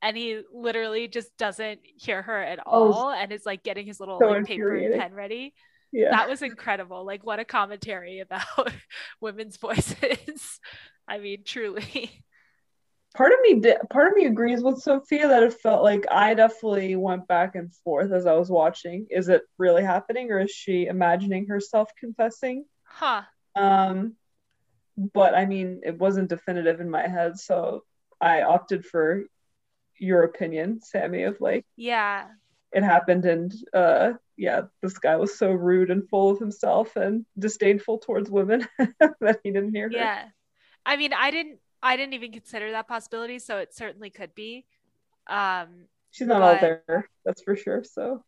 and 0.03 0.17
he 0.17 0.43
literally 0.53 1.09
just 1.09 1.37
doesn't 1.39 1.81
hear 1.85 2.23
her 2.23 2.43
at 2.43 2.61
Oh, 2.73 2.95
all 2.95 3.11
and 3.13 3.33
is 3.33 3.47
like 3.47 3.65
getting 3.65 3.87
his 3.87 4.01
little 4.01 4.21
so 4.21 4.27
like 4.27 4.45
paper 4.45 4.75
and 4.77 4.93
pen 4.93 5.15
ready. 5.15 5.55
Yeah. 5.93 6.17
That 6.17 6.29
was 6.29 6.43
incredible. 6.43 7.07
Like 7.07 7.25
what 7.25 7.41
a 7.41 7.47
commentary 7.47 8.21
about 8.21 8.45
women's 9.21 9.59
voices. 9.59 10.61
I 11.09 11.19
mean, 11.19 11.45
truly. 11.45 12.25
Part 13.15 13.33
of 13.33 13.39
me 13.43 13.61
part 13.91 14.09
of 14.13 14.17
me 14.17 14.27
agrees 14.27 14.63
with 14.63 14.79
Sophia 14.81 15.29
that 15.29 15.43
it 15.43 15.55
felt 15.55 15.83
like 15.83 16.05
I 16.11 16.35
definitely 16.35 16.95
went 16.97 17.27
back 17.27 17.55
and 17.55 17.75
forth 17.75 18.13
as 18.13 18.27
I 18.27 18.35
was 18.35 18.51
watching. 18.51 19.07
Is 19.11 19.29
it 19.29 19.43
really 19.59 19.83
happening 19.83 20.31
or 20.31 20.41
is 20.41 20.51
she 20.51 20.87
imagining 20.87 21.47
herself 21.47 21.91
confessing? 21.99 22.65
Huh. 22.85 23.23
Um, 23.57 24.15
but 25.15 25.35
I 25.35 25.47
mean, 25.47 25.81
it 25.85 25.99
wasn't 25.99 26.29
definitive 26.29 26.81
in 26.81 26.91
my 26.91 27.07
head, 27.07 27.39
so 27.39 27.85
I 28.21 28.43
opted 28.43 28.85
for 28.85 29.25
your 29.99 30.23
opinion, 30.25 30.81
Sammy, 30.81 31.25
of 31.25 31.41
like 31.41 31.65
Yeah. 31.77 32.27
it 32.73 32.83
happened 32.83 33.25
and 33.25 33.53
uh 33.75 34.13
yeah, 34.37 34.63
this 34.83 34.99
guy 34.99 35.17
was 35.17 35.37
so 35.37 35.51
rude 35.51 35.91
and 35.91 36.09
full 36.09 36.31
of 36.31 36.39
himself 36.39 36.95
and 36.95 37.27
disdainful 37.37 37.99
towards 37.99 38.31
women 38.31 38.69
that 39.21 39.41
he 39.43 39.51
didn't 39.51 39.75
hear 39.75 39.89
her. 39.89 39.97
Yeah. 39.97 40.25
I 40.87 40.97
mean, 40.97 41.13
I 41.13 41.33
didn't 41.33 41.59
I 41.83 41.97
didn't 41.97 42.15
even 42.15 42.33
consider 42.33 42.71
that 42.73 42.89
possibility, 42.89 43.39
so 43.39 43.59
it 43.59 43.75
certainly 43.75 44.11
could 44.11 44.35
be. 44.35 44.67
Um 45.29 45.87
She's 46.11 46.27
not 46.27 46.43
all 46.43 46.55
But- 46.55 46.61
there, 46.87 47.09
that's 47.25 47.43
for 47.43 47.55
sure. 47.55 47.85
So 47.85 48.25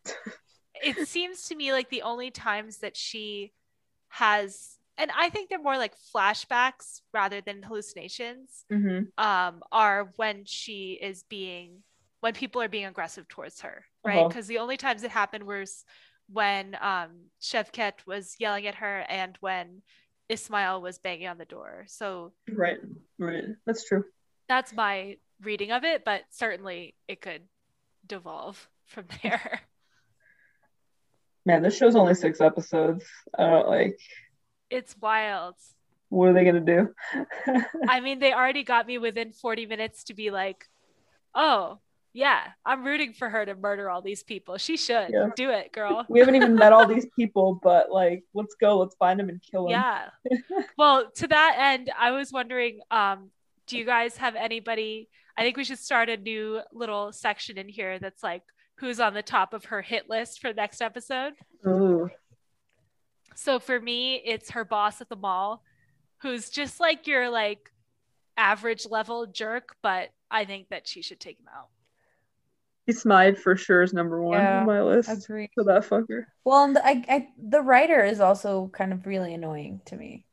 it 0.85 1.09
seems 1.09 1.49
to 1.49 1.55
me 1.57 1.73
like 1.73 1.89
the 1.91 2.03
only 2.03 2.31
times 2.31 2.79
that 2.79 2.97
she 2.97 3.53
has 4.09 4.77
and 4.99 5.11
i 5.17 5.29
think 5.31 5.49
they're 5.49 5.63
more 5.63 5.79
like 5.79 5.95
flashbacks 6.15 7.01
rather 7.15 7.41
than 7.41 7.63
hallucinations 7.63 8.65
Mhm. 8.71 9.07
um 9.19 9.63
are 9.71 10.13
when 10.17 10.45
she 10.45 10.99
is 11.01 11.23
being 11.23 11.83
when 12.21 12.35
people 12.35 12.61
are 12.61 12.69
being 12.69 12.87
aggressive 12.87 13.29
towards 13.29 13.61
her 13.61 13.85
right 14.05 14.19
Uh-huh. 14.19 14.29
because 14.29 14.47
the 14.49 14.59
only 14.59 14.77
times 14.77 15.03
it 15.05 15.11
happened 15.13 15.45
was 15.45 15.85
when 16.33 16.77
um, 16.81 17.11
Shevket 17.41 18.05
was 18.07 18.37
yelling 18.39 18.67
at 18.67 18.77
her 18.77 19.05
and 19.09 19.37
when 19.41 19.83
Ismail 20.31 20.81
was 20.81 20.99
banging 20.99 21.27
on 21.29 21.39
the 21.39 21.45
door. 21.45 21.85
So 21.89 22.33
Right, 22.51 22.79
right. 23.19 23.45
That's 23.67 23.85
true. 23.85 24.05
that's 24.49 24.73
my 24.73 25.17
reading 25.43 25.73
of 25.73 25.85
it, 25.85 26.05
but 26.05 26.23
certainly 26.31 26.95
it 27.09 27.21
could 27.21 27.43
devolve 28.07 28.69
from 28.87 29.05
there. 29.23 29.61
Man, 31.47 31.63
this 31.63 31.77
show's 31.77 31.97
only 31.97 32.15
six 32.15 32.41
episodes. 32.41 33.05
I 33.37 33.49
don't 33.49 33.69
like. 33.69 33.99
it's 34.69 34.97
wild. 35.01 35.55
What 36.11 36.29
are 36.29 36.33
they 36.33 36.45
gonna 36.45 36.61
do? 36.61 36.95
I 37.89 38.01
mean, 38.01 38.19
they 38.19 38.33
already 38.33 38.63
got 38.65 38.87
me 38.87 38.99
within 38.99 39.33
40 39.33 39.67
minutes 39.67 40.05
to 40.05 40.15
be 40.15 40.31
like, 40.31 40.69
oh, 41.35 41.79
yeah, 42.13 42.41
I'm 42.65 42.85
rooting 42.85 43.13
for 43.13 43.29
her 43.29 43.45
to 43.47 43.55
murder 43.55 43.89
all 43.89 44.03
these 44.03 44.23
people. 44.23 44.59
She 44.59 44.77
should 44.77 45.11
Yeah. 45.11 45.29
do 45.37 45.51
it, 45.51 45.73
girl. 45.73 46.05
we 46.09 46.19
haven't 46.19 46.35
even 46.35 46.55
met 46.57 46.73
all 46.73 46.87
these 46.87 47.07
people, 47.19 47.61
but 47.63 47.91
like, 47.91 48.25
let's 48.35 48.55
go. 48.61 48.79
Let's 48.79 48.97
find 48.97 49.19
them 49.21 49.29
and 49.29 49.41
kill 49.43 49.65
them. 49.69 49.73
Yeah. 49.73 50.09
well, 50.79 51.11
to 51.17 51.29
that 51.29 51.57
end, 51.59 51.91
I 51.99 52.11
was 52.11 52.33
wondering, 52.33 52.81
um, 52.91 53.31
do 53.67 53.79
you 53.79 53.85
guys 53.85 54.17
have 54.17 54.35
anybody? 54.35 55.09
I 55.37 55.43
think 55.43 55.57
we 55.57 55.65
should 55.65 55.79
start 55.79 56.09
a 56.09 56.17
new 56.17 56.61
little 56.73 57.13
section 57.13 57.57
in 57.59 57.69
here 57.69 57.99
that's 57.99 58.23
like 58.23 58.43
who's 58.79 58.99
on 58.99 59.15
the 59.15 59.23
top 59.23 59.55
of 59.55 59.67
her 59.67 59.81
hit 59.83 60.09
list 60.11 60.41
for 60.41 60.53
next 60.53 60.81
episode. 60.81 61.35
Ooh. 61.67 62.11
So 63.37 63.59
for 63.61 63.81
me, 63.81 64.17
it's 64.17 64.51
her 64.51 64.65
boss 64.65 65.01
at 65.01 65.09
the 65.09 65.17
mall, 65.17 65.63
who's 66.23 66.51
just 66.51 66.81
like 66.81 67.07
your 67.07 67.31
like 67.31 67.71
average 68.37 68.87
level 68.91 69.27
jerk, 69.27 69.77
but 69.83 70.11
I 70.31 70.45
think 70.45 70.69
that 70.71 70.89
she 70.89 71.03
should 71.03 71.21
take 71.21 71.39
him 71.39 71.47
out. 71.55 71.69
He 72.91 73.01
Smythe 73.01 73.39
for 73.39 73.57
sure 73.57 73.83
is 73.83 73.93
number 73.93 74.23
one 74.23 74.39
Yeah, 74.43 74.59
on 74.61 74.67
my 74.67 74.83
list 74.83 75.11
Agree. 75.11 75.51
for 75.55 75.65
that 75.65 75.83
fucker. 75.85 76.25
Well, 76.45 76.65
and 76.65 76.77
the, 76.77 76.85
I, 76.87 77.05
I, 77.09 77.29
the 77.39 77.61
writer 77.63 78.05
is 78.05 78.21
also 78.21 78.69
kind 78.73 78.93
of 78.93 79.07
really 79.07 79.35
annoying 79.35 79.81
to 79.87 79.97
me, 79.97 80.27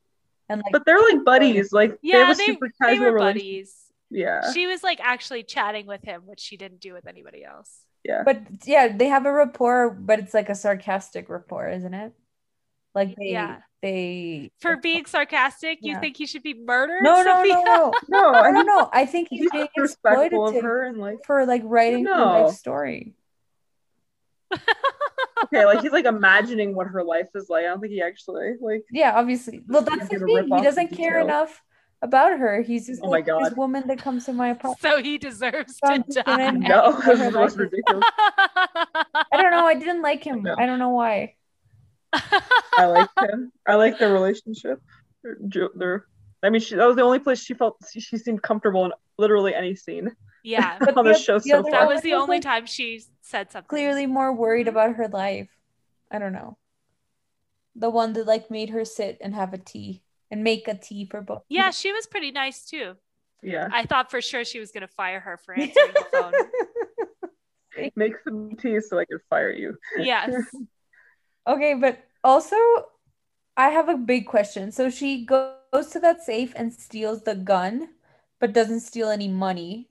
and 0.49 0.61
like 0.65 0.71
But 0.73 0.85
they're 0.85 1.01
like 1.01 1.23
buddies. 1.25 1.71
Like 1.71 1.91
they 1.91 2.07
Yeah, 2.09 2.19
have 2.19 2.29
a 2.29 2.35
they, 2.35 2.45
super 2.45 2.69
they 2.79 2.99
were 2.99 3.17
buddies. 3.17 3.75
Yeah, 4.09 4.51
She 4.53 4.67
was 4.67 4.83
like 4.83 4.99
actually 5.01 5.43
chatting 5.43 5.85
with 5.85 6.03
him, 6.03 6.21
which 6.25 6.39
she 6.39 6.57
didn't 6.57 6.79
do 6.79 6.93
with 6.93 7.07
anybody 7.07 7.43
else. 7.43 7.81
yeah. 8.03 8.23
But 8.23 8.41
yeah, 8.65 8.95
they 8.95 9.07
have 9.07 9.25
a 9.25 9.31
rapport, 9.31 9.89
but 9.89 10.19
it's 10.19 10.33
like 10.33 10.49
a 10.49 10.55
sarcastic 10.55 11.29
rapport, 11.29 11.69
isn't 11.69 11.93
it? 11.93 12.13
Like 12.95 13.15
they, 13.17 13.31
Yeah. 13.31 13.57
They. 13.81 14.51
For 14.59 14.77
being 14.77 15.05
sarcastic, 15.05 15.79
you 15.81 15.99
think 15.99 16.17
he 16.17 16.25
should 16.25 16.43
be 16.43 16.53
murdered? 16.53 17.03
No, 17.03 17.21
no, 17.23 17.37
Sophia? 17.37 17.53
no, 17.65 17.93
no, 18.09 18.31
no, 18.31 18.33
I 18.33 18.47
I 18.47 18.51
don't 18.51 18.65
know. 18.65 18.89
I 18.91 19.05
think 19.05 19.29
he's 19.29 19.41
He's 19.41 19.51
being 19.51 19.67
respectful 19.77 20.47
of 20.47 20.61
her 20.61 20.83
and 20.83 20.97
like 20.97 21.17
for 21.25 21.45
like 21.45 21.61
writing 21.65 22.05
her 22.05 22.15
life 22.15 22.55
story. 22.55 23.13
okay, 25.43 25.65
like 25.65 25.81
he's 25.81 25.91
like 25.91 26.05
imagining 26.05 26.73
what 26.75 26.87
her 26.87 27.03
life 27.03 27.27
is 27.35 27.49
like. 27.49 27.65
I 27.65 27.67
don't 27.67 27.81
think 27.81 27.91
he 27.93 28.01
actually 28.01 28.53
like. 28.61 28.83
Yeah, 28.91 29.13
obviously. 29.15 29.61
Well, 29.67 29.81
that's 29.81 30.07
the 30.09 30.19
thing. 30.19 30.47
He 30.55 30.61
doesn't 30.63 30.89
care 30.89 31.19
details. 31.19 31.25
enough 31.25 31.63
about 32.01 32.37
her. 32.39 32.61
He's 32.61 32.87
oh 32.89 32.91
just 32.91 33.01
Oh 33.03 33.07
my 33.07 33.11
like 33.11 33.25
this 33.25 33.53
woman 33.57 33.87
that 33.87 33.99
comes 33.99 34.25
to 34.25 34.33
my 34.33 34.49
apartment. 34.55 34.81
So 34.81 35.01
he 35.01 35.17
deserves 35.17 35.79
I'm 35.83 36.03
to 36.03 36.23
die. 36.23 36.51
No, 36.51 36.93
this 37.05 37.19
is 37.19 37.33
life 37.33 37.49
is- 37.49 37.57
ridiculous. 37.57 38.03
I 38.17 39.25
don't 39.33 39.51
know. 39.51 39.65
I 39.65 39.75
didn't 39.75 40.01
like 40.01 40.23
him. 40.23 40.43
No. 40.43 40.55
I 40.57 40.65
don't 40.65 40.79
know 40.79 40.89
why. 40.89 41.35
I 42.13 42.85
like 42.85 43.09
him. 43.21 43.51
I 43.67 43.75
like 43.75 43.99
their 43.99 44.13
relationship. 44.13 44.81
Their, 45.23 45.37
jo- 45.47 45.69
their, 45.75 46.05
I 46.43 46.49
mean, 46.49 46.61
she, 46.61 46.75
that 46.75 46.85
was 46.85 46.95
the 46.95 47.01
only 47.01 47.19
place 47.19 47.43
she 47.43 47.53
felt 47.53 47.77
she, 47.91 47.99
she 47.99 48.17
seemed 48.17 48.41
comfortable 48.41 48.85
in 48.85 48.91
literally 49.17 49.53
any 49.53 49.75
scene 49.75 50.11
yeah. 50.47 50.77
On 50.95 51.03
the 51.03 51.13
the 51.13 51.19
show 51.19 51.39
the 51.39 51.49
so 51.49 51.59
other 51.59 51.71
That 51.71 51.87
was 51.87 52.01
the 52.01 52.13
only 52.13 52.39
time 52.39 52.65
she 52.65 53.03
said 53.21 53.51
something. 53.51 53.67
Clearly 53.67 54.05
more 54.05 54.33
worried 54.33 54.67
mm-hmm. 54.67 54.77
about 54.77 54.95
her 54.95 55.09
life. 55.09 55.49
I 56.09 56.19
don't 56.19 56.31
know. 56.31 56.57
The 57.75 57.89
one 57.89 58.13
that 58.13 58.25
like 58.25 58.49
made 58.49 58.69
her 58.69 58.85
sit 58.85 59.17
and 59.19 59.35
have 59.35 59.53
a 59.53 59.57
tea 59.57 60.03
and 60.31 60.43
make 60.43 60.67
a 60.69 60.73
tea 60.73 61.05
for 61.05 61.21
both. 61.21 61.43
Yeah, 61.49 61.71
she 61.71 61.91
was 61.91 62.07
pretty 62.07 62.31
nice 62.31 62.65
too. 62.65 62.95
Yeah, 63.43 63.67
I 63.71 63.85
thought 63.85 64.09
for 64.09 64.21
sure 64.21 64.45
she 64.45 64.59
was 64.59 64.71
going 64.71 64.81
to 64.81 64.87
fire 64.87 65.19
her 65.19 65.37
for 65.37 65.53
answering 65.53 65.93
the 65.93 66.05
phone. 66.11 67.91
make 67.95 68.13
some 68.23 68.55
tea 68.55 68.79
so 68.79 68.97
I 68.97 69.05
can 69.05 69.19
fire 69.29 69.51
you. 69.51 69.75
Yes. 69.97 70.33
Okay, 71.47 71.73
but 71.75 72.03
also 72.23 72.57
I 73.55 73.69
have 73.69 73.89
a 73.89 73.97
big 73.97 74.27
question. 74.27 74.71
So 74.71 74.89
she 74.89 75.25
goes 75.25 75.87
to 75.91 75.99
that 76.01 76.21
safe 76.21 76.53
and 76.55 76.73
steals 76.73 77.23
the 77.23 77.35
gun, 77.35 77.89
but 78.39 78.53
doesn't 78.53 78.81
steal 78.81 79.09
any 79.09 79.27
money. 79.27 79.87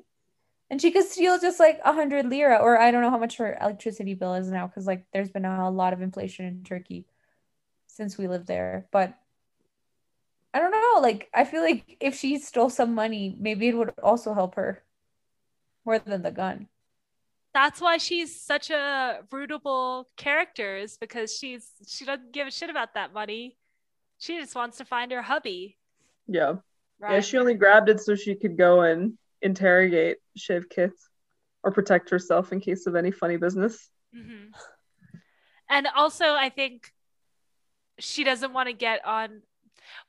And 0.70 0.80
she 0.80 0.90
could 0.90 1.06
steal 1.06 1.38
just 1.38 1.60
like 1.60 1.80
a 1.84 1.92
hundred 1.92 2.26
lira, 2.26 2.56
or 2.58 2.78
I 2.78 2.90
don't 2.90 3.02
know 3.02 3.10
how 3.10 3.18
much 3.18 3.36
her 3.38 3.56
electricity 3.60 4.14
bill 4.14 4.34
is 4.34 4.50
now, 4.50 4.66
because 4.66 4.86
like 4.86 5.06
there's 5.12 5.30
been 5.30 5.44
a 5.44 5.70
lot 5.70 5.92
of 5.92 6.02
inflation 6.02 6.46
in 6.46 6.64
Turkey 6.64 7.06
since 7.86 8.18
we 8.18 8.28
lived 8.28 8.46
there. 8.48 8.88
But 8.92 9.14
I 10.54 10.58
don't 10.60 10.72
know, 10.72 11.00
like 11.00 11.30
I 11.34 11.44
feel 11.44 11.62
like 11.62 11.96
if 12.00 12.16
she 12.16 12.38
stole 12.38 12.70
some 12.70 12.94
money, 12.94 13.36
maybe 13.38 13.68
it 13.68 13.76
would 13.76 13.92
also 14.02 14.34
help 14.34 14.56
her 14.56 14.82
more 15.84 15.98
than 15.98 16.22
the 16.22 16.32
gun. 16.32 16.68
That's 17.56 17.80
why 17.80 17.96
she's 17.96 18.38
such 18.38 18.68
a 18.68 19.20
rootable 19.32 20.04
character 20.18 20.76
is 20.76 20.98
because 20.98 21.34
she's 21.34 21.70
she 21.86 22.04
doesn't 22.04 22.30
give 22.30 22.46
a 22.46 22.50
shit 22.50 22.68
about 22.68 22.92
that 22.94 23.14
money. 23.14 23.56
She 24.18 24.38
just 24.38 24.54
wants 24.54 24.76
to 24.76 24.84
find 24.84 25.10
her 25.10 25.22
hubby. 25.22 25.78
Yeah, 26.26 26.56
Right. 26.98 27.14
yeah. 27.14 27.20
She 27.20 27.38
only 27.38 27.54
grabbed 27.54 27.88
it 27.88 28.00
so 28.00 28.14
she 28.14 28.34
could 28.34 28.58
go 28.58 28.82
and 28.82 29.16
interrogate 29.40 30.18
Shevket 30.38 30.92
or 31.62 31.72
protect 31.72 32.10
herself 32.10 32.52
in 32.52 32.60
case 32.60 32.86
of 32.86 32.94
any 32.94 33.10
funny 33.10 33.38
business. 33.38 33.88
Mhm. 34.14 34.52
And 35.70 35.86
also, 35.96 36.34
I 36.34 36.50
think 36.50 36.92
she 37.98 38.22
doesn't 38.22 38.52
want 38.52 38.68
to 38.68 38.74
get 38.74 39.02
on. 39.06 39.40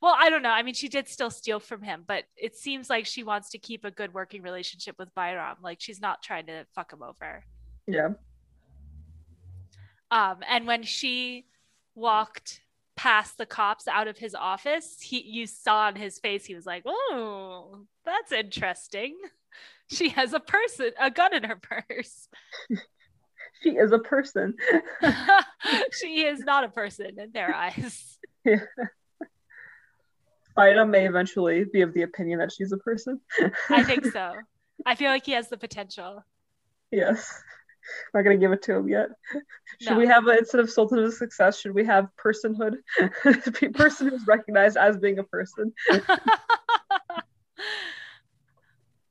Well, 0.02 0.16
I 0.18 0.30
don't 0.30 0.42
know. 0.42 0.50
I 0.50 0.64
mean, 0.64 0.74
she 0.74 0.88
did 0.90 1.08
still 1.08 1.30
steal 1.30 1.60
from 1.60 1.82
him, 1.82 2.04
but 2.08 2.24
it 2.36 2.56
seems 2.56 2.90
like 2.90 3.06
she 3.06 3.24
wants 3.24 3.50
to 3.52 3.58
keep 3.58 3.86
a 3.86 3.92
good 3.92 4.14
working 4.14 4.42
relationship 4.42 4.96
with 5.00 5.14
Bayram. 5.16 5.56
Like 5.62 5.80
she's 5.82 6.02
not 6.02 6.22
trying 6.24 6.48
to 6.48 6.66
fuck 6.76 6.92
him 6.94 7.04
over. 7.04 7.44
Yeah, 7.88 8.10
Um, 10.12 10.38
and 10.50 10.68
when 10.68 10.84
she 10.84 11.46
walked 11.96 12.62
past 12.96 13.38
the 13.38 13.46
cops 13.46 13.88
out 13.88 14.08
of 14.08 14.18
his 14.18 14.36
office, 14.36 14.98
he 15.00 15.22
you 15.22 15.48
saw 15.48 15.88
on 15.88 15.96
his 15.96 16.20
face 16.20 16.46
he 16.46 16.56
was 16.56 16.66
like, 16.66 16.84
"Oh, 16.86 17.86
that's 18.06 18.32
interesting." 18.32 19.16
She 19.90 20.10
has 20.10 20.34
a 20.34 20.42
person, 20.42 20.92
a 21.00 21.10
gun 21.10 21.34
in 21.34 21.46
her 21.46 21.56
purse. 21.56 22.28
she 23.64 23.70
is 23.70 23.94
a 23.94 24.00
person. 24.00 24.54
she 25.94 26.26
is 26.26 26.40
not 26.42 26.66
a 26.66 26.68
person 26.70 27.18
in 27.18 27.32
their 27.32 27.56
eyes. 27.56 28.20
Ida 30.58 30.86
may 30.86 31.08
eventually 31.08 31.66
be 31.66 31.82
of 31.82 31.93
the 31.93 32.01
opinion 32.03 32.39
that 32.39 32.51
she's 32.51 32.72
a 32.72 32.78
person. 32.78 33.20
I 33.70 33.84
think 33.84 34.05
so. 34.12 34.34
I 34.86 34.95
feel 34.95 35.10
like 35.12 35.26
he 35.26 35.34
has 35.34 35.49
the 35.49 35.58
potential. 35.58 36.24
Yes. 36.91 37.41
Not 38.14 38.24
gonna 38.24 38.38
give 38.38 38.51
it 38.51 38.62
to 38.64 38.74
him 38.76 38.89
yet. 38.89 39.08
Should 39.80 39.91
No. 39.93 39.97
we 39.97 40.08
have 40.08 40.28
a, 40.28 40.38
instead 40.38 40.60
of 40.60 40.70
Sultan 40.70 40.99
of 40.99 41.14
Success, 41.14 41.60
should 41.60 41.74
we 41.74 41.86
have 41.86 42.10
personhood? 42.22 42.76
Person 43.76 44.10
who's 44.10 44.28
recognized 44.28 44.76
as 44.78 44.97
being 44.97 45.20
a 45.20 45.24
person. 45.24 45.72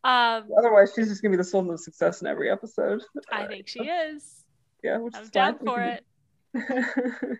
um, 0.05 0.44
Otherwise, 0.59 0.92
she's 0.94 1.09
just 1.09 1.22
gonna 1.22 1.32
be 1.32 1.36
the 1.38 1.44
Sultan 1.44 1.72
of 1.72 1.80
Success 1.80 2.20
in 2.20 2.26
every 2.26 2.51
episode. 2.51 3.03
I 3.32 3.44
Uh, 3.44 3.49
think 3.49 3.66
she 3.68 3.80
is. 3.80 4.44
Yeah, 4.84 4.99
which 4.99 5.14
I'm 5.16 5.22
is 5.22 5.30
down 5.30 5.59
fine. 5.59 5.66
For 5.66 5.80
it. 5.82 7.38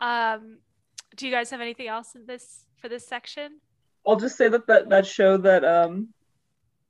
Um, 0.00 0.58
do 1.16 1.26
you 1.26 1.32
guys 1.32 1.50
have 1.50 1.60
anything 1.60 1.88
else 1.88 2.14
in 2.14 2.26
this 2.26 2.64
for 2.80 2.88
this 2.88 3.06
section? 3.06 3.60
I'll 4.06 4.16
just 4.16 4.36
say 4.36 4.48
that 4.48 4.66
that 4.66 4.88
that 4.90 5.06
show 5.06 5.36
that 5.38 5.64
um 5.64 6.08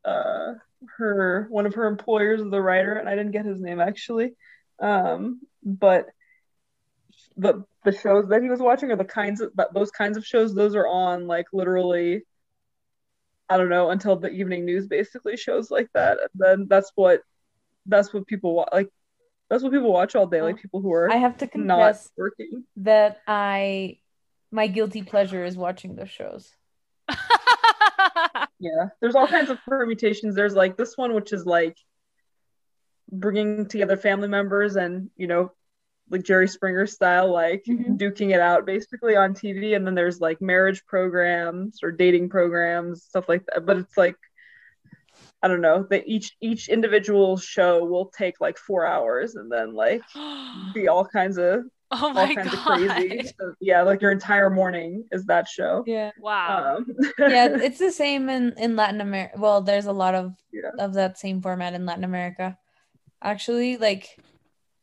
uh 0.05 0.55
her 0.97 1.47
one 1.51 1.67
of 1.67 1.75
her 1.75 1.87
employers 1.87 2.41
is 2.41 2.51
the 2.51 2.61
writer 2.61 2.95
and 2.95 3.09
I 3.09 3.17
didn't 3.17 3.33
get 3.33 3.45
his 3.45 3.61
name 3.61 3.81
actually. 3.81 4.35
Um 4.81 5.41
but 5.63 6.07
the 7.37 7.65
the 7.85 7.93
shows 7.93 8.29
that 8.29 8.43
he 8.43 8.49
was 8.49 8.61
watching 8.61 8.91
are 8.91 8.97
the 8.97 9.05
kinds 9.05 9.41
of 9.41 9.51
that 9.57 9.75
those 9.75 9.91
kinds 9.91 10.17
of 10.17 10.25
shows. 10.27 10.55
Those 10.55 10.75
are 10.75 10.87
on 10.87 11.27
like 11.27 11.47
literally 11.53 12.23
I 13.49 13.57
don't 13.57 13.69
know 13.69 13.91
until 13.91 14.17
the 14.17 14.31
evening 14.31 14.65
news 14.65 14.87
basically 14.87 15.37
shows 15.37 15.71
like 15.71 15.89
that. 15.95 16.19
And 16.19 16.29
then 16.35 16.67
that's 16.69 16.93
what 16.95 17.23
that's 17.87 18.15
what 18.15 18.27
people 18.27 18.55
watch 18.55 18.69
like 18.73 18.89
that's 19.49 19.63
what 19.65 19.73
people 19.73 19.93
watch 19.93 20.15
all 20.15 20.27
day 20.27 20.41
like 20.43 20.63
people 20.63 20.81
who 20.81 20.93
are 20.93 21.11
I 21.11 21.17
have 21.17 21.37
to 21.39 21.47
not 21.55 21.79
confess 21.79 22.11
working. 22.17 22.65
that 22.77 23.21
I 23.27 23.99
my 24.51 24.67
guilty 24.67 25.03
pleasure 25.03 25.45
is 25.45 25.57
watching 25.57 25.95
those 25.97 26.11
shows. 26.11 26.53
Yeah, 28.63 28.89
there's 29.01 29.15
all 29.15 29.27
kinds 29.27 29.49
of 29.49 29.59
permutations. 29.67 30.35
There's 30.35 30.55
like 30.55 30.77
this 30.77 30.95
one, 30.97 31.15
which 31.15 31.33
is 31.33 31.47
like 31.47 31.79
bringing 33.11 33.67
together 33.67 33.97
family 33.97 34.29
members 34.29 34.77
and, 34.77 35.09
you 35.17 35.27
know, 35.27 35.53
like 36.11 36.25
Jerry 36.25 36.47
Springer 36.47 36.87
style, 36.87 37.33
like 37.33 37.65
Mhm. 37.67 37.97
duking 37.99 38.35
it 38.35 38.41
out 38.41 38.67
basically 38.67 39.17
on 39.17 39.33
TV. 39.33 39.75
And 39.75 39.87
then 39.87 39.95
there's 39.95 40.21
like 40.21 40.43
marriage 40.43 40.85
programs 40.85 41.83
or 41.83 41.91
dating 41.91 42.29
programs, 42.29 43.03
stuff 43.05 43.31
like 43.31 43.47
that. 43.47 43.65
But 43.65 43.79
it's 43.79 43.97
like 43.97 44.17
I 45.43 45.49
don't 45.49 45.63
know. 45.63 45.85
that 45.85 46.07
each 46.07 46.37
each 46.43 46.69
individual 46.69 47.39
show 47.39 47.83
will 47.87 48.07
take 48.11 48.43
like 48.43 48.59
four 48.59 48.85
hours 48.87 49.37
and 49.37 49.51
then 49.51 49.73
like 49.75 50.03
be 50.75 50.87
all 50.89 51.07
kinds 51.07 51.39
of 51.39 51.65
oh 52.03 52.07
all 52.07 52.15
my 52.15 52.35
kinds 52.35 52.55
god. 52.55 52.83
of 52.83 52.89
crazy. 52.91 53.33
So, 53.39 53.55
yeah, 53.61 53.83
like 53.83 54.01
your 54.01 54.13
entire 54.13 54.51
morning 54.51 55.05
is 55.11 55.25
that 55.27 55.49
show. 55.49 55.85
Yeah. 55.87 56.13
Wow. 56.21 56.77
Um, 56.77 56.87
Yeah, 57.19 57.49
it's 57.61 57.79
the 57.79 57.91
same 57.93 58.29
in 58.29 58.55
in 58.59 58.77
Latin 58.77 59.01
America. 59.01 59.35
Well, 59.39 59.61
there's 59.61 59.87
a 59.87 59.93
lot 59.93 60.15
of 60.15 60.35
Yeah. 60.53 60.71
of 60.79 60.95
that 60.95 61.19
same 61.19 61.43
format 61.43 61.75
in 61.75 61.87
Latin 61.87 62.05
America. 62.05 62.57
Actually, 63.23 63.77
like 63.77 64.19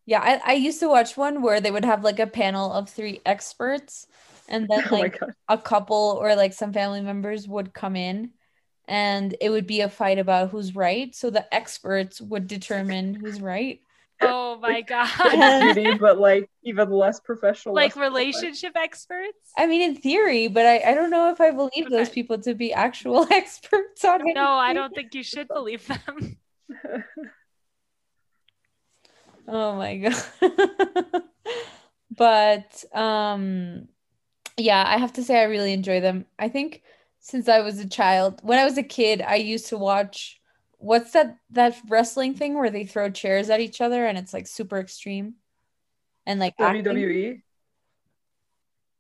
yeah, 0.05 0.21
I, 0.21 0.51
I 0.51 0.53
used 0.53 0.79
to 0.79 0.87
watch 0.87 1.17
one 1.17 1.41
where 1.41 1.59
they 1.59 1.71
would 1.71 1.85
have 1.85 2.03
like 2.03 2.19
a 2.19 2.27
panel 2.27 2.71
of 2.71 2.89
three 2.89 3.21
experts 3.25 4.07
and 4.47 4.67
then 4.69 4.83
oh 4.91 4.95
like 4.95 5.19
god. 5.19 5.33
a 5.49 5.57
couple 5.57 6.17
or 6.19 6.35
like 6.35 6.53
some 6.53 6.73
family 6.73 7.01
members 7.01 7.47
would 7.47 7.73
come 7.73 7.95
in 7.95 8.31
and 8.87 9.35
it 9.41 9.49
would 9.49 9.67
be 9.67 9.81
a 9.81 9.89
fight 9.89 10.17
about 10.17 10.49
who's 10.49 10.75
right. 10.75 11.13
So 11.13 11.29
the 11.29 11.53
experts 11.53 12.21
would 12.21 12.47
determine 12.47 13.13
who's 13.15 13.41
right. 13.41 13.81
Oh 14.21 14.57
my 14.61 14.81
god. 14.81 15.09
Yeah. 15.25 15.73
Beauty, 15.73 15.97
but 15.97 16.19
like 16.19 16.49
even 16.63 16.89
less 16.89 17.19
professional. 17.19 17.75
like 17.75 17.87
less 17.87 17.93
qualified. 17.93 18.17
relationship 18.17 18.73
experts? 18.75 19.51
I 19.57 19.67
mean, 19.67 19.81
in 19.81 19.95
theory, 19.95 20.47
but 20.47 20.65
I, 20.65 20.91
I 20.91 20.93
don't 20.93 21.09
know 21.09 21.31
if 21.31 21.41
I 21.41 21.51
believe 21.51 21.89
those 21.89 22.09
people 22.09 22.39
to 22.39 22.53
be 22.53 22.73
actual 22.73 23.27
experts 23.31 24.03
on 24.05 24.27
it. 24.27 24.33
No, 24.35 24.51
I 24.51 24.73
don't 24.73 24.93
think 24.93 25.13
you 25.13 25.23
should 25.23 25.47
believe 25.47 25.87
them. 25.87 26.37
Oh 29.47 29.75
my 29.75 29.97
god. 29.97 30.23
but 32.11 32.83
um 32.93 33.87
yeah, 34.57 34.83
I 34.85 34.97
have 34.97 35.13
to 35.13 35.23
say 35.23 35.39
I 35.39 35.43
really 35.43 35.73
enjoy 35.73 36.01
them. 36.01 36.25
I 36.39 36.49
think 36.49 36.81
since 37.19 37.47
I 37.47 37.61
was 37.61 37.79
a 37.79 37.87
child, 37.87 38.39
when 38.43 38.59
I 38.59 38.65
was 38.65 38.77
a 38.77 38.83
kid, 38.83 39.21
I 39.21 39.35
used 39.35 39.67
to 39.67 39.77
watch 39.77 40.36
what's 40.77 41.11
that 41.11 41.37
that 41.51 41.75
wrestling 41.89 42.33
thing 42.33 42.57
where 42.57 42.69
they 42.69 42.85
throw 42.85 43.09
chairs 43.09 43.49
at 43.49 43.59
each 43.59 43.81
other 43.81 44.05
and 44.05 44.17
it's 44.17 44.33
like 44.33 44.47
super 44.47 44.77
extreme 44.79 45.35
and 46.25 46.39
like 46.39 46.53
acting? 46.59 46.83
WWE. 46.83 47.41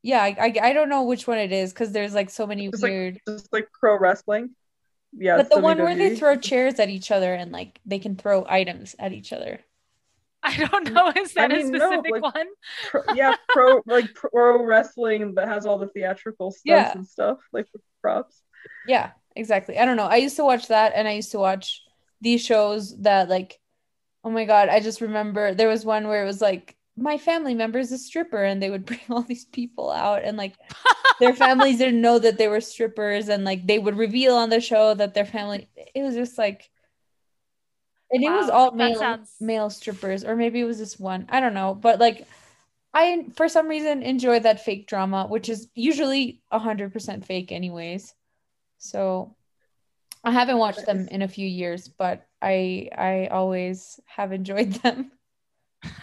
Yeah, 0.03 0.21
I, 0.21 0.35
I 0.39 0.53
I 0.69 0.73
don't 0.73 0.89
know 0.89 1.03
which 1.03 1.27
one 1.27 1.37
it 1.37 1.51
is 1.51 1.73
because 1.73 1.91
there's 1.91 2.13
like 2.13 2.29
so 2.29 2.47
many 2.47 2.67
It's 2.67 2.81
like- 2.81 2.89
weird. 2.91 3.19
Just 3.27 3.51
like 3.51 3.67
pro 3.73 3.97
wrestling. 3.97 4.51
Yeah. 5.13 5.37
but 5.37 5.45
it's 5.47 5.55
the 5.55 5.61
one 5.61 5.77
where 5.79 5.95
they 5.95 6.15
throw 6.15 6.35
chairs 6.35 6.79
at 6.79 6.89
each 6.89 7.11
other 7.11 7.33
and 7.33 7.51
like 7.51 7.79
they 7.85 7.97
can 7.99 8.15
throw 8.15 8.45
items 8.47 8.95
at 8.99 9.13
each 9.13 9.33
other. 9.33 9.59
I 10.43 10.55
don't 10.65 10.91
know. 10.93 11.11
Is 11.15 11.33
that 11.33 11.49
mean, 11.49 11.67
a 11.73 11.77
no, 11.77 11.89
specific 11.89 12.11
like- 12.11 12.21
one? 12.35 12.47
pro, 12.89 13.01
yeah, 13.15 13.35
pro 13.49 13.81
like 13.87 14.13
pro 14.13 14.63
wrestling 14.63 15.35
that 15.35 15.47
has 15.47 15.65
all 15.65 15.77
the 15.77 15.87
theatrical 15.87 16.51
stunts 16.51 16.65
Yeah. 16.65 16.91
and 16.93 17.07
stuff, 17.07 17.39
like 17.51 17.67
props. 18.01 18.41
Yeah, 18.87 19.11
exactly. 19.37 19.77
I 19.77 19.85
don't 19.85 19.97
know. 19.97 20.07
I 20.07 20.17
used 20.17 20.35
to 20.37 20.43
watch 20.43 20.67
that 20.67 20.93
and 20.95 21.07
I 21.07 21.13
used 21.13 21.31
to 21.31 21.39
watch 21.39 21.83
these 22.21 22.43
shows 22.43 22.97
that 23.01 23.29
like 23.29 23.59
oh 24.23 24.29
my 24.29 24.43
god, 24.45 24.67
I 24.67 24.81
just 24.81 24.99
remember 24.99 25.53
there 25.53 25.69
was 25.69 25.85
one 25.85 26.07
where 26.07 26.23
it 26.23 26.27
was 26.27 26.41
like 26.41 26.75
my 26.97 27.17
family 27.17 27.53
member 27.53 27.79
is 27.79 27.91
a 27.91 27.97
stripper 27.97 28.43
and 28.43 28.61
they 28.61 28.69
would 28.69 28.85
bring 28.91 28.99
all 29.09 29.21
these 29.21 29.45
people 29.45 29.91
out 29.91 30.23
and 30.23 30.35
like 30.35 30.55
their 31.19 31.33
families 31.33 31.77
didn't 31.77 32.01
know 32.01 32.19
that 32.19 32.37
they 32.37 32.47
were 32.47 32.61
strippers 32.61 33.29
and 33.29 33.45
like 33.45 33.65
they 33.67 33.79
would 33.79 33.97
reveal 33.97 34.35
on 34.35 34.49
the 34.49 34.59
show 34.59 34.93
that 34.93 35.13
their 35.13 35.25
family 35.25 35.69
it 35.95 36.01
was 36.01 36.15
just 36.15 36.37
like 36.37 36.69
and 38.11 38.23
it 38.23 38.29
was 38.29 38.49
all 38.49 38.71
male 38.71 38.99
sounds- 38.99 39.35
male 39.39 39.69
strippers 39.69 40.23
or 40.23 40.35
maybe 40.35 40.59
it 40.59 40.65
was 40.65 40.77
just 40.77 40.99
one 40.99 41.25
i 41.29 41.39
don't 41.39 41.53
know 41.53 41.73
but 41.73 41.99
like 41.99 42.27
i 42.93 43.25
for 43.35 43.47
some 43.49 43.67
reason 43.67 44.01
enjoy 44.01 44.39
that 44.39 44.63
fake 44.63 44.87
drama 44.87 45.27
which 45.27 45.49
is 45.49 45.67
usually 45.75 46.41
100% 46.51 47.25
fake 47.25 47.51
anyways 47.51 48.13
so 48.77 49.35
i 50.23 50.31
haven't 50.31 50.57
watched 50.57 50.85
them 50.85 51.07
in 51.09 51.21
a 51.21 51.27
few 51.27 51.47
years 51.47 51.87
but 51.87 52.25
i 52.41 52.89
i 52.97 53.27
always 53.27 53.99
have 54.05 54.31
enjoyed 54.31 54.73
them 54.73 55.11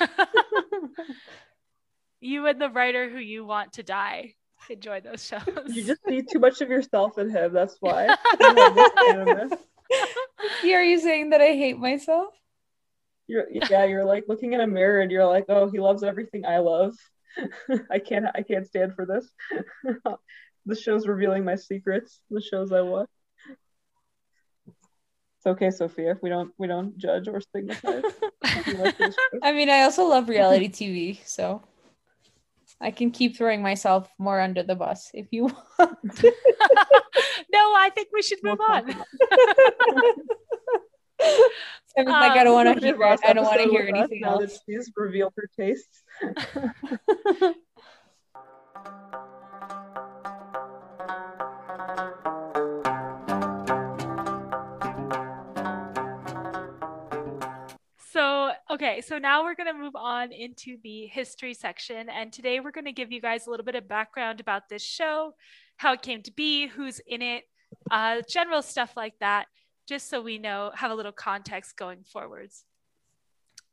you 2.21 2.47
and 2.47 2.61
the 2.61 2.71
writer 2.71 3.09
who 3.09 3.19
you 3.19 3.45
want 3.45 3.73
to 3.75 3.83
die 3.83 4.35
enjoy 4.71 5.01
those 5.01 5.25
shows. 5.25 5.43
You 5.69 5.85
just 5.85 6.01
see 6.09 6.23
too 6.23 6.39
much 6.39 6.61
of 6.61 6.71
yourself 6.71 7.19
in 7.19 7.31
him. 7.31 7.53
That's 7.53 7.77
why. 7.81 8.07
You 8.41 8.55
have 8.55 8.75
this 8.75 8.91
animus. 9.09 9.53
are 10.65 10.83
you 10.83 10.99
saying 10.99 11.31
that 11.31 11.41
i 11.41 11.53
hate 11.53 11.79
myself 11.79 12.35
You're, 13.27 13.47
yeah, 13.51 13.85
you're 13.85 14.05
like 14.05 14.25
looking 14.29 14.53
in 14.55 14.61
a 14.61 14.67
mirror 14.67 15.01
and 15.01 15.11
you're 15.11 15.27
like, 15.27 15.45
oh, 15.49 15.71
he 15.71 15.79
loves 15.79 16.03
everything 16.03 16.45
I 16.45 16.59
love. 16.59 16.95
I 17.91 17.99
can't, 17.99 18.27
I 18.35 18.43
can't 18.43 18.67
stand 18.67 18.95
for 18.95 19.07
this. 19.07 19.31
The 20.67 20.75
show's 20.77 21.07
revealing 21.07 21.45
my 21.45 21.57
secrets. 21.57 22.21
The 22.31 22.41
shows 22.41 22.73
I 22.73 22.81
watch. 22.81 23.09
It's 24.69 25.47
okay, 25.47 25.71
Sophia. 25.71 26.17
We 26.23 26.31
don't, 26.31 26.53
we 26.59 26.67
don't 26.67 26.97
judge 26.97 27.29
or 27.29 27.41
stigmatize. 27.41 28.03
We 28.67 28.73
like 28.75 28.97
those 28.97 29.15
shows. 29.15 29.15
I 29.43 29.53
mean, 29.53 29.69
I 29.69 29.83
also 29.83 30.05
love 30.07 30.29
reality 30.29 30.69
TV, 30.71 31.19
so 31.27 31.63
I 32.81 32.91
can 32.91 33.11
keep 33.11 33.37
throwing 33.37 33.63
myself 33.63 34.09
more 34.19 34.41
under 34.41 34.63
the 34.63 34.75
bus 34.75 35.11
if 35.13 35.27
you 35.33 35.45
want. 35.45 35.99
no, 36.25 36.33
I 37.77 37.91
think 37.95 38.09
we 38.13 38.23
should 38.23 38.39
move 38.43 38.59
on. 38.69 38.85
confident. 38.95 40.19
Seven's 41.97 42.13
like, 42.13 42.33
I 42.33 42.45
don't 42.45 42.59
Um, 42.59 42.67
want 42.67 42.81
to 42.81 42.87
hear 42.87 43.03
I 43.03 43.33
don't 43.33 43.45
want 43.45 43.61
to 43.61 43.69
hear 43.69 43.87
with 43.87 43.95
us 43.95 44.01
anything 44.01 44.21
now 44.23 44.39
that 44.39 44.51
else. 44.51 44.61
She's 44.69 44.91
revealed 44.97 45.33
her 45.37 45.49
tastes. 45.57 46.03
Okay, 58.75 59.01
so 59.01 59.19
now 59.19 59.45
we're 59.45 59.55
going 59.55 59.73
to 59.73 59.81
move 59.81 59.95
on 59.95 60.33
into 60.33 60.79
the 60.83 61.07
history 61.07 61.55
section. 61.55 62.09
And 62.09 62.33
today 62.33 62.59
we're 62.59 62.73
going 62.73 62.87
to 62.87 62.93
give 62.93 63.13
you 63.13 63.21
guys 63.21 63.47
a 63.47 63.51
little 63.51 63.65
bit 63.65 63.77
of 63.77 63.87
background 63.87 64.41
about 64.41 64.69
this 64.69 64.83
show, 64.83 65.35
how 65.77 65.93
it 65.93 66.03
came 66.03 66.23
to 66.23 66.33
be, 66.33 66.67
who's 66.67 67.01
in 67.07 67.23
it, 67.23 67.45
uh, 67.93 68.23
general 68.29 68.63
stuff 68.63 68.97
like 68.97 69.15
that, 69.21 69.47
just 69.87 70.11
so 70.11 70.21
we 70.21 70.39
know, 70.39 70.73
have 70.75 70.91
a 70.91 70.95
little 70.95 71.13
context 71.13 71.77
going 71.77 72.03
forwards. 72.03 72.65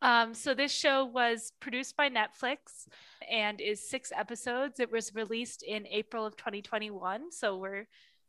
Um, 0.04 0.36
so, 0.36 0.54
this 0.54 0.72
show 0.72 1.06
was 1.06 1.54
produced 1.60 1.96
by 1.96 2.10
Netflix 2.10 2.88
and 3.30 3.62
is 3.62 3.88
six 3.88 4.12
episodes. 4.16 4.80
It 4.80 4.92
was 4.92 5.14
released 5.14 5.64
in 5.64 5.86
April 5.88 6.26
of 6.26 6.36
2021. 6.38 7.32
So, 7.32 7.58
we're 7.58 7.88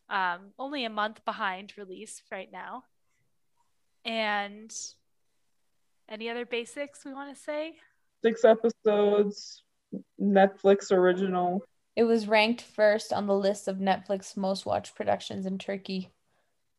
um, 0.09 0.53
only 0.59 0.85
a 0.85 0.91
month 0.91 1.25
behind 1.25 1.73
release 1.77 2.23
right 2.31 2.51
now. 2.53 2.85
And 4.05 4.71
any 6.13 6.29
other 6.29 6.45
basics 6.45 7.05
we 7.05 7.15
want 7.15 7.35
to 7.35 7.43
say? 7.43 7.75
Six 8.23 8.45
episodes, 8.45 9.63
Netflix 10.21 10.93
original. 10.93 11.63
It 11.97 12.05
was 12.05 12.29
ranked 12.29 12.63
first 12.63 13.13
on 13.13 13.27
the 13.27 13.35
list 13.35 13.67
of 13.67 13.79
Netflix 13.79 14.37
most 14.37 14.65
watched 14.65 14.95
productions 14.95 15.47
in 15.47 15.59
Turkey 15.59 16.11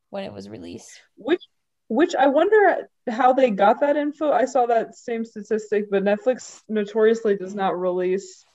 when 0.10 0.24
it 0.24 0.32
was 0.32 0.48
released. 0.48 1.02
Which 1.18 1.42
which 1.88 2.16
I 2.16 2.28
wonder 2.28 2.88
how 3.10 3.34
they 3.34 3.50
got 3.52 3.82
that 3.82 3.98
info. 3.98 4.32
I 4.32 4.46
saw 4.46 4.66
that 4.68 4.96
same 4.96 5.26
statistic, 5.26 5.90
but 5.92 6.04
Netflix 6.04 6.62
notoriously 6.70 7.36
does 7.36 7.54
not 7.54 7.78
release 7.78 8.46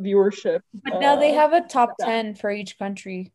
viewership. 0.00 0.60
But 0.74 1.00
now 1.00 1.16
they 1.16 1.32
uh, 1.32 1.40
have 1.40 1.52
a 1.52 1.66
top 1.66 1.94
yeah. 1.98 2.06
10 2.06 2.34
for 2.34 2.50
each 2.50 2.78
country. 2.78 3.32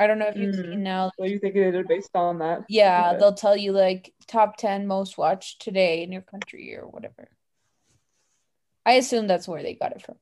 I 0.00 0.06
don't 0.06 0.18
know 0.18 0.28
if 0.28 0.36
you've 0.36 0.54
Mm. 0.54 0.62
seen 0.62 0.82
now. 0.82 1.10
So 1.18 1.26
you 1.26 1.38
think 1.38 1.52
they 1.52 1.60
did 1.60 1.74
it 1.74 1.86
based 1.86 2.16
on 2.16 2.38
that? 2.38 2.62
Yeah, 2.70 3.10
Okay. 3.10 3.18
they'll 3.20 3.34
tell 3.34 3.54
you 3.54 3.72
like 3.72 4.14
top 4.26 4.56
10 4.56 4.86
most 4.86 5.18
watched 5.18 5.60
today 5.60 6.02
in 6.02 6.10
your 6.10 6.22
country 6.22 6.74
or 6.74 6.88
whatever. 6.88 7.28
I 8.86 8.94
assume 8.94 9.26
that's 9.26 9.46
where 9.46 9.62
they 9.62 9.74
got 9.74 9.92
it 9.92 10.00
from. 10.00 10.16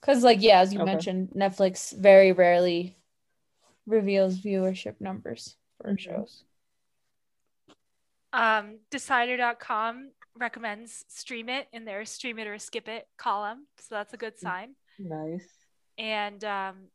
Because, 0.00 0.24
like, 0.24 0.40
yeah, 0.40 0.60
as 0.60 0.72
you 0.72 0.80
Okay. 0.80 0.86
mentioned, 0.92 1.32
Netflix 1.36 1.94
very 1.94 2.32
rarely 2.32 2.96
reveals 3.86 4.38
viewership 4.38 4.98
numbers 4.98 5.56
for 5.76 5.92
Mhm. 5.92 5.98
shows. 5.98 6.44
Um, 8.32 8.78
Decider.com 8.90 10.12
recommends 10.36 11.04
stream 11.08 11.50
it 11.50 11.68
in 11.72 11.84
their 11.84 12.04
stream 12.06 12.38
it 12.38 12.46
or 12.46 12.58
skip 12.58 12.88
it 12.88 13.08
column. 13.18 13.66
So 13.78 13.94
that's 13.96 14.14
a 14.14 14.16
good 14.18 14.38
sign. 14.38 14.76
Nice. 14.98 15.48
And 15.98 16.42
um, 16.44 16.90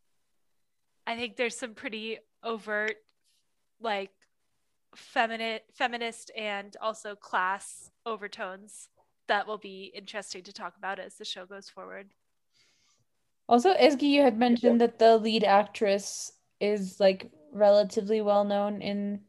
I 1.05 1.15
think 1.17 1.35
there's 1.35 1.57
some 1.57 1.73
pretty 1.73 2.17
overt, 2.43 2.95
like, 3.79 4.11
feminine, 4.95 5.59
feminist 5.73 6.31
and 6.37 6.75
also 6.81 7.15
class 7.15 7.89
overtones 8.05 8.89
that 9.27 9.47
will 9.47 9.57
be 9.57 9.91
interesting 9.95 10.43
to 10.43 10.53
talk 10.53 10.77
about 10.77 10.99
as 10.99 11.15
the 11.15 11.25
show 11.25 11.45
goes 11.45 11.69
forward. 11.69 12.09
Also, 13.47 13.73
Ezgi, 13.73 14.03
you 14.03 14.21
had 14.21 14.37
mentioned 14.37 14.81
that 14.81 14.99
the 14.99 15.17
lead 15.17 15.43
actress 15.43 16.31
is 16.59 16.99
like 16.99 17.29
relatively 17.51 18.21
well 18.21 18.43
known 18.45 18.81
in 18.81 19.21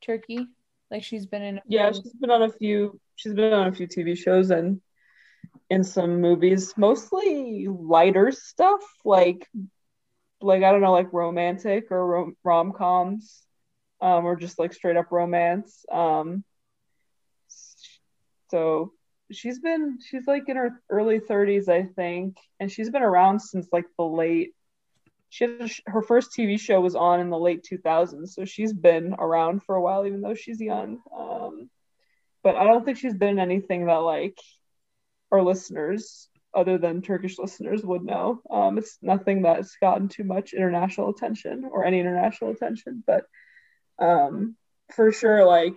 Turkey. 0.00 0.46
Like 0.90 1.02
she's 1.02 1.26
been 1.26 1.42
in 1.42 1.60
Yeah, 1.68 1.90
few- 1.92 2.02
she's 2.02 2.12
been 2.14 2.30
on 2.30 2.42
a 2.42 2.50
few. 2.52 3.00
She's 3.16 3.34
been 3.34 3.52
on 3.52 3.68
a 3.68 3.72
few 3.72 3.86
TV 3.86 4.16
shows 4.16 4.50
and 4.50 4.80
in 5.70 5.84
some 5.84 6.20
movies, 6.20 6.74
mostly 6.76 7.66
lighter 7.68 8.30
stuff, 8.32 8.82
like 9.04 9.48
like 10.44 10.64
I 10.64 10.72
don't 10.72 10.82
know, 10.82 10.92
like 10.92 11.12
romantic 11.12 11.90
or 11.92 12.06
rom 12.06 12.36
rom 12.44 12.72
coms. 12.72 13.42
um, 14.00 14.26
or 14.26 14.36
just 14.36 14.58
like 14.58 14.74
straight 14.74 14.96
up 14.96 15.12
romance. 15.12 15.84
Um, 15.92 16.44
so 18.50 18.92
she's 19.32 19.58
been 19.60 19.98
she's 20.08 20.26
like 20.26 20.48
in 20.48 20.56
her 20.56 20.82
early 20.90 21.20
30s, 21.20 21.68
I 21.68 21.84
think, 21.84 22.38
and 22.60 22.70
she's 22.70 22.90
been 22.90 23.02
around 23.02 23.40
since 23.40 23.68
like 23.72 23.86
the 23.98 24.04
late. 24.04 24.54
She 25.30 25.44
had, 25.44 25.70
her 25.86 26.02
first 26.02 26.32
TV 26.38 26.60
show 26.60 26.80
was 26.80 26.94
on 26.96 27.20
in 27.20 27.30
the 27.30 27.38
late 27.38 27.64
2000s, 27.70 28.28
so 28.34 28.44
she's 28.44 28.72
been 28.72 29.14
around 29.18 29.62
for 29.64 29.74
a 29.76 29.82
while, 29.82 30.06
even 30.06 30.20
though 30.22 30.34
she's 30.34 30.60
young. 30.60 31.00
Um, 31.16 31.70
but 32.44 32.56
I 32.56 32.64
don't 32.64 32.84
think 32.84 32.98
she's 32.98 33.14
been 33.16 33.30
in 33.30 33.38
anything 33.40 33.86
that 33.86 33.96
like 33.96 34.38
our 35.32 35.42
listeners 35.42 36.28
other 36.54 36.78
than 36.78 37.02
Turkish 37.02 37.38
listeners 37.38 37.82
would 37.82 38.02
know. 38.02 38.40
Um, 38.50 38.78
it's 38.78 38.98
nothing 39.02 39.42
that's 39.42 39.76
gotten 39.80 40.08
too 40.08 40.24
much 40.24 40.52
international 40.52 41.10
attention 41.10 41.68
or 41.70 41.84
any 41.84 42.00
international 42.00 42.50
attention, 42.50 43.02
but 43.06 43.24
um, 43.98 44.56
for 44.94 45.12
sure, 45.12 45.44
like 45.44 45.74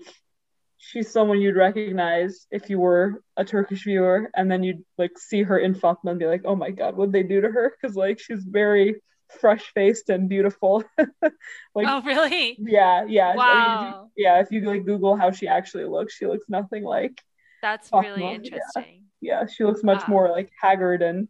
she's 0.78 1.11
someone 1.11 1.41
you'd 1.41 1.55
recognize 1.55 2.45
if 2.51 2.69
you 2.69 2.80
were 2.80 3.21
a 3.36 3.45
Turkish 3.45 3.84
viewer, 3.84 4.30
and 4.36 4.49
then 4.51 4.63
you'd 4.63 4.84
like 4.97 5.17
see 5.17 5.43
her 5.43 5.57
in 5.57 5.75
Fatma 5.75 6.11
and 6.11 6.19
be 6.19 6.25
like, 6.25 6.43
"Oh 6.45 6.55
my 6.55 6.71
God, 6.71 6.95
what 6.95 7.11
they 7.11 7.23
do 7.23 7.41
to 7.41 7.49
her?" 7.49 7.73
Because 7.80 7.95
like 7.95 8.19
she's 8.19 8.43
very 8.43 9.01
fresh 9.41 9.71
faced 9.73 10.09
and 10.09 10.30
beautiful. 10.30 10.84
like, 10.97 11.88
oh 11.88 12.01
really? 12.03 12.57
Yeah, 12.59 13.05
yeah. 13.07 13.36
Wow. 13.36 13.45
I 13.45 13.84
mean, 13.84 14.09
yeah, 14.15 14.39
if 14.39 14.51
you 14.51 14.61
like 14.61 14.86
Google 14.86 15.15
how 15.15 15.32
she 15.32 15.47
actually 15.47 15.86
looks, 15.86 16.13
she 16.13 16.25
looks 16.25 16.45
nothing 16.49 16.84
like. 16.84 17.21
That's 17.61 17.89
Fatma. 17.89 18.09
really 18.09 18.36
interesting. 18.36 18.84
Yeah. 18.86 19.07
Yeah, 19.22 19.45
she 19.45 19.63
looks 19.63 19.84
much 19.84 20.01
wow. 20.01 20.07
more 20.07 20.30
like 20.30 20.51
haggard 20.59 21.01
and 21.01 21.28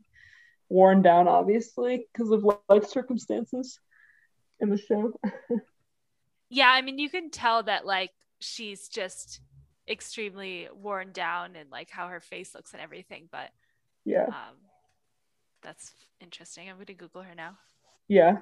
worn 0.70 1.02
down, 1.02 1.28
obviously, 1.28 2.06
because 2.12 2.32
of 2.32 2.46
life 2.70 2.88
circumstances 2.88 3.80
in 4.60 4.70
the 4.70 4.78
show. 4.78 5.14
yeah, 6.50 6.70
I 6.70 6.82
mean, 6.82 7.00
you 7.00 7.10
can 7.10 7.30
tell 7.30 7.64
that 7.64 7.86
like 7.86 8.12
she's 8.40 8.88
just 8.88 9.42
extremely 9.90 10.68
worn 10.74 11.12
down 11.12 11.56
and 11.56 11.70
like 11.72 11.90
how 11.90 12.08
her 12.08 12.20
face 12.20 12.54
looks 12.54 12.74
and 12.74 12.82
everything, 12.82 13.30
but 13.32 13.50
yeah. 14.06 14.28
Um, 14.28 14.56
that's 15.62 15.92
interesting. 16.22 16.70
I'm 16.70 16.76
going 16.76 16.86
to 16.88 16.94
Google 16.94 17.24
her 17.24 17.36
now. 17.36 17.58
Yeah, 18.08 18.38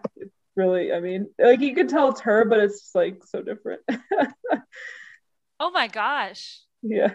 really. 0.55 0.93
I 0.93 0.99
mean, 0.99 1.27
like 1.39 1.61
you 1.61 1.73
can 1.73 1.87
tell 1.87 2.09
it's 2.09 2.21
her, 2.21 2.45
but 2.45 2.59
it's 2.59 2.91
like 2.93 3.23
so 3.25 3.41
different. 3.41 3.81
oh 5.59 5.71
my 5.71 5.87
gosh. 5.87 6.59
Yeah. 6.83 7.13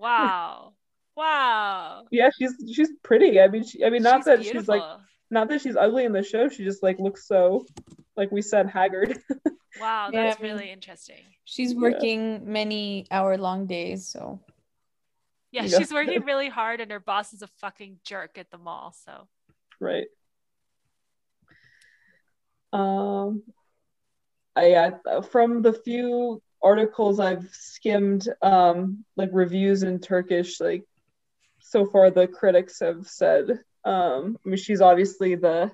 Wow. 0.00 0.74
Wow. 1.18 2.04
Yeah, 2.12 2.30
she's 2.38 2.54
she's 2.72 2.90
pretty. 3.02 3.40
I 3.40 3.48
mean, 3.48 3.64
she, 3.64 3.84
I 3.84 3.90
mean, 3.90 4.04
not 4.04 4.18
she's 4.18 4.24
that 4.26 4.40
beautiful. 4.40 4.60
she's 4.60 4.68
like, 4.68 4.82
not 5.32 5.48
that 5.48 5.60
she's 5.60 5.74
ugly 5.74 6.04
in 6.04 6.12
the 6.12 6.22
show. 6.22 6.48
She 6.48 6.62
just 6.62 6.80
like 6.80 7.00
looks 7.00 7.26
so, 7.26 7.66
like 8.16 8.30
we 8.30 8.40
said, 8.40 8.70
haggard. 8.70 9.18
wow, 9.80 10.10
that's 10.12 10.38
yeah, 10.38 10.46
really 10.46 10.70
interesting. 10.70 11.24
She's 11.44 11.74
working 11.74 12.34
yeah. 12.34 12.38
many 12.44 13.06
hour 13.10 13.36
long 13.36 13.66
days, 13.66 14.06
so. 14.06 14.38
Yeah, 15.50 15.64
yeah, 15.64 15.78
she's 15.78 15.92
working 15.92 16.22
really 16.24 16.48
hard, 16.48 16.80
and 16.80 16.92
her 16.92 17.00
boss 17.00 17.32
is 17.32 17.42
a 17.42 17.48
fucking 17.58 17.98
jerk 18.04 18.38
at 18.38 18.52
the 18.52 18.58
mall. 18.58 18.94
So. 19.04 19.26
Right. 19.80 20.06
Um, 22.72 23.42
I, 24.54 24.68
yeah, 24.68 24.90
from 25.32 25.62
the 25.62 25.72
few 25.72 26.40
articles 26.62 27.18
I've 27.18 27.48
skimmed, 27.50 28.28
um, 28.40 29.04
like 29.16 29.30
reviews 29.32 29.82
in 29.82 29.98
Turkish, 29.98 30.60
like 30.60 30.84
so 31.68 31.84
far 31.84 32.10
the 32.10 32.26
critics 32.26 32.80
have 32.80 33.06
said, 33.06 33.50
um, 33.84 34.38
I 34.44 34.48
mean, 34.48 34.56
she's 34.56 34.80
obviously 34.80 35.34
the 35.34 35.70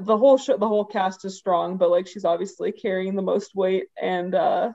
the 0.00 0.16
whole 0.16 0.38
show, 0.38 0.56
the 0.56 0.68
whole 0.68 0.86
cast 0.86 1.24
is 1.24 1.36
strong, 1.36 1.76
but 1.76 1.90
like 1.90 2.06
she's 2.06 2.24
obviously 2.24 2.72
carrying 2.72 3.14
the 3.14 3.22
most 3.22 3.54
weight, 3.54 3.88
and 4.00 4.34
uh, 4.34 4.72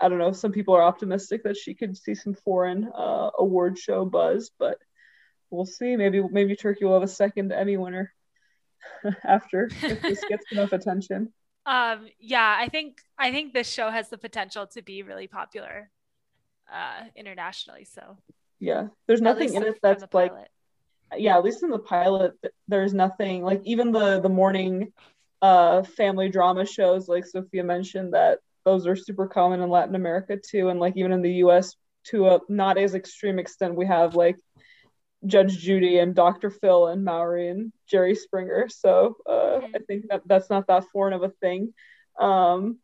I 0.00 0.08
don't 0.08 0.18
know, 0.18 0.32
some 0.32 0.52
people 0.52 0.74
are 0.74 0.82
optimistic 0.82 1.42
that 1.44 1.56
she 1.56 1.74
could 1.74 1.96
see 1.96 2.14
some 2.14 2.34
foreign 2.34 2.84
uh, 2.84 3.30
award 3.38 3.78
show 3.78 4.04
buzz, 4.04 4.50
but 4.58 4.78
we'll 5.50 5.66
see. 5.66 5.96
Maybe 5.96 6.22
maybe 6.22 6.56
Turkey 6.56 6.84
will 6.84 6.94
have 6.94 7.02
a 7.02 7.08
second 7.08 7.52
Emmy 7.52 7.76
winner 7.76 8.12
after 9.24 9.68
if 9.82 10.00
this 10.00 10.24
gets 10.28 10.44
enough 10.52 10.72
attention. 10.72 11.32
Um, 11.66 12.06
yeah, 12.20 12.56
I 12.58 12.68
think 12.68 13.00
I 13.18 13.32
think 13.32 13.52
this 13.52 13.70
show 13.70 13.90
has 13.90 14.08
the 14.08 14.18
potential 14.18 14.66
to 14.68 14.82
be 14.82 15.02
really 15.02 15.26
popular 15.26 15.90
uh, 16.72 17.04
internationally. 17.16 17.84
So 17.84 18.16
yeah, 18.58 18.88
there's 19.06 19.20
nothing 19.20 19.54
in 19.54 19.62
it 19.62 19.78
that's 19.82 20.04
like 20.12 20.32
yeah, 21.16 21.36
at 21.36 21.44
least 21.44 21.62
in 21.62 21.70
the 21.70 21.78
pilot, 21.78 22.32
there's 22.68 22.94
nothing 22.94 23.42
like 23.42 23.62
even 23.64 23.92
the 23.92 24.20
the 24.20 24.28
morning 24.28 24.92
uh 25.42 25.82
family 25.82 26.30
drama 26.30 26.64
shows 26.64 27.08
like 27.08 27.26
Sophia 27.26 27.62
mentioned 27.62 28.14
that 28.14 28.38
those 28.64 28.86
are 28.86 28.96
super 28.96 29.26
common 29.26 29.60
in 29.60 29.70
Latin 29.70 29.94
America 29.94 30.36
too, 30.36 30.68
and 30.68 30.80
like 30.80 30.96
even 30.96 31.12
in 31.12 31.22
the 31.22 31.34
U.S. 31.34 31.76
to 32.08 32.28
a 32.28 32.40
not 32.48 32.78
as 32.78 32.94
extreme 32.94 33.38
extent, 33.38 33.76
we 33.76 33.86
have 33.86 34.16
like 34.16 34.36
Judge 35.24 35.58
Judy 35.58 35.98
and 35.98 36.14
Dr. 36.14 36.50
Phil 36.50 36.88
and 36.88 37.04
Maury 37.04 37.48
and 37.48 37.72
Jerry 37.88 38.14
Springer. 38.14 38.68
So 38.68 39.16
uh, 39.26 39.32
mm-hmm. 39.32 39.76
I 39.76 39.78
think 39.86 40.06
that 40.10 40.22
that's 40.26 40.50
not 40.50 40.66
that 40.66 40.84
foreign 40.92 41.14
of 41.14 41.22
a 41.22 41.30
thing. 41.40 41.74
Um, 42.18 42.78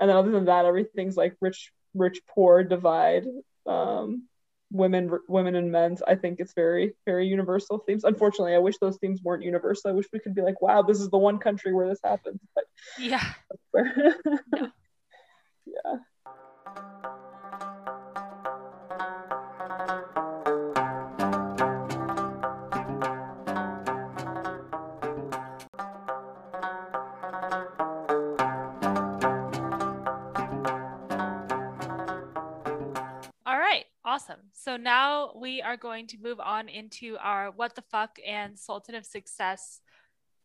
and 0.00 0.08
then 0.08 0.16
other 0.16 0.30
than 0.30 0.46
that, 0.46 0.64
everything's 0.64 1.16
like 1.16 1.34
rich, 1.40 1.72
rich, 1.94 2.20
poor 2.28 2.62
divide. 2.62 3.24
Um, 3.66 4.27
women, 4.70 5.10
women 5.28 5.54
and 5.54 5.72
men's. 5.72 6.02
I 6.02 6.14
think 6.14 6.40
it's 6.40 6.54
very, 6.54 6.94
very 7.06 7.26
universal 7.26 7.78
themes. 7.78 8.04
Unfortunately, 8.04 8.54
I 8.54 8.58
wish 8.58 8.78
those 8.78 8.98
themes 8.98 9.22
weren't 9.22 9.42
universal. 9.42 9.90
I 9.90 9.94
wish 9.94 10.06
we 10.12 10.18
could 10.18 10.34
be 10.34 10.42
like, 10.42 10.60
wow, 10.60 10.82
this 10.82 11.00
is 11.00 11.10
the 11.10 11.18
one 11.18 11.38
country 11.38 11.72
where 11.72 11.88
this 11.88 12.00
happens. 12.04 12.40
But 12.54 12.64
yeah, 12.98 13.24
yeah. 13.74 14.12
yeah. 15.66 15.96
Awesome. 34.18 34.40
So 34.52 34.76
now 34.76 35.30
we 35.36 35.62
are 35.62 35.76
going 35.76 36.08
to 36.08 36.18
move 36.20 36.40
on 36.40 36.68
into 36.68 37.16
our 37.20 37.52
what 37.52 37.76
the 37.76 37.84
fuck 37.92 38.18
and 38.26 38.58
Sultan 38.58 38.96
of 38.96 39.06
Success 39.06 39.80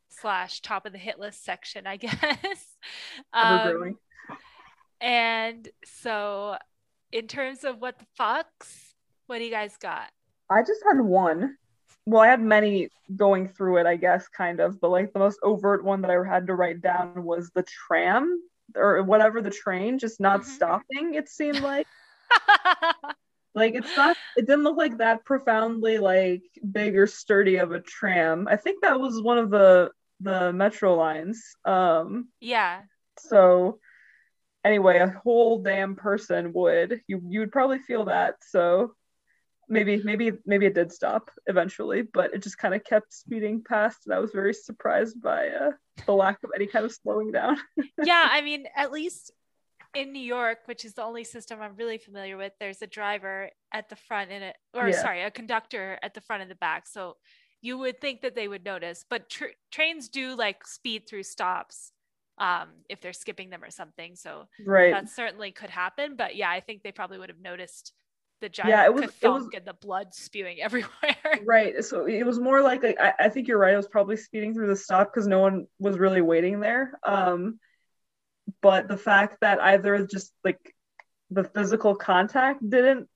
slash 0.10 0.62
top 0.62 0.86
of 0.86 0.92
the 0.92 1.00
hit 1.00 1.18
list 1.18 1.44
section, 1.44 1.88
I 1.88 1.98
guess. 1.98 2.68
Um, 3.34 3.98
and 5.02 5.68
so, 5.86 6.58
in 7.12 7.26
terms 7.26 7.64
of 7.64 7.82
what 7.82 7.98
the 7.98 8.06
fucks, 8.20 8.94
what 9.26 9.40
do 9.40 9.44
you 9.44 9.50
guys 9.50 9.76
got? 9.78 10.12
I 10.52 10.62
just 10.62 10.84
had 10.88 11.02
one. 11.02 11.58
Well, 12.06 12.22
I 12.22 12.28
had 12.28 12.42
many 12.42 12.90
going 13.16 13.48
through 13.48 13.78
it, 13.78 13.88
I 13.88 13.96
guess, 13.96 14.28
kind 14.28 14.60
of, 14.60 14.80
but 14.80 14.92
like 14.92 15.14
the 15.14 15.20
most 15.20 15.40
overt 15.42 15.84
one 15.84 16.02
that 16.02 16.12
I 16.12 16.24
had 16.24 16.46
to 16.46 16.54
write 16.54 16.82
down 16.82 17.24
was 17.24 17.50
the 17.56 17.64
tram 17.64 18.40
or 18.76 19.02
whatever 19.02 19.42
the 19.42 19.50
train 19.50 19.98
just 19.98 20.20
not 20.20 20.42
mm-hmm. 20.42 20.52
stopping, 20.52 21.16
it 21.16 21.28
seemed 21.28 21.62
like. 21.62 21.88
Like 23.56 23.76
it's 23.76 23.96
not 23.96 24.18
it 24.36 24.48
didn't 24.48 24.64
look 24.64 24.78
like 24.78 24.98
that 24.98 25.26
profoundly 25.26 25.98
like 26.00 26.44
big 26.72 26.98
or 26.98 27.08
sturdy 27.08 27.58
of 27.58 27.72
a 27.72 27.80
tram. 27.80 28.48
I 28.50 28.56
think 28.56 28.82
that 28.82 29.00
was 29.00 29.22
one 29.22 29.38
of 29.38 29.50
the 29.50 29.92
the 30.22 30.52
metro 30.54 30.96
lines. 30.96 31.56
Um 31.66 32.30
yeah. 32.40 32.82
So 33.20 33.80
anyway, 34.64 35.00
a 35.00 35.20
whole 35.24 35.62
damn 35.62 35.96
person 35.96 36.54
would 36.54 37.02
you 37.08 37.22
you 37.28 37.42
would 37.42 37.52
probably 37.52 37.80
feel 37.80 38.06
that. 38.06 38.36
So 38.48 38.96
maybe 39.70 40.02
maybe 40.04 40.32
maybe 40.46 40.66
it 40.66 40.74
did 40.74 40.92
stop 40.92 41.30
eventually, 41.46 42.02
but 42.02 42.34
it 42.34 42.42
just 42.42 42.58
kind 42.58 42.74
of 42.74 42.84
kept 42.84 43.14
speeding 43.14 43.64
past 43.64 44.00
and 44.06 44.16
I 44.16 44.20
was 44.20 44.32
very 44.32 44.54
surprised 44.54 45.22
by 45.22 45.50
uh, 45.50 45.72
the 46.06 46.14
lack 46.14 46.40
of 46.44 46.52
any 46.56 46.66
kind 46.68 46.86
of 46.86 46.92
slowing 46.92 47.32
down. 47.32 47.58
yeah, 48.04 48.28
I 48.32 48.42
mean, 48.42 48.66
at 48.76 48.92
least 48.92 49.32
in 49.96 50.12
New 50.12 50.22
York, 50.22 50.60
which 50.66 50.86
is 50.86 50.94
the 50.94 51.04
only 51.04 51.24
system 51.24 51.62
I'm 51.62 51.76
really 51.76 51.98
familiar 51.98 52.38
with, 52.38 52.54
there's 52.60 52.82
a 52.82 52.88
driver 52.88 53.50
at 53.74 53.90
the 53.90 53.96
front 53.96 54.32
and 54.32 54.44
a 54.44 54.54
or 54.74 54.90
yeah. 54.90 55.02
sorry, 55.02 55.24
a 55.24 55.32
conductor 55.32 56.00
at 56.02 56.14
the 56.14 56.22
front 56.22 56.42
and 56.42 56.52
the 56.52 56.56
back. 56.56 56.88
So 56.88 57.18
you 57.62 57.78
would 57.78 58.02
think 58.02 58.22
that 58.22 58.36
they 58.36 58.48
would 58.48 58.66
notice, 58.66 59.06
but 59.10 59.30
tr- 59.30 59.56
trains 59.72 60.10
do 60.10 60.36
like 60.36 60.68
speed 60.68 61.04
through 61.08 61.24
stops 61.24 61.92
um, 62.38 62.70
if 62.90 63.00
they're 63.02 63.14
skipping 63.14 63.50
them 63.50 63.64
or 63.64 63.70
something. 63.70 64.16
So 64.16 64.48
right. 64.66 64.92
that 64.92 65.10
certainly 65.10 65.52
could 65.52 65.70
happen. 65.70 66.16
But 66.18 66.36
yeah, 66.36 66.50
I 66.50 66.60
think 66.60 66.84
they 66.84 66.92
probably 66.92 67.20
would 67.20 67.30
have 67.30 67.40
noticed 67.40 67.94
the 68.42 68.50
giant 68.50 68.72
yeah, 68.72 68.86
it 68.86 68.94
was, 68.94 69.04
it 69.04 69.28
was, 69.30 69.48
and 69.56 69.66
the 69.66 69.74
blood 69.74 70.14
spewing 70.14 70.58
everywhere. 70.62 70.90
right. 71.46 71.84
So 71.84 72.06
it 72.06 72.26
was 72.26 72.40
more 72.40 72.62
like 72.62 72.84
I 73.00 73.30
think 73.30 73.48
you're 73.48 73.58
right. 73.58 73.74
It 73.74 73.78
was 73.78 73.88
probably 73.88 74.18
speeding 74.18 74.54
through 74.54 74.68
the 74.68 74.76
stop 74.76 75.14
because 75.14 75.28
no 75.28 75.40
one 75.40 75.68
was 75.80 75.98
really 75.98 76.22
waiting 76.22 76.60
there. 76.60 77.00
Um, 77.04 77.60
but 78.64 78.88
the 78.88 78.98
fact 78.98 79.38
that 79.42 79.62
either 79.62 80.08
just 80.08 80.34
like 80.44 80.74
the 81.30 81.44
physical 81.44 81.96
contact 81.96 82.68
didn't 82.68 83.08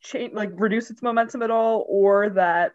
change 0.00 0.32
like 0.34 0.50
reduce 0.54 0.90
its 0.90 1.02
momentum 1.02 1.42
at 1.42 1.50
all 1.50 1.86
or 1.88 2.30
that 2.30 2.72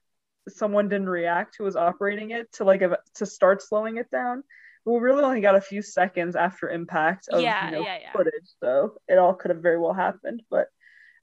someone 0.47 0.87
didn't 0.87 1.09
react 1.09 1.55
who 1.57 1.63
was 1.65 1.75
operating 1.75 2.29
it 2.31 2.49
to 2.53 2.63
like 2.63 2.81
a, 2.81 2.97
to 3.15 3.25
start 3.25 3.61
slowing 3.61 3.97
it 3.97 4.09
down 4.11 4.43
we 4.85 4.99
really 4.99 5.23
only 5.23 5.41
got 5.41 5.55
a 5.55 5.61
few 5.61 5.81
seconds 5.81 6.35
after 6.35 6.69
impact 6.69 7.27
of 7.29 7.41
Yeah, 7.41 7.65
you 7.65 7.71
know, 7.71 7.81
yeah, 7.81 7.97
yeah. 8.01 8.11
footage, 8.11 8.47
so 8.63 8.93
it 9.07 9.17
all 9.17 9.33
could 9.33 9.49
have 9.49 9.61
very 9.61 9.79
well 9.79 9.93
happened. 9.93 10.43
But 10.49 10.67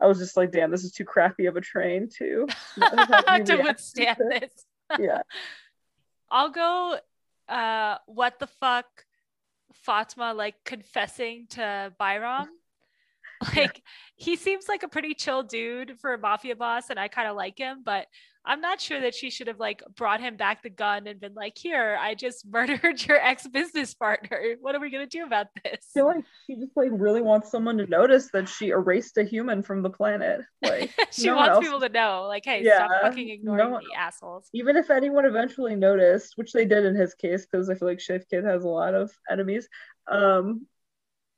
I 0.00 0.06
was 0.06 0.18
just 0.18 0.36
like, 0.36 0.50
damn, 0.50 0.72
this 0.72 0.82
is 0.82 0.92
too 0.92 1.04
crappy 1.04 1.46
of 1.46 1.56
a 1.56 1.60
train 1.60 2.08
to 2.18 2.48
to 3.44 3.60
withstand 3.62 4.16
to 4.18 4.40
this. 4.40 4.64
yeah. 4.98 5.22
I'll 6.30 6.50
go 6.50 6.98
uh 7.48 7.98
what 8.06 8.38
the 8.38 8.46
fuck 8.46 8.86
Fatma 9.82 10.32
like 10.32 10.64
confessing 10.64 11.46
to 11.50 11.92
Bayram. 12.00 12.46
Like 13.56 13.82
he 14.16 14.36
seems 14.36 14.68
like 14.68 14.82
a 14.82 14.88
pretty 14.88 15.14
chill 15.14 15.42
dude 15.42 15.98
for 16.00 16.14
a 16.14 16.18
mafia 16.18 16.56
boss 16.56 16.90
and 16.90 16.98
I 16.98 17.08
kind 17.08 17.28
of 17.28 17.36
like 17.36 17.58
him, 17.58 17.82
but 17.84 18.06
I'm 18.44 18.60
not 18.60 18.80
sure 18.80 19.00
that 19.02 19.14
she 19.14 19.30
should 19.30 19.46
have 19.46 19.60
like 19.60 19.84
brought 19.94 20.20
him 20.20 20.36
back 20.36 20.64
the 20.64 20.70
gun 20.70 21.06
and 21.06 21.20
been 21.20 21.34
like, 21.34 21.56
"Here, 21.56 21.96
I 22.00 22.16
just 22.16 22.44
murdered 22.50 23.00
your 23.06 23.16
ex-business 23.18 23.94
partner. 23.94 24.56
What 24.60 24.74
are 24.74 24.80
we 24.80 24.90
going 24.90 25.08
to 25.08 25.18
do 25.18 25.24
about 25.24 25.46
this?" 25.62 25.86
I 25.94 25.94
feel 25.94 26.06
like 26.06 26.24
she 26.46 26.56
just 26.56 26.76
like 26.76 26.90
really 26.92 27.22
wants 27.22 27.52
someone 27.52 27.76
to 27.78 27.86
notice 27.86 28.30
that 28.32 28.48
she 28.48 28.70
erased 28.70 29.16
a 29.18 29.22
human 29.22 29.62
from 29.62 29.82
the 29.82 29.90
planet. 29.90 30.40
Like 30.60 30.90
she 31.12 31.26
no 31.26 31.36
wants 31.36 31.60
people 31.60 31.78
to 31.80 31.88
know 31.88 32.24
like, 32.26 32.44
"Hey, 32.44 32.64
Yeah, 32.64 32.78
stop 32.86 33.02
fucking 33.02 33.28
no 33.28 33.32
ignoring 33.34 33.70
one- 33.70 33.84
me, 33.84 33.90
assholes." 33.96 34.48
even 34.52 34.76
if 34.76 34.90
anyone 34.90 35.24
eventually 35.24 35.76
noticed, 35.76 36.32
which 36.36 36.52
they 36.52 36.64
did 36.64 36.84
in 36.84 36.96
his 36.96 37.14
case, 37.14 37.46
because 37.46 37.70
I 37.70 37.76
feel 37.76 37.86
like 37.86 37.98
Shevket 37.98 38.44
has 38.44 38.64
a 38.64 38.68
lot 38.68 38.94
of 38.96 39.12
enemies, 39.30 39.68
um, 40.10 40.66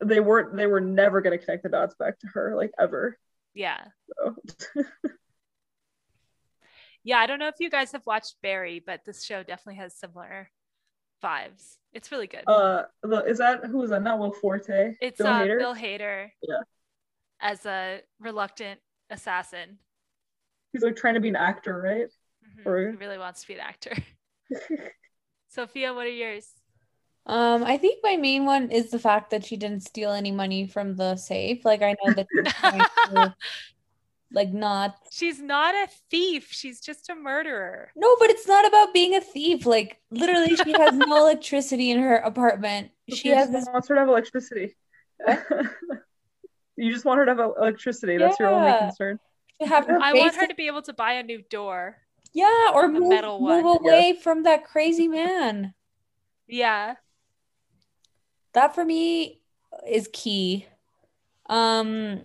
they 0.05 0.21
weren't 0.21 0.57
they 0.57 0.67
were 0.67 0.81
never 0.81 1.21
gonna 1.21 1.39
connect 1.39 1.63
the 1.63 1.69
dots 1.69 1.95
back 1.97 2.19
to 2.21 2.27
her, 2.29 2.55
like 2.57 2.71
ever. 2.79 3.19
Yeah. 3.55 3.79
So 4.19 4.37
Yeah, 7.07 7.19
I 7.19 7.27
don't 7.27 7.39
know 7.39 7.49
if 7.49 7.57
you 7.61 7.69
guys 7.69 7.93
have 7.93 8.07
watched 8.07 8.37
Barry, 8.43 8.83
but 8.85 9.05
this 9.05 9.25
show 9.25 9.43
definitely 9.43 9.77
has 9.77 9.95
similar 9.95 10.51
vibes. 11.23 11.77
It's 11.93 12.11
really 12.11 12.27
good. 12.27 12.45
uh 12.49 12.85
is 13.27 13.39
that 13.39 13.65
who 13.67 13.83
is 13.83 13.91
that? 13.91 14.03
Not 14.03 14.19
Will 14.19 14.33
Forte. 14.33 14.95
it's 15.01 15.19
Bill 15.19 15.27
uh, 15.27 15.41
Hader? 15.43 15.59
Bill 15.59 15.75
Hader 15.75 16.29
Yeah. 16.43 16.61
as 17.41 17.67
a 17.67 18.01
reluctant 18.21 18.81
assassin. 19.11 19.79
He's 20.73 20.83
like 20.83 20.97
trying 20.97 21.15
to 21.15 21.21
be 21.21 21.29
an 21.29 21.37
actor, 21.37 21.81
right? 21.81 22.09
Mhm, 22.61 22.67
Or- 22.67 22.91
He 22.91 22.97
really 22.97 23.19
wants 23.19 23.43
to 23.43 23.49
be 23.49 23.55
an 23.55 23.61
actor. 23.61 23.93
Sophia, 25.49 25.93
what 25.95 26.07
are 26.07 26.11
yours? 26.11 26.49
Um, 27.27 27.65
I 27.65 27.79
think 27.79 28.01
my 28.03 28.17
main 28.17 28.45
one 28.45 28.71
is 28.71 28.91
the 28.91 28.99
fact 28.99 29.31
that 29.31 29.45
she 29.45 29.57
didn't 29.57 29.83
steal 29.83 30.13
any 30.13 30.31
money 30.31 30.67
from 30.67 30.97
the 30.97 31.17
safe. 31.17 31.65
Like 31.65 31.83
I 31.83 31.97
know 32.05 32.13
that 32.13 32.27
to, 32.35 33.35
like 34.33 34.53
not 34.53 34.97
She's 35.11 35.41
not 35.41 35.75
a 35.75 35.89
thief. 36.11 36.49
She's 36.51 36.81
just 36.81 37.09
a 37.09 37.15
murderer. 37.15 37.91
No, 37.97 38.15
but 38.19 38.29
it's 38.29 38.47
not 38.47 38.67
about 38.67 38.93
being 38.93 39.15
a 39.15 39.23
thief. 39.23 39.65
Like 39.65 40.01
literally 40.11 40.55
she 40.57 40.73
has 40.73 40.93
no 40.93 41.17
electricity 41.21 41.91
in 41.91 42.01
her 42.01 42.17
apartment. 42.17 42.91
She 43.09 43.17
Sophia 43.17 43.37
has 43.37 43.51
this 43.51 43.67
wants 43.73 43.89
her 43.89 43.95
to 43.95 44.01
have 44.01 44.09
electricity. 44.09 44.77
you 46.77 46.93
just 46.93 47.07
want 47.07 47.19
her 47.19 47.25
to 47.25 47.35
have 47.35 47.53
electricity. 47.57 48.19
That's 48.19 48.39
your 48.39 48.51
only 48.51 48.73
concern. 48.79 49.19
have 49.67 49.89
I 49.89 50.13
want 50.13 50.35
her 50.35 50.47
to 50.47 50.55
be 50.55 50.67
able 50.67 50.83
to 50.83 50.93
buy 50.93 51.13
a 51.15 51.23
new 51.23 51.43
door. 51.49 51.97
Yeah, 52.35 52.73
or 52.75 52.89
move, 52.89 53.09
metal 53.09 53.41
move 53.41 53.65
one. 53.65 53.79
away 53.79 54.19
from 54.21 54.43
that 54.43 54.65
crazy 54.65 55.09
man. 55.09 55.73
Yeah. 56.49 56.97
That 58.55 58.75
for 58.75 58.85
me 58.85 59.41
is 59.89 60.09
key. 60.13 60.67
Um 61.49 62.25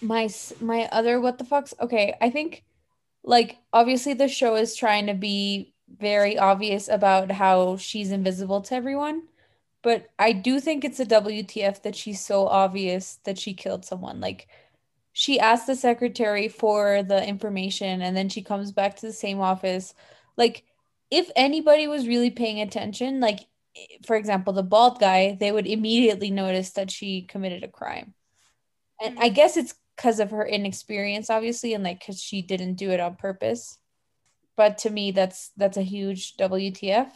my 0.00 0.28
my 0.60 0.88
other 0.92 1.20
what 1.20 1.38
the 1.38 1.44
fucks? 1.44 1.74
Okay, 1.80 2.14
I 2.20 2.30
think 2.30 2.64
like 3.24 3.58
obviously 3.72 4.14
the 4.14 4.28
show 4.28 4.54
is 4.56 4.76
trying 4.76 5.06
to 5.06 5.14
be 5.14 5.74
very 5.98 6.38
obvious 6.38 6.88
about 6.88 7.30
how 7.30 7.76
she's 7.76 8.10
invisible 8.10 8.60
to 8.60 8.74
everyone, 8.74 9.22
but 9.82 10.08
I 10.18 10.32
do 10.32 10.60
think 10.60 10.84
it's 10.84 11.00
a 11.00 11.06
WTF 11.06 11.82
that 11.82 11.96
she's 11.96 12.24
so 12.24 12.46
obvious 12.46 13.18
that 13.24 13.38
she 13.38 13.54
killed 13.54 13.84
someone. 13.84 14.20
Like 14.20 14.48
she 15.12 15.40
asked 15.40 15.66
the 15.66 15.76
secretary 15.76 16.48
for 16.48 17.02
the 17.02 17.26
information 17.26 18.02
and 18.02 18.16
then 18.16 18.28
she 18.28 18.42
comes 18.42 18.72
back 18.72 18.96
to 18.96 19.06
the 19.06 19.12
same 19.12 19.40
office. 19.40 19.94
Like 20.36 20.64
if 21.10 21.30
anybody 21.36 21.86
was 21.88 22.08
really 22.08 22.30
paying 22.30 22.60
attention, 22.60 23.20
like 23.20 23.46
for 24.06 24.16
example, 24.16 24.52
the 24.52 24.62
bald 24.62 25.00
guy, 25.00 25.36
they 25.38 25.52
would 25.52 25.66
immediately 25.66 26.30
notice 26.30 26.70
that 26.72 26.90
she 26.90 27.22
committed 27.22 27.62
a 27.64 27.68
crime. 27.68 28.14
And 29.00 29.18
I 29.18 29.30
mm. 29.30 29.34
guess 29.34 29.56
it's 29.56 29.74
because 29.96 30.20
of 30.20 30.30
her 30.30 30.46
inexperience, 30.46 31.30
obviously, 31.30 31.74
and 31.74 31.84
like 31.84 32.00
because 32.00 32.20
she 32.20 32.42
didn't 32.42 32.74
do 32.74 32.90
it 32.90 33.00
on 33.00 33.16
purpose. 33.16 33.78
But 34.56 34.78
to 34.78 34.90
me, 34.90 35.10
that's 35.10 35.50
that's 35.56 35.76
a 35.76 35.82
huge 35.82 36.36
WTF. 36.36 37.10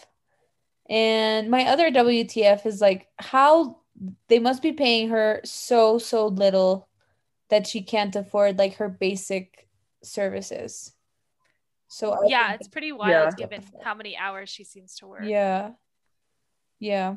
And 0.89 1.51
my 1.51 1.67
other 1.67 1.91
WTF 1.91 2.67
is 2.67 2.81
like 2.81 3.09
how 3.19 3.79
they 4.29 4.39
must 4.39 4.63
be 4.63 4.73
paying 4.73 5.11
her 5.11 5.41
so 5.45 5.99
so 5.99 6.27
little 6.27 6.89
that 7.49 7.67
she 7.67 7.83
can't 7.83 8.15
afford 8.17 8.59
like 8.59 8.77
her 8.77 8.89
basic 8.89 9.69
services. 10.03 10.93
So 11.89 12.13
I 12.13 12.27
Yeah, 12.27 12.53
it's 12.55 12.69
pretty 12.69 12.89
Yeah. 12.89 12.95
wild 12.95 13.37
given 13.37 13.65
how 13.83 13.95
many 13.95 14.17
hours 14.17 14.49
she 14.49 14.65
seems 14.65 14.97
to 14.97 15.07
work. 15.07 15.25
yeah. 15.25 15.73
Yeah. 16.81 17.17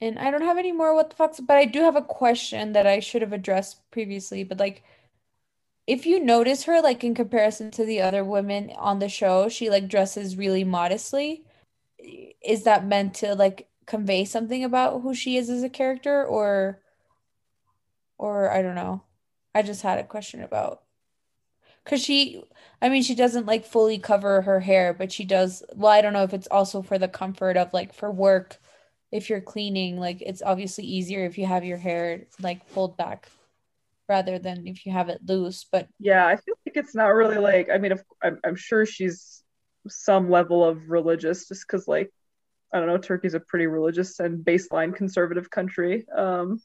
And 0.00 0.18
I 0.18 0.30
don't 0.30 0.42
have 0.42 0.58
any 0.58 0.72
more 0.72 0.94
what 0.94 1.10
the 1.10 1.16
fucks, 1.16 1.40
but 1.44 1.56
I 1.56 1.64
do 1.64 1.80
have 1.82 1.96
a 1.96 2.02
question 2.02 2.72
that 2.72 2.86
I 2.86 3.00
should 3.00 3.22
have 3.22 3.32
addressed 3.32 3.90
previously. 3.90 4.44
But 4.44 4.58
like, 4.58 4.82
if 5.86 6.04
you 6.06 6.20
notice 6.20 6.64
her, 6.64 6.82
like 6.82 7.04
in 7.04 7.14
comparison 7.14 7.70
to 7.72 7.84
the 7.86 8.02
other 8.02 8.24
women 8.24 8.70
on 8.76 8.98
the 8.98 9.08
show, 9.08 9.48
she 9.48 9.70
like 9.70 9.88
dresses 9.88 10.36
really 10.36 10.64
modestly. 10.64 11.44
Is 12.44 12.64
that 12.64 12.86
meant 12.86 13.14
to 13.16 13.34
like 13.34 13.68
convey 13.86 14.24
something 14.24 14.64
about 14.64 15.02
who 15.02 15.14
she 15.14 15.36
is 15.36 15.48
as 15.48 15.62
a 15.62 15.70
character, 15.70 16.24
or, 16.24 16.80
or 18.18 18.50
I 18.50 18.62
don't 18.62 18.74
know. 18.74 19.02
I 19.54 19.62
just 19.62 19.82
had 19.82 19.98
a 19.98 20.04
question 20.04 20.42
about 20.42 20.82
because 21.84 22.02
she, 22.02 22.42
I 22.80 22.88
mean, 22.88 23.02
she 23.02 23.14
doesn't 23.14 23.46
like 23.46 23.64
fully 23.64 23.98
cover 23.98 24.42
her 24.42 24.60
hair, 24.60 24.94
but 24.94 25.12
she 25.12 25.24
does. 25.24 25.62
Well, 25.74 25.92
I 25.92 26.00
don't 26.00 26.12
know 26.12 26.24
if 26.24 26.34
it's 26.34 26.48
also 26.50 26.82
for 26.82 26.98
the 26.98 27.08
comfort 27.08 27.56
of 27.56 27.72
like 27.72 27.94
for 27.94 28.10
work, 28.10 28.58
if 29.14 29.30
you're 29.30 29.40
cleaning, 29.40 29.96
like 29.96 30.20
it's 30.20 30.42
obviously 30.42 30.82
easier 30.82 31.24
if 31.24 31.38
you 31.38 31.46
have 31.46 31.64
your 31.64 31.78
hair 31.78 32.26
like 32.42 32.68
pulled 32.72 32.96
back 32.96 33.28
rather 34.08 34.40
than 34.40 34.66
if 34.66 34.84
you 34.84 34.90
have 34.90 35.08
it 35.08 35.20
loose. 35.24 35.64
But 35.70 35.86
Yeah, 36.00 36.26
I 36.26 36.34
feel 36.34 36.56
like 36.66 36.76
it's 36.76 36.96
not 36.96 37.14
really 37.14 37.38
like 37.38 37.70
I 37.72 37.78
mean, 37.78 37.92
if, 37.92 38.02
I'm 38.20 38.40
I'm 38.44 38.56
sure 38.56 38.84
she's 38.84 39.44
some 39.86 40.28
level 40.30 40.64
of 40.64 40.90
religious, 40.90 41.46
just 41.46 41.64
because 41.64 41.86
like 41.86 42.10
I 42.72 42.78
don't 42.78 42.88
know, 42.88 42.98
Turkey's 42.98 43.34
a 43.34 43.40
pretty 43.40 43.68
religious 43.68 44.18
and 44.18 44.44
baseline 44.44 44.92
conservative 44.92 45.48
country. 45.48 46.06
Um, 46.08 46.60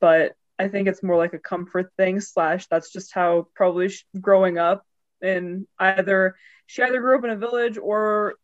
but 0.00 0.32
I 0.58 0.68
think 0.68 0.88
it's 0.88 1.02
more 1.02 1.18
like 1.18 1.34
a 1.34 1.38
comfort 1.38 1.92
thing. 1.98 2.18
Slash, 2.18 2.66
that's 2.68 2.90
just 2.90 3.12
how 3.12 3.48
probably 3.54 3.92
growing 4.18 4.56
up 4.56 4.86
in 5.20 5.66
either 5.78 6.36
she 6.64 6.82
either 6.82 7.00
grew 7.00 7.18
up 7.18 7.24
in 7.24 7.30
a 7.30 7.36
village 7.36 7.76
or 7.76 8.36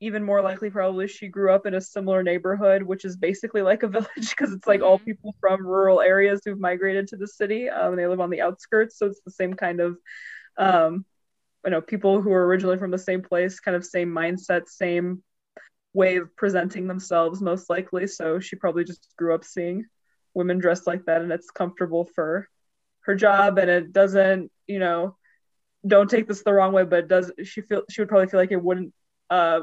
even 0.00 0.24
more 0.24 0.40
likely 0.42 0.70
probably 0.70 1.06
she 1.06 1.28
grew 1.28 1.52
up 1.52 1.66
in 1.66 1.74
a 1.74 1.80
similar 1.80 2.22
neighborhood 2.22 2.82
which 2.82 3.04
is 3.04 3.16
basically 3.16 3.62
like 3.62 3.82
a 3.82 3.88
village 3.96 4.30
because 4.30 4.52
it's 4.52 4.66
like 4.66 4.82
all 4.82 4.98
Mhm. 4.98 5.04
people 5.04 5.34
from 5.40 5.66
rural 5.66 6.00
areas 6.00 6.40
who've 6.44 6.58
migrated 6.60 7.08
to 7.08 7.16
the 7.16 7.28
city 7.28 7.68
um, 7.68 7.96
they 7.96 8.06
live 8.06 8.20
on 8.20 8.30
the 8.30 8.40
outskirts 8.40 8.98
so 8.98 9.06
it's 9.06 9.20
the 9.24 9.30
same 9.30 9.54
kind 9.54 9.80
of 9.80 9.96
um, 10.58 11.04
you 11.64 11.70
know 11.70 11.80
people 11.80 12.20
who 12.22 12.32
are 12.32 12.46
originally 12.46 12.78
from 12.78 12.90
the 12.90 12.98
same 12.98 13.22
place 13.22 13.60
kind 13.60 13.76
of 13.76 13.84
same 13.84 14.10
mindset 14.10 14.68
same 14.68 15.22
way 15.92 16.16
of 16.16 16.34
presenting 16.36 16.86
themselves 16.86 17.40
most 17.42 17.68
likely 17.68 18.06
so 18.06 18.38
she 18.38 18.56
probably 18.56 18.84
just 18.84 19.08
grew 19.18 19.34
up 19.34 19.44
seeing 19.44 19.84
women 20.34 20.58
dressed 20.58 20.86
like 20.86 21.04
that 21.06 21.20
and 21.22 21.32
it's 21.32 21.50
comfortable 21.50 22.04
for 22.14 22.48
her 23.00 23.14
job 23.16 23.58
and 23.58 23.68
it 23.70 23.92
doesn't 23.92 24.50
you 24.66 24.78
know 24.78 25.16
don't 25.86 26.10
take 26.10 26.28
this 26.28 26.42
the 26.44 26.52
wrong 26.52 26.72
way 26.72 26.84
but 26.84 27.00
it 27.00 27.08
does 27.08 27.32
she 27.44 27.60
feel 27.62 27.82
she 27.90 28.00
would 28.00 28.08
probably 28.08 28.28
feel 28.28 28.40
like 28.40 28.52
it 28.52 28.62
wouldn't 28.62 28.92
uh 29.30 29.60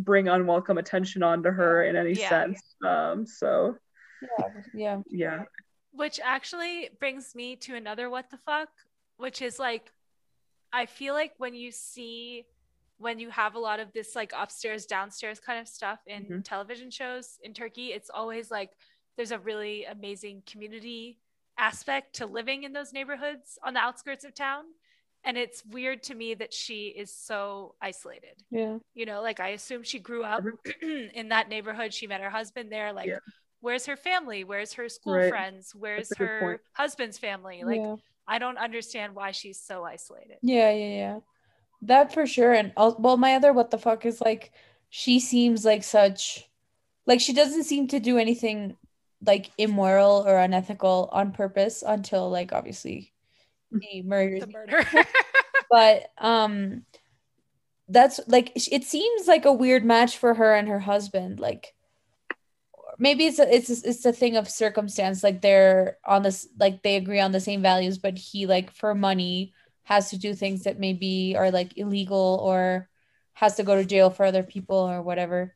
bring 0.00 0.28
unwelcome 0.28 0.78
attention 0.78 1.22
onto 1.22 1.50
her 1.50 1.84
in 1.84 1.96
any 1.96 2.12
Yeah. 2.14 2.28
sense 2.28 2.74
um 2.84 3.26
so 3.26 3.76
yeah, 4.22 4.48
yeah. 4.74 5.00
yeah 5.08 5.42
Which 5.92 6.20
actually 6.22 6.90
brings 6.98 7.34
me 7.34 7.56
to 7.56 7.74
another 7.74 8.10
what 8.10 8.30
the 8.30 8.38
fuck, 8.38 8.68
which 9.16 9.40
is 9.42 9.58
like, 9.58 9.90
I 10.72 10.86
feel 10.86 11.14
like 11.14 11.32
when 11.38 11.54
you 11.54 11.72
see, 11.72 12.44
when 12.98 13.18
you 13.18 13.30
have 13.30 13.54
a 13.54 13.58
lot 13.58 13.80
of 13.80 13.92
this 13.92 14.14
like 14.14 14.32
upstairs, 14.36 14.86
downstairs 14.86 15.40
kind 15.40 15.58
of 15.58 15.66
stuff 15.66 16.00
in 16.06 16.24
Mhm. 16.26 16.44
television 16.44 16.90
shows 16.90 17.38
in 17.42 17.54
Turkey, 17.54 17.92
it's 17.92 18.10
always 18.10 18.50
like 18.50 18.70
there's 19.16 19.32
a 19.32 19.38
really 19.38 19.84
amazing 19.86 20.42
community 20.46 21.18
aspect 21.58 22.14
to 22.16 22.26
living 22.26 22.62
in 22.64 22.72
those 22.72 22.92
neighborhoods 22.92 23.58
on 23.64 23.74
the 23.74 23.80
outskirts 23.80 24.24
of 24.24 24.34
town. 24.34 24.64
And 25.24 25.36
it's 25.36 25.62
weird 25.66 26.02
to 26.04 26.14
me 26.14 26.34
that 26.34 26.52
she 26.54 26.86
is 26.88 27.12
so 27.12 27.74
isolated. 27.82 28.42
Yeah. 28.50 28.78
You 28.94 29.04
know, 29.06 29.20
like 29.22 29.38
I 29.40 29.48
assume 29.50 29.82
she 29.82 29.98
grew 29.98 30.24
up 30.24 30.42
in 30.82 31.28
that 31.28 31.48
neighborhood. 31.48 31.92
She 31.92 32.06
met 32.06 32.20
her 32.22 32.30
husband 32.30 32.72
there. 32.72 32.92
Like, 32.92 33.08
Yeah. 33.08 33.18
where's 33.60 33.84
her 33.86 33.96
family? 33.96 34.44
Where's 34.44 34.72
her 34.74 34.88
school 34.88 35.14
Right. 35.14 35.28
friends? 35.28 35.74
Where's 35.74 36.10
her 36.16 36.62
husband's 36.72 37.18
family? 37.18 37.62
Like, 37.64 37.80
yeah. 37.80 37.96
I 38.26 38.38
don't 38.38 38.56
understand 38.58 39.14
why 39.14 39.32
she's 39.32 39.60
so 39.60 39.84
isolated. 39.84 40.38
Yeah, 40.42 40.70
yeah, 40.70 40.96
yeah. 40.96 41.18
That 41.82 42.12
for 42.14 42.26
sure. 42.26 42.52
And 42.52 42.72
al- 42.76 42.96
well, 42.98 43.16
my 43.16 43.34
other 43.34 43.52
what 43.52 43.70
the 43.70 43.78
fuck 43.78 44.06
is 44.06 44.20
like 44.20 44.52
she 44.88 45.20
seems 45.20 45.64
like 45.64 45.82
such 45.84 46.48
like 47.06 47.20
she 47.20 47.32
doesn't 47.32 47.64
seem 47.64 47.88
to 47.88 48.00
do 48.00 48.18
anything 48.18 48.76
like 49.24 49.50
immoral 49.58 50.24
or 50.26 50.38
unethical 50.38 51.08
on 51.12 51.32
purpose 51.32 51.82
until 51.86 52.30
like 52.30 52.52
obviously 52.52 53.09
he 53.80 54.02
murders 54.02 54.40
the 54.40 54.46
murder. 54.46 54.84
but 55.70 56.10
um 56.18 56.84
that's 57.88 58.20
like 58.28 58.52
it 58.54 58.84
seems 58.84 59.26
like 59.26 59.44
a 59.44 59.52
weird 59.52 59.84
match 59.84 60.16
for 60.16 60.34
her 60.34 60.54
and 60.54 60.68
her 60.68 60.78
husband 60.78 61.40
like 61.40 61.74
maybe 62.98 63.26
it's 63.26 63.38
a, 63.38 63.54
it's 63.54 63.70
a, 63.70 63.88
it's 63.88 64.04
a 64.04 64.12
thing 64.12 64.36
of 64.36 64.48
circumstance 64.48 65.22
like 65.22 65.40
they're 65.40 65.98
on 66.06 66.22
this 66.22 66.48
like 66.58 66.82
they 66.82 66.96
agree 66.96 67.18
on 67.20 67.32
the 67.32 67.40
same 67.40 67.62
values 67.62 67.98
but 67.98 68.16
he 68.16 68.46
like 68.46 68.70
for 68.72 68.94
money 68.94 69.52
has 69.84 70.10
to 70.10 70.18
do 70.18 70.34
things 70.34 70.62
that 70.64 70.78
maybe 70.78 71.34
are 71.36 71.50
like 71.50 71.76
illegal 71.76 72.40
or 72.42 72.88
has 73.32 73.56
to 73.56 73.64
go 73.64 73.74
to 73.74 73.84
jail 73.84 74.10
for 74.10 74.24
other 74.24 74.42
people 74.42 74.76
or 74.76 75.02
whatever 75.02 75.54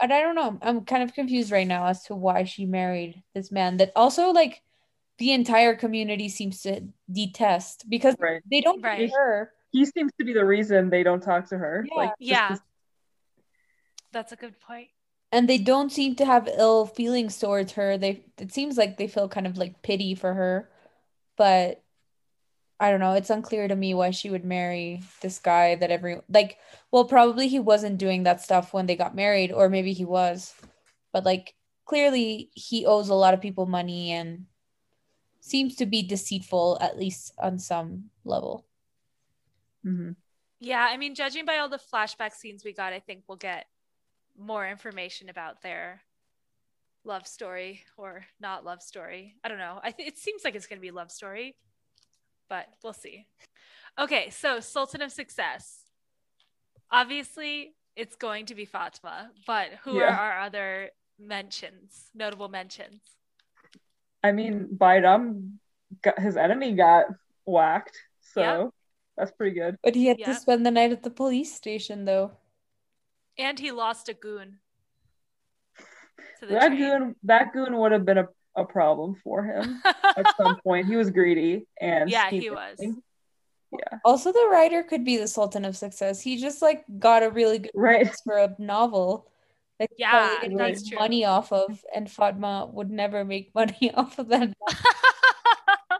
and 0.00 0.12
i 0.12 0.20
don't 0.20 0.34
know 0.34 0.58
i'm 0.62 0.84
kind 0.84 1.02
of 1.02 1.14
confused 1.14 1.52
right 1.52 1.66
now 1.66 1.86
as 1.86 2.02
to 2.04 2.14
why 2.14 2.44
she 2.44 2.66
married 2.66 3.22
this 3.34 3.52
man 3.52 3.76
that 3.76 3.92
also 3.94 4.30
like 4.30 4.62
the 5.18 5.32
entire 5.32 5.74
community 5.74 6.28
seems 6.28 6.62
to 6.62 6.80
detest 7.10 7.84
because 7.88 8.14
Right. 8.18 8.40
they 8.50 8.60
don't 8.60 8.80
Right. 8.82 9.00
right. 9.00 9.10
her 9.12 9.52
He 9.70 9.84
seems 9.84 10.12
to 10.18 10.24
be 10.24 10.32
the 10.32 10.44
reason 10.44 10.88
they 10.90 11.02
don't 11.02 11.22
talk 11.22 11.48
to 11.50 11.58
her. 11.58 11.84
Yeah. 11.90 11.96
Like, 11.96 12.10
just 12.18 12.30
yeah. 12.30 12.48
'cause- 12.48 12.60
That's 14.12 14.32
a 14.32 14.36
good 14.36 14.58
point. 14.60 14.88
and 15.30 15.46
they 15.46 15.58
don't 15.58 15.90
seem 15.92 16.14
to 16.16 16.24
have 16.24 16.48
ill 16.56 16.86
feelings 16.86 17.38
towards 17.38 17.72
her 17.72 17.98
they 17.98 18.24
it 18.38 18.50
seems 18.50 18.78
like 18.78 18.96
they 18.96 19.06
feel 19.06 19.28
kind 19.28 19.46
of 19.46 19.58
like 19.58 19.82
pity 19.82 20.14
for 20.14 20.32
her 20.32 20.70
but 21.36 21.82
i 22.80 22.90
don't 22.90 23.00
know 23.00 23.12
it's 23.12 23.28
unclear 23.28 23.68
to 23.68 23.76
me 23.76 23.92
why 23.92 24.08
she 24.10 24.30
would 24.30 24.44
marry 24.46 25.02
this 25.20 25.38
guy 25.38 25.74
that 25.74 25.90
every 25.90 26.22
like 26.30 26.56
well 26.90 27.04
probably 27.04 27.46
he 27.46 27.58
wasn't 27.60 27.98
doing 27.98 28.22
that 28.22 28.40
stuff 28.40 28.72
when 28.72 28.86
they 28.86 28.96
got 28.96 29.14
married 29.14 29.52
or 29.52 29.68
maybe 29.68 29.92
he 29.92 30.06
was 30.06 30.54
but 31.12 31.26
like 31.26 31.54
clearly 31.84 32.48
he 32.54 32.86
owes 32.86 33.10
a 33.10 33.14
lot 33.14 33.34
of 33.34 33.40
people 33.42 33.66
money 33.66 34.12
and 34.12 34.46
seems 35.48 35.74
to 35.76 35.86
be 35.86 36.02
deceitful 36.02 36.78
at 36.80 36.98
least 36.98 37.32
on 37.38 37.58
some 37.58 38.10
level 38.24 38.64
Mhm. 39.84 40.16
Yeah, 40.60 40.84
I 40.84 40.96
mean, 40.96 41.14
judging 41.14 41.44
by 41.44 41.58
all 41.58 41.68
the 41.68 41.78
flashback 41.78 42.32
scenes 42.32 42.64
we 42.64 42.72
got, 42.72 42.92
I 42.92 43.00
think 43.00 43.24
we'll 43.26 43.38
get 43.38 43.66
more 44.36 44.68
information 44.68 45.28
about 45.28 45.62
their 45.62 46.02
love 47.04 47.26
story 47.26 47.84
or 47.96 48.26
not 48.40 48.64
love 48.64 48.82
story. 48.82 49.36
I 49.44 49.48
don't 49.48 49.58
know. 49.58 49.80
I 49.82 49.92
think 49.92 50.08
it 50.08 50.18
seems 50.18 50.44
like 50.44 50.54
it's 50.54 50.66
going 50.66 50.78
to 50.78 50.86
be 50.86 50.90
love 50.90 51.10
story, 51.10 51.56
but 52.48 52.66
we'll 52.82 52.92
see. 52.92 53.26
Okay, 53.98 54.30
so 54.30 54.60
Sultan 54.60 55.00
of 55.00 55.12
Success. 55.12 55.84
Obviously, 56.90 57.74
it's 57.96 58.16
going 58.16 58.46
to 58.46 58.54
be 58.54 58.64
Fatma, 58.64 59.30
but 59.46 59.70
who 59.84 60.00
are 60.00 60.32
our 60.32 60.40
other 60.40 60.90
mentions, 61.18 62.10
notable 62.14 62.48
mentions? 62.48 63.00
I 64.22 64.32
mean, 64.32 64.68
Bayram 64.76 65.58
got 66.02 66.18
his 66.18 66.36
enemy 66.36 66.74
got 66.74 67.06
whacked, 67.44 67.96
so 68.20 68.40
Yep. 68.40 68.70
that's 69.16 69.30
pretty 69.32 69.54
good. 69.58 69.76
but 69.82 69.94
he 69.94 70.06
had 70.06 70.18
Yeah. 70.18 70.32
to 70.32 70.34
spend 70.34 70.66
the 70.66 70.70
night 70.70 70.92
at 70.92 71.02
the 71.02 71.10
police 71.10 71.54
station 71.54 72.04
though 72.04 72.32
And 73.38 73.58
he 73.58 73.70
lost 73.70 74.08
a 74.08 74.14
goon. 74.14 74.58
That 76.42 76.68
train. 76.68 76.78
goon, 76.78 77.16
that 77.24 77.52
goon 77.52 77.76
would 77.78 77.92
have 77.92 78.04
been 78.04 78.18
a, 78.18 78.28
a 78.56 78.64
problem 78.64 79.16
for 79.24 79.44
him 79.44 79.80
at 79.84 80.26
some 80.36 80.56
point. 80.64 80.86
He 80.86 80.96
was 80.96 81.10
greedy 81.10 81.66
and 81.80 82.08
Yeah, 82.10 82.30
he 82.30 82.40
scheming. 82.40 82.54
was. 82.56 82.78
Yeah, 83.72 83.98
Also, 84.04 84.32
the 84.32 84.48
writer 84.50 84.82
could 84.82 85.04
be 85.04 85.16
the 85.18 85.28
Sultan 85.28 85.64
of 85.64 85.76
Success. 85.76 86.20
He 86.20 86.36
just 86.40 86.62
like 86.62 86.84
got 86.98 87.22
a 87.22 87.30
really 87.30 87.58
good 87.58 87.70
right. 87.74 88.08
for 88.24 88.38
a 88.38 88.54
novel. 88.58 89.30
He's 89.78 89.88
Yeah, 89.96 90.38
that's 90.42 90.82
make 90.82 90.88
true. 90.88 90.98
money 90.98 91.24
off 91.24 91.52
of, 91.52 91.84
and 91.94 92.10
Fatma 92.10 92.68
would 92.72 92.90
never 92.90 93.24
make 93.24 93.54
money 93.54 93.90
off 93.94 94.18
of 94.18 94.28
that. 94.28 94.52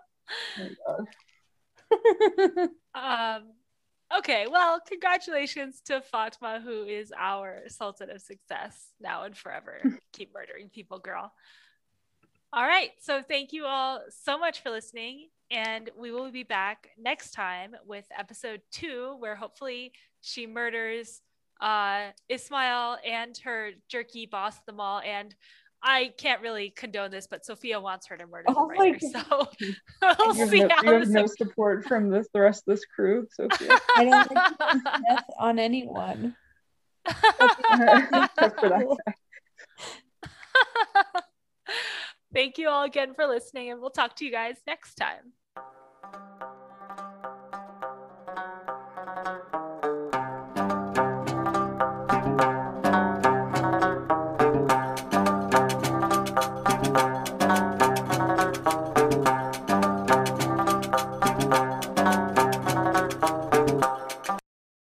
Um, 2.95 3.53
okay, 4.19 4.47
well, 4.51 4.81
congratulations 4.87 5.81
to 5.83 6.01
Fatma, 6.01 6.61
who 6.61 6.83
is 6.83 7.13
our 7.17 7.63
Sultan 7.69 8.11
of 8.11 8.21
Success 8.21 8.89
now 9.01 9.23
and 9.23 9.37
forever. 9.37 9.81
Keep 10.13 10.35
murdering 10.35 10.69
people, 10.69 10.99
girl. 10.99 11.33
All 12.53 12.65
right, 12.65 12.91
so 13.01 13.23
thank 13.23 13.53
you 13.53 13.67
all 13.67 14.01
so 14.09 14.39
much 14.39 14.63
for 14.63 14.71
listening, 14.71 15.29
and 15.51 15.91
we 15.97 16.11
will 16.11 16.31
be 16.33 16.43
back 16.43 16.91
next 16.99 17.33
time 17.33 17.77
with 17.87 18.07
episode 18.19 18.63
two, 18.73 19.15
where 19.21 19.37
hopefully 19.37 19.93
she 20.23 20.47
murders 20.47 21.21
uh, 21.61 22.11
Ismail 22.29 22.99
and 23.05 23.37
her 23.45 23.71
jerky 23.89 24.27
boss, 24.27 24.57
the 24.67 24.73
mall, 24.73 25.01
and 25.05 25.35
I 25.83 26.13
can't 26.19 26.43
really 26.43 26.71
condone 26.71 27.11
this, 27.11 27.27
but 27.29 27.45
Sophia 27.45 27.81
wants 27.81 28.07
her 28.09 28.17
to 28.17 28.27
murder 28.27 28.47
the 28.49 28.55
Oh 28.57 28.67
my 28.67 28.75
writer, 28.75 28.99
so 29.01 29.49
we'll 30.03 30.37
You 30.37 30.41
have, 30.41 30.53
no, 30.53 30.69
how 30.75 30.83
you 30.83 30.99
have 30.99 31.09
no 31.09 31.27
support 31.27 31.85
from 31.85 32.11
this, 32.11 32.29
the 32.33 32.41
rest 32.41 32.65
of 32.67 32.75
this 32.75 32.85
crew, 32.85 33.27
Sophia. 33.31 33.79
I 33.97 34.05
don't 34.05 34.29
think 34.29 34.41
death 35.09 35.25
on 35.39 35.59
anyone. 35.59 36.35
Except 37.07 38.61
for 38.61 38.69
that 38.69 38.87
guy. 39.07 39.15
Thank 42.35 42.59
you 42.59 42.69
all 42.69 42.85
again 42.85 43.15
for 43.15 43.27
listening, 43.27 43.71
and 43.71 43.81
we'll 43.81 43.91
talk 43.91 44.17
to 44.17 44.25
you 44.25 44.33
guys 44.33 44.57
next 44.67 44.97
time. 44.97 45.33